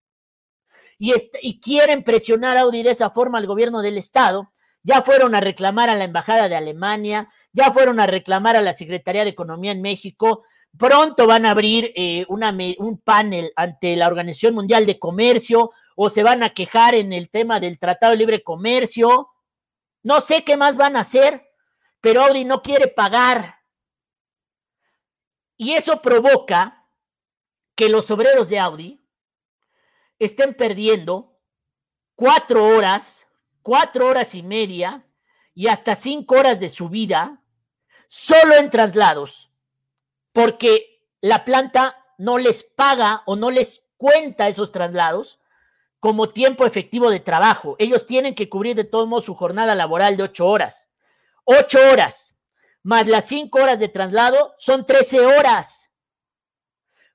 Y, 0.98 1.14
y 1.40 1.60
quieren 1.60 2.02
presionar 2.02 2.56
a 2.56 2.62
Audi 2.62 2.82
de 2.82 2.90
esa 2.90 3.10
forma 3.10 3.38
al 3.38 3.46
gobierno 3.46 3.80
del 3.80 3.96
Estado. 3.96 4.52
Ya 4.82 5.02
fueron 5.02 5.36
a 5.36 5.40
reclamar 5.40 5.88
a 5.88 5.94
la 5.94 6.02
Embajada 6.02 6.48
de 6.48 6.56
Alemania, 6.56 7.28
ya 7.52 7.72
fueron 7.72 8.00
a 8.00 8.06
reclamar 8.06 8.56
a 8.56 8.62
la 8.62 8.72
Secretaría 8.72 9.24
de 9.24 9.30
Economía 9.30 9.72
en 9.72 9.82
México, 9.82 10.44
pronto 10.76 11.26
van 11.26 11.46
a 11.46 11.50
abrir 11.50 11.92
eh, 11.96 12.26
un 12.28 12.98
panel 12.98 13.52
ante 13.56 13.96
la 13.96 14.06
Organización 14.06 14.54
Mundial 14.54 14.86
de 14.86 14.98
Comercio 14.98 15.70
o 15.96 16.10
se 16.10 16.22
van 16.22 16.42
a 16.42 16.50
quejar 16.50 16.94
en 16.94 17.12
el 17.12 17.30
tema 17.30 17.58
del 17.58 17.78
Tratado 17.78 18.12
de 18.12 18.18
Libre 18.18 18.42
Comercio. 18.42 19.30
No 20.02 20.20
sé 20.20 20.44
qué 20.44 20.56
más 20.56 20.76
van 20.76 20.96
a 20.96 21.00
hacer, 21.00 21.50
pero 22.00 22.22
Audi 22.22 22.44
no 22.44 22.62
quiere 22.62 22.86
pagar. 22.86 23.56
Y 25.56 25.72
eso 25.72 26.00
provoca 26.00 26.86
que 27.74 27.88
los 27.88 28.10
obreros 28.10 28.48
de 28.48 28.60
Audi 28.60 29.00
estén 30.20 30.54
perdiendo 30.54 31.36
cuatro 32.14 32.64
horas, 32.64 33.26
cuatro 33.62 34.06
horas 34.06 34.34
y 34.36 34.42
media 34.42 35.07
y 35.58 35.66
hasta 35.66 35.96
cinco 35.96 36.36
horas 36.36 36.60
de 36.60 36.68
su 36.68 36.88
vida 36.88 37.42
solo 38.06 38.54
en 38.54 38.70
traslados, 38.70 39.50
porque 40.32 41.02
la 41.20 41.44
planta 41.44 41.96
no 42.16 42.38
les 42.38 42.62
paga 42.62 43.24
o 43.26 43.34
no 43.34 43.50
les 43.50 43.90
cuenta 43.96 44.46
esos 44.46 44.70
traslados 44.70 45.40
como 45.98 46.28
tiempo 46.28 46.64
efectivo 46.64 47.10
de 47.10 47.18
trabajo. 47.18 47.74
Ellos 47.80 48.06
tienen 48.06 48.36
que 48.36 48.48
cubrir 48.48 48.76
de 48.76 48.84
todos 48.84 49.08
modos 49.08 49.24
su 49.24 49.34
jornada 49.34 49.74
laboral 49.74 50.16
de 50.16 50.22
ocho 50.22 50.46
horas. 50.46 50.88
Ocho 51.42 51.80
horas, 51.90 52.36
más 52.84 53.08
las 53.08 53.24
cinco 53.26 53.58
horas 53.60 53.80
de 53.80 53.88
traslado, 53.88 54.54
son 54.58 54.86
trece 54.86 55.18
horas. 55.26 55.90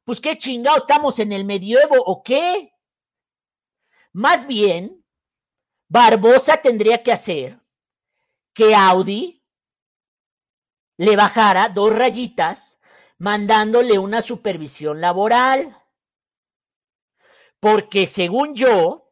Pues 0.04 0.20
qué 0.20 0.38
chingado, 0.38 0.80
estamos 0.80 1.18
en 1.20 1.32
el 1.32 1.46
medievo 1.46 1.96
o 1.96 2.22
qué? 2.22 2.74
Más 4.12 4.46
bien, 4.46 5.02
Barbosa 5.88 6.58
tendría 6.58 7.02
que 7.02 7.14
hacer 7.14 7.63
que 8.54 8.76
Audi 8.76 9.44
le 10.98 11.16
bajara 11.16 11.70
dos 11.70 11.94
rayitas 11.94 12.80
mandándole 13.18 13.98
una 14.00 14.22
supervisión 14.22 15.02
laboral. 15.02 15.78
Porque 17.60 18.08
según 18.08 18.56
yo, 18.56 19.12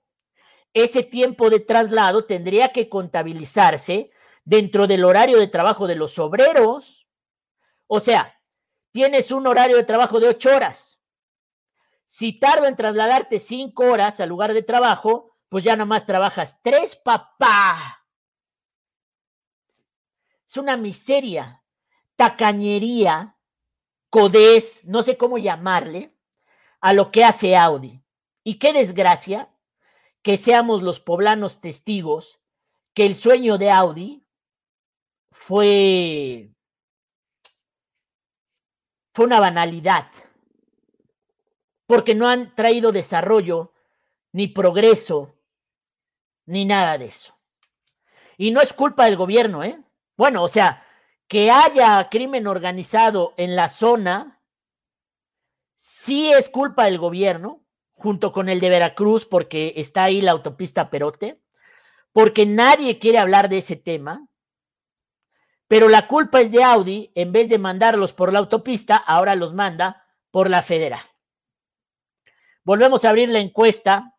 ese 0.74 1.04
tiempo 1.04 1.50
de 1.50 1.60
traslado 1.60 2.26
tendría 2.26 2.72
que 2.72 2.90
contabilizarse 2.90 4.12
dentro 4.44 4.88
del 4.88 5.06
horario 5.06 5.40
de 5.40 5.48
trabajo 5.48 5.88
de 5.88 5.96
los 5.96 6.20
obreros. 6.20 7.08
O 7.88 8.00
sea, 8.00 8.38
tienes 8.92 9.32
un 9.32 9.48
horario 9.48 9.78
de 9.78 9.84
trabajo 9.84 10.20
de 10.20 10.30
ocho 10.30 10.56
horas. 10.56 11.00
Si 12.06 12.40
tarda 12.40 12.68
en 12.68 12.76
trasladarte 12.76 13.40
cinco 13.40 13.86
horas 13.86 14.20
al 14.20 14.30
lugar 14.30 14.54
de 14.54 14.64
trabajo, 14.64 15.38
pues 15.48 15.64
ya 15.64 15.78
nomás 15.78 16.06
trabajas 16.06 16.60
tres, 16.62 16.96
papá. 16.96 18.01
Es 20.52 20.58
una 20.58 20.76
miseria 20.76 21.64
tacañería, 22.18 23.38
codés, 24.10 24.84
no 24.84 25.02
sé 25.02 25.16
cómo 25.16 25.38
llamarle, 25.38 26.14
a 26.82 26.92
lo 26.92 27.10
que 27.10 27.24
hace 27.24 27.56
Audi. 27.56 28.04
Y 28.44 28.60
qué 28.60 28.74
desgracia 28.74 29.50
que 30.22 30.36
seamos 30.36 30.84
los 30.84 31.00
poblanos 31.00 31.62
testigos 31.62 32.42
que 32.94 33.06
el 33.06 33.16
sueño 33.16 33.58
de 33.58 33.72
Audi 33.72 34.26
fue, 35.32 36.52
fue 39.14 39.28
una 39.28 39.40
banalidad, 39.40 40.12
porque 41.86 42.14
no 42.14 42.28
han 42.28 42.54
traído 42.56 42.92
desarrollo, 42.92 43.72
ni 44.34 44.48
progreso, 44.48 45.34
ni 46.46 46.66
nada 46.66 46.98
de 46.98 47.06
eso. 47.06 47.38
Y 48.36 48.52
no 48.52 48.60
es 48.60 48.74
culpa 48.74 49.06
del 49.06 49.16
gobierno, 49.16 49.64
¿eh? 49.64 49.82
Bueno, 50.18 50.44
o 50.44 50.48
sea, 50.48 50.86
que 51.28 51.50
haya 51.50 52.10
crimen 52.10 52.48
organizado 52.48 53.34
en 53.38 53.56
la 53.56 53.70
zona, 53.70 54.42
sí 55.76 56.32
es 56.32 56.50
culpa 56.50 56.86
del 56.86 56.98
gobierno, 56.98 57.64
junto 57.94 58.32
con 58.32 58.50
el 58.50 58.60
de 58.60 58.70
Veracruz, 58.70 59.26
porque 59.26 59.74
está 59.78 60.04
ahí 60.04 60.22
la 60.22 60.32
autopista 60.32 60.90
Perote, 60.90 61.42
porque 62.12 62.46
nadie 62.46 63.00
quiere 63.00 63.20
hablar 63.20 63.48
de 63.48 63.60
ese 63.60 63.76
tema, 63.76 64.28
pero 65.68 65.88
la 65.88 66.08
culpa 66.08 66.42
es 66.42 66.52
de 66.52 66.64
Audi, 66.64 67.14
en 67.16 67.32
vez 67.32 67.48
de 67.48 67.58
mandarlos 67.58 68.12
por 68.12 68.34
la 68.34 68.40
autopista, 68.40 68.98
ahora 68.98 69.36
los 69.36 69.54
manda 69.54 70.06
por 70.30 70.50
la 70.50 70.64
federal. 70.64 71.06
Volvemos 72.64 73.06
a 73.06 73.10
abrir 73.10 73.30
la 73.30 73.40
encuesta. 73.40 74.18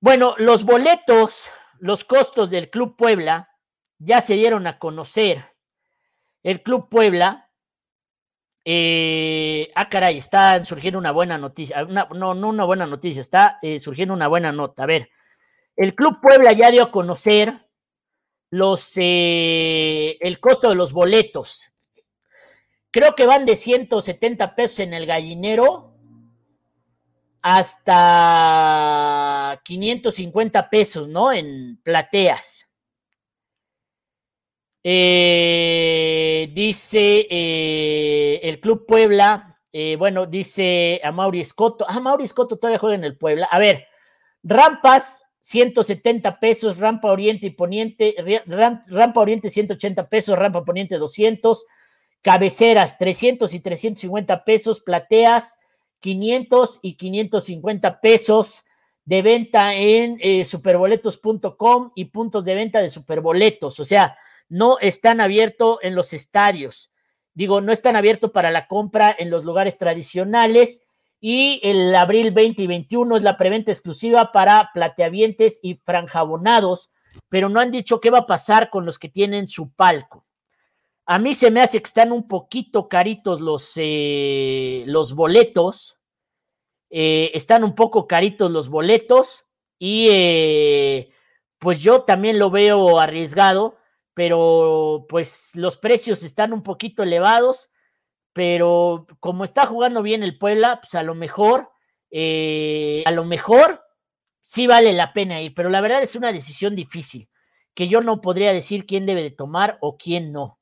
Bueno, 0.00 0.34
los 0.36 0.64
boletos, 0.64 1.48
los 1.78 2.04
costos 2.04 2.50
del 2.50 2.68
Club 2.68 2.96
Puebla 2.96 3.53
ya 3.98 4.20
se 4.20 4.34
dieron 4.34 4.66
a 4.66 4.78
conocer 4.78 5.44
el 6.42 6.62
Club 6.62 6.88
Puebla, 6.88 7.50
eh, 8.64 9.70
ah, 9.74 9.88
caray, 9.88 10.18
está 10.18 10.62
surgiendo 10.64 10.98
una 10.98 11.10
buena 11.10 11.38
noticia, 11.38 11.84
no, 11.84 12.34
no 12.34 12.48
una 12.48 12.64
buena 12.64 12.86
noticia, 12.86 13.20
está 13.20 13.58
eh, 13.62 13.78
surgiendo 13.78 14.14
una 14.14 14.28
buena 14.28 14.52
nota. 14.52 14.84
A 14.84 14.86
ver, 14.86 15.10
el 15.76 15.94
Club 15.94 16.20
Puebla 16.20 16.52
ya 16.52 16.70
dio 16.70 16.84
a 16.84 16.90
conocer 16.90 17.66
los, 18.50 18.92
eh, 18.96 20.16
el 20.20 20.38
costo 20.38 20.68
de 20.68 20.76
los 20.76 20.92
boletos. 20.92 21.70
Creo 22.90 23.14
que 23.14 23.26
van 23.26 23.44
de 23.44 23.56
170 23.56 24.54
pesos 24.54 24.78
en 24.80 24.94
el 24.94 25.06
gallinero 25.06 25.94
hasta 27.42 28.00
550 29.64 30.70
pesos, 30.70 31.08
¿no? 31.08 31.32
En 31.32 31.78
plateas. 31.82 32.63
Eh, 34.86 36.50
dice 36.52 37.26
eh, 37.30 38.40
el 38.42 38.60
Club 38.60 38.84
Puebla, 38.86 39.58
eh, 39.72 39.96
bueno, 39.96 40.26
dice 40.26 41.00
a 41.02 41.10
Mauri 41.10 41.40
Escoto. 41.40 41.86
Ah, 41.88 42.00
Mauri 42.00 42.24
Escoto 42.24 42.58
todavía 42.58 42.78
juega 42.78 42.94
en 42.94 43.04
el 43.04 43.16
Puebla. 43.16 43.46
A 43.50 43.58
ver, 43.58 43.86
rampas 44.42 45.22
170 45.40 46.38
pesos, 46.38 46.76
rampa 46.76 47.10
oriente 47.10 47.46
y 47.46 47.50
poniente, 47.50 48.14
rampa 48.46 49.20
oriente 49.20 49.48
180 49.48 50.08
pesos, 50.10 50.38
rampa 50.38 50.64
poniente 50.64 50.98
200, 50.98 51.64
cabeceras 52.20 52.98
300 52.98 53.54
y 53.54 53.60
350 53.60 54.44
pesos, 54.44 54.80
plateas 54.80 55.58
500 56.00 56.80
y 56.82 56.94
550 56.96 58.00
pesos 58.02 58.64
de 59.06 59.22
venta 59.22 59.74
en 59.74 60.44
superboletos.com 60.44 61.92
y 61.94 62.06
puntos 62.06 62.44
de 62.44 62.54
venta 62.54 62.80
de 62.80 62.90
superboletos. 62.90 63.80
O 63.80 63.84
sea, 63.84 64.16
no 64.48 64.78
están 64.78 65.20
abiertos 65.20 65.78
en 65.82 65.94
los 65.94 66.12
estadios. 66.12 66.90
Digo, 67.34 67.60
no 67.60 67.72
están 67.72 67.96
abiertos 67.96 68.30
para 68.30 68.50
la 68.50 68.68
compra 68.68 69.14
en 69.18 69.30
los 69.30 69.44
lugares 69.44 69.76
tradicionales. 69.78 70.82
Y 71.20 71.60
el 71.62 71.94
abril 71.94 72.32
20 72.32 72.62
y 72.62 72.66
21 72.66 73.16
es 73.16 73.22
la 73.22 73.38
preventa 73.38 73.72
exclusiva 73.72 74.30
para 74.30 74.70
plateavientes 74.74 75.58
y 75.62 75.76
franjabonados, 75.76 76.90
pero 77.28 77.48
no 77.48 77.60
han 77.60 77.70
dicho 77.70 78.00
qué 78.00 78.10
va 78.10 78.18
a 78.18 78.26
pasar 78.26 78.68
con 78.68 78.84
los 78.84 78.98
que 78.98 79.08
tienen 79.08 79.48
su 79.48 79.72
palco. 79.72 80.26
A 81.06 81.18
mí 81.18 81.34
se 81.34 81.50
me 81.50 81.60
hace 81.60 81.78
que 81.78 81.86
están 81.86 82.12
un 82.12 82.28
poquito 82.28 82.88
caritos 82.88 83.40
los, 83.40 83.72
eh, 83.76 84.84
los 84.86 85.14
boletos. 85.14 85.98
Eh, 86.90 87.30
están 87.34 87.64
un 87.64 87.74
poco 87.74 88.06
caritos 88.06 88.50
los 88.50 88.68
boletos 88.68 89.46
y 89.78 90.08
eh, 90.10 91.10
pues 91.58 91.80
yo 91.80 92.02
también 92.02 92.38
lo 92.38 92.50
veo 92.50 93.00
arriesgado 93.00 93.76
pero 94.14 95.06
pues 95.08 95.50
los 95.54 95.76
precios 95.76 96.22
están 96.22 96.52
un 96.52 96.62
poquito 96.62 97.02
elevados, 97.02 97.70
pero 98.32 99.06
como 99.20 99.44
está 99.44 99.66
jugando 99.66 100.02
bien 100.02 100.22
el 100.22 100.38
Puebla, 100.38 100.80
pues 100.80 100.94
a 100.94 101.02
lo 101.02 101.14
mejor, 101.14 101.70
eh, 102.10 103.02
a 103.06 103.10
lo 103.10 103.24
mejor 103.24 103.82
sí 104.40 104.66
vale 104.66 104.92
la 104.92 105.12
pena 105.12 105.40
ir, 105.40 105.54
pero 105.54 105.68
la 105.68 105.80
verdad 105.80 106.02
es 106.02 106.14
una 106.14 106.32
decisión 106.32 106.76
difícil, 106.76 107.28
que 107.74 107.88
yo 107.88 108.00
no 108.00 108.20
podría 108.20 108.52
decir 108.52 108.86
quién 108.86 109.04
debe 109.06 109.22
de 109.22 109.30
tomar 109.30 109.78
o 109.80 109.96
quién 109.96 110.32
no. 110.32 110.58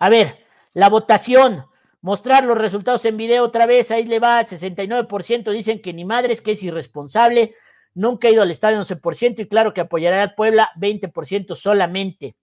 A 0.00 0.08
ver, 0.10 0.46
la 0.74 0.88
votación, 0.88 1.64
mostrar 2.00 2.44
los 2.44 2.56
resultados 2.56 3.04
en 3.04 3.16
video 3.16 3.42
otra 3.44 3.66
vez, 3.66 3.90
ahí 3.90 4.04
le 4.04 4.20
va, 4.20 4.44
69% 4.44 5.50
dicen 5.50 5.82
que 5.82 5.92
ni 5.92 6.04
madres, 6.04 6.40
que 6.40 6.52
es 6.52 6.62
irresponsable, 6.62 7.56
Nunca 7.98 8.28
ha 8.28 8.30
ido 8.30 8.42
al 8.42 8.50
estadio 8.52 8.78
11% 8.78 9.40
y 9.40 9.48
claro 9.48 9.74
que 9.74 9.80
apoyará 9.80 10.22
al 10.22 10.36
Puebla 10.36 10.70
20% 10.76 11.56
solamente. 11.56 12.36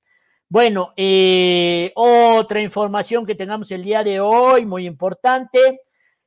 Bueno, 0.49 0.93
eh, 0.97 1.93
otra 1.95 2.59
información 2.59 3.25
que 3.25 3.35
tengamos 3.35 3.71
el 3.71 3.81
día 3.81 4.03
de 4.03 4.19
hoy, 4.19 4.65
muy 4.65 4.85
importante. 4.85 5.79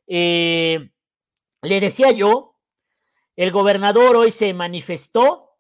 Eh, 0.06 0.90
le 1.60 1.80
decía 1.80 2.10
yo, 2.10 2.56
el 3.36 3.52
gobernador 3.52 4.16
hoy 4.16 4.30
se 4.30 4.54
manifestó 4.54 5.58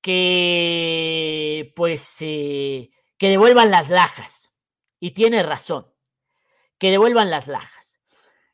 que 0.00 1.72
pues 1.74 2.16
eh, 2.20 2.90
que 3.18 3.28
devuelvan 3.28 3.72
las 3.72 3.90
lajas. 3.90 4.52
Y 5.00 5.10
tiene 5.10 5.42
razón, 5.42 5.92
que 6.78 6.92
devuelvan 6.92 7.28
las 7.28 7.48
lajas. 7.48 7.98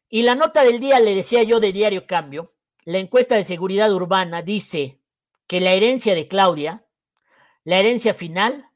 Y 0.09 0.23
la 0.23 0.35
nota 0.35 0.65
del 0.65 0.81
día, 0.81 0.99
le 0.99 1.15
decía 1.15 1.43
yo 1.43 1.61
de 1.61 1.75
Diario 1.75 2.07
Cambio, 2.07 2.55
la 2.89 2.97
encuesta 2.97 3.35
de 3.35 3.45
seguridad 3.45 3.93
urbana 3.93 4.41
dice 4.41 4.99
que 5.47 5.61
la 5.61 5.73
herencia 5.73 6.15
de 6.15 6.27
Claudia, 6.27 6.87
la 7.63 7.79
herencia 7.79 8.15
final, 8.15 8.71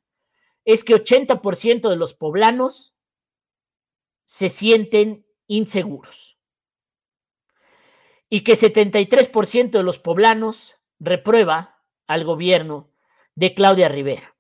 es 0.67 0.85
que 0.85 0.95
80% 0.95 1.89
de 1.89 1.97
los 1.97 2.13
poblanos 2.13 2.95
se 4.27 4.51
sienten 4.51 5.25
inseguros 5.47 6.37
y 8.29 8.43
que 8.43 8.53
73% 8.53 9.71
de 9.71 9.83
los 9.83 9.99
poblanos 9.99 10.77
reprueba 10.99 11.83
al 12.07 12.25
gobierno 12.25 12.91
de 13.35 13.55
Claudia 13.55 13.89
Rivera. 13.89 14.37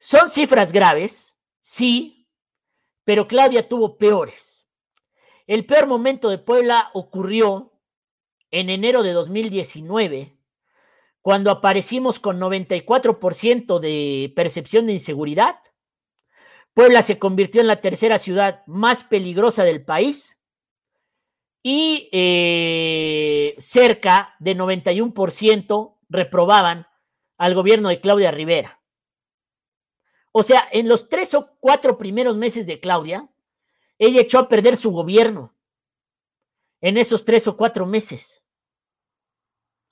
Son 0.00 0.28
cifras 0.28 0.72
graves, 0.72 1.36
sí, 1.60 2.26
pero 3.04 3.28
Claudia 3.28 3.68
tuvo 3.68 3.98
peores. 3.98 4.66
El 5.46 5.64
peor 5.64 5.86
momento 5.86 6.28
de 6.28 6.38
Puebla 6.38 6.90
ocurrió 6.92 7.70
en 8.54 8.70
enero 8.70 9.02
de 9.02 9.12
2019, 9.12 10.38
cuando 11.20 11.50
aparecimos 11.50 12.20
con 12.20 12.38
94% 12.38 13.80
de 13.80 14.32
percepción 14.36 14.86
de 14.86 14.92
inseguridad. 14.92 15.56
Puebla 16.72 17.02
se 17.02 17.18
convirtió 17.18 17.60
en 17.60 17.66
la 17.66 17.80
tercera 17.80 18.20
ciudad 18.20 18.62
más 18.66 19.02
peligrosa 19.02 19.64
del 19.64 19.84
país 19.84 20.40
y 21.64 22.08
eh, 22.12 23.56
cerca 23.58 24.36
de 24.38 24.56
91% 24.56 25.96
reprobaban 26.08 26.86
al 27.36 27.54
gobierno 27.54 27.88
de 27.88 28.00
Claudia 28.00 28.30
Rivera. 28.30 28.80
O 30.30 30.44
sea, 30.44 30.68
en 30.70 30.88
los 30.88 31.08
tres 31.08 31.34
o 31.34 31.56
cuatro 31.58 31.98
primeros 31.98 32.36
meses 32.36 32.66
de 32.66 32.78
Claudia, 32.78 33.28
ella 33.98 34.20
echó 34.20 34.38
a 34.38 34.48
perder 34.48 34.76
su 34.76 34.92
gobierno 34.92 35.56
en 36.80 36.98
esos 36.98 37.24
tres 37.24 37.48
o 37.48 37.56
cuatro 37.56 37.84
meses. 37.84 38.43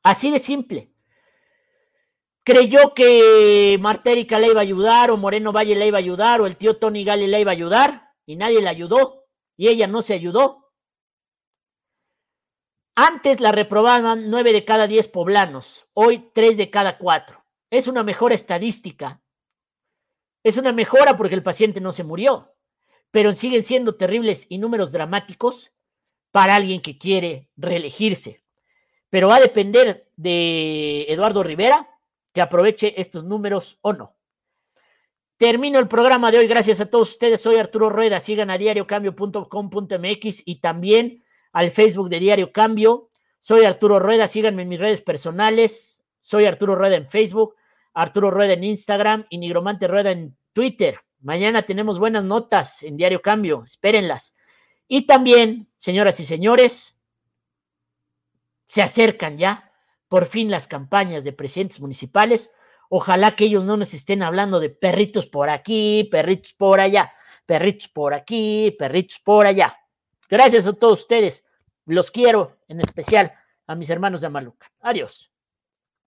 Así 0.03 0.31
de 0.31 0.39
simple. 0.39 0.93
Creyó 2.45 2.93
que 2.93 3.79
Marta 3.81 4.11
Erika 4.11 4.41
le 4.41 4.49
iba 4.49 4.61
a 4.61 4.63
ayudar, 4.63 5.11
o 5.11 5.17
Moreno 5.17 5.53
Valle 5.53 5.77
le 5.77 5.87
iba 5.87 5.99
a 5.99 6.01
ayudar, 6.01 6.41
o 6.41 6.47
el 6.47 6.57
tío 6.57 6.77
Tony 6.77 7.05
Gali 7.05 7.29
le 7.29 7.41
iba 7.41 7.53
a 7.53 7.55
ayudar, 7.55 8.11
y 8.27 8.35
nadie 8.35 8.61
le 8.61 8.69
ayudó, 8.69 9.27
y 9.57 9.69
ella 9.69 9.87
no 9.87 10.03
se 10.03 10.15
ayudó. 10.15 10.73
Antes 12.97 13.41
la 13.41 13.53
reprobaban 13.53 14.29
nueve 14.29 14.53
de 14.53 14.65
cada 14.65 14.87
diez 14.87 15.09
poblanos, 15.09 15.87
hoy 15.95 16.31
tres 16.35 16.57
de 16.57 16.69
cada 16.69 16.99
cuatro. 16.99 17.45
Es 17.71 17.87
una 17.87 18.03
mejor 18.03 18.33
estadística. 18.33 19.23
Es 20.43 20.57
una 20.57 20.73
mejora 20.73 21.17
porque 21.17 21.37
el 21.37 21.43
paciente 21.45 21.81
no 21.81 21.93
se 21.93 22.05
murió, 22.05 22.55
pero 23.13 23.33
siguen 23.33 23.63
siendo 23.63 23.95
terribles 23.95 24.47
y 24.49 24.59
números 24.59 24.91
dramáticos 24.91 25.73
para 26.33 26.57
alguien 26.57 26.83
que 26.83 26.99
quiere 26.99 27.49
reelegirse. 27.57 28.42
Pero 29.13 29.29
va 29.29 29.37
a 29.37 29.41
depender 29.41 30.09
de 30.17 31.05
Eduardo 31.07 31.43
Rivera 31.43 31.87
que 32.33 32.41
aproveche 32.41 32.99
estos 32.99 33.25
números 33.25 33.79
o 33.83 33.93
no. 33.93 34.17
Termino 35.37 35.79
el 35.79 35.87
programa 35.87 36.31
de 36.31 36.39
hoy. 36.39 36.47
Gracias 36.47 36.81
a 36.81 36.87
todos 36.87 37.11
ustedes. 37.11 37.43
Soy 37.43 37.57
Arturo 37.57 37.91
Rueda. 37.91 38.21
Sigan 38.21 38.49
a 38.49 38.57
diariocambio.com.mx 38.57 40.43
y 40.47 40.61
también 40.61 41.23
al 41.53 41.71
Facebook 41.73 42.09
de 42.09 42.21
Diario 42.21 42.53
Cambio. 42.53 43.11
Soy 43.39 43.67
Arturo 43.67 43.99
Rueda, 43.99 44.29
síganme 44.29 44.63
en 44.63 44.71
mis 44.71 44.81
redes 44.81 45.03
personales. 45.03 46.03
Soy 46.23 46.47
Arturo 46.47 46.75
Rueda 46.75 46.97
en 46.97 47.07
Facebook, 47.07 47.57
Arturo 47.93 48.31
Rueda 48.31 48.55
en 48.55 48.65
Instagram 48.65 49.27
y 49.29 49.37
Nigromante 49.37 49.89
Rueda 49.89 50.13
en 50.13 50.35
Twitter. 50.55 51.01
Mañana 51.21 51.67
tenemos 51.67 51.99
buenas 51.99 52.25
notas 52.25 52.83
en 52.83 52.97
Diario 52.97 53.21
Cambio, 53.21 53.63
espérenlas. 53.63 54.35
Y 54.89 55.03
también, 55.03 55.69
señoras 55.77 56.19
y 56.19 56.25
señores, 56.25 56.97
se 58.73 58.81
acercan 58.81 59.37
ya 59.37 59.71
por 60.09 60.25
fin 60.25 60.51
las 60.51 60.67
campañas 60.67 61.25
de 61.25 61.35
presidentes 61.35 61.79
municipales. 61.79 62.55
Ojalá 62.89 63.37
que 63.37 63.45
ellos 63.45 63.65
no 63.65 63.77
nos 63.77 63.93
estén 63.93 64.23
hablando 64.23 64.61
de 64.61 64.71
perritos 64.71 65.27
por 65.27 65.51
aquí, 65.51 66.09
perritos 66.11 66.55
por 66.55 66.81
allá, 66.81 67.13
perritos 67.45 67.89
por 67.89 68.15
aquí, 68.15 68.75
perritos 68.79 69.19
por 69.19 69.45
allá. 69.45 69.79
Gracias 70.27 70.67
a 70.67 70.73
todos 70.73 71.01
ustedes. 71.01 71.45
Los 71.85 72.11
quiero, 72.11 72.61
en 72.67 72.81
especial 72.81 73.35
a 73.67 73.75
mis 73.75 73.91
hermanos 73.91 74.23
de 74.23 74.29
Amaluca. 74.29 74.73
Adiós. 74.81 75.32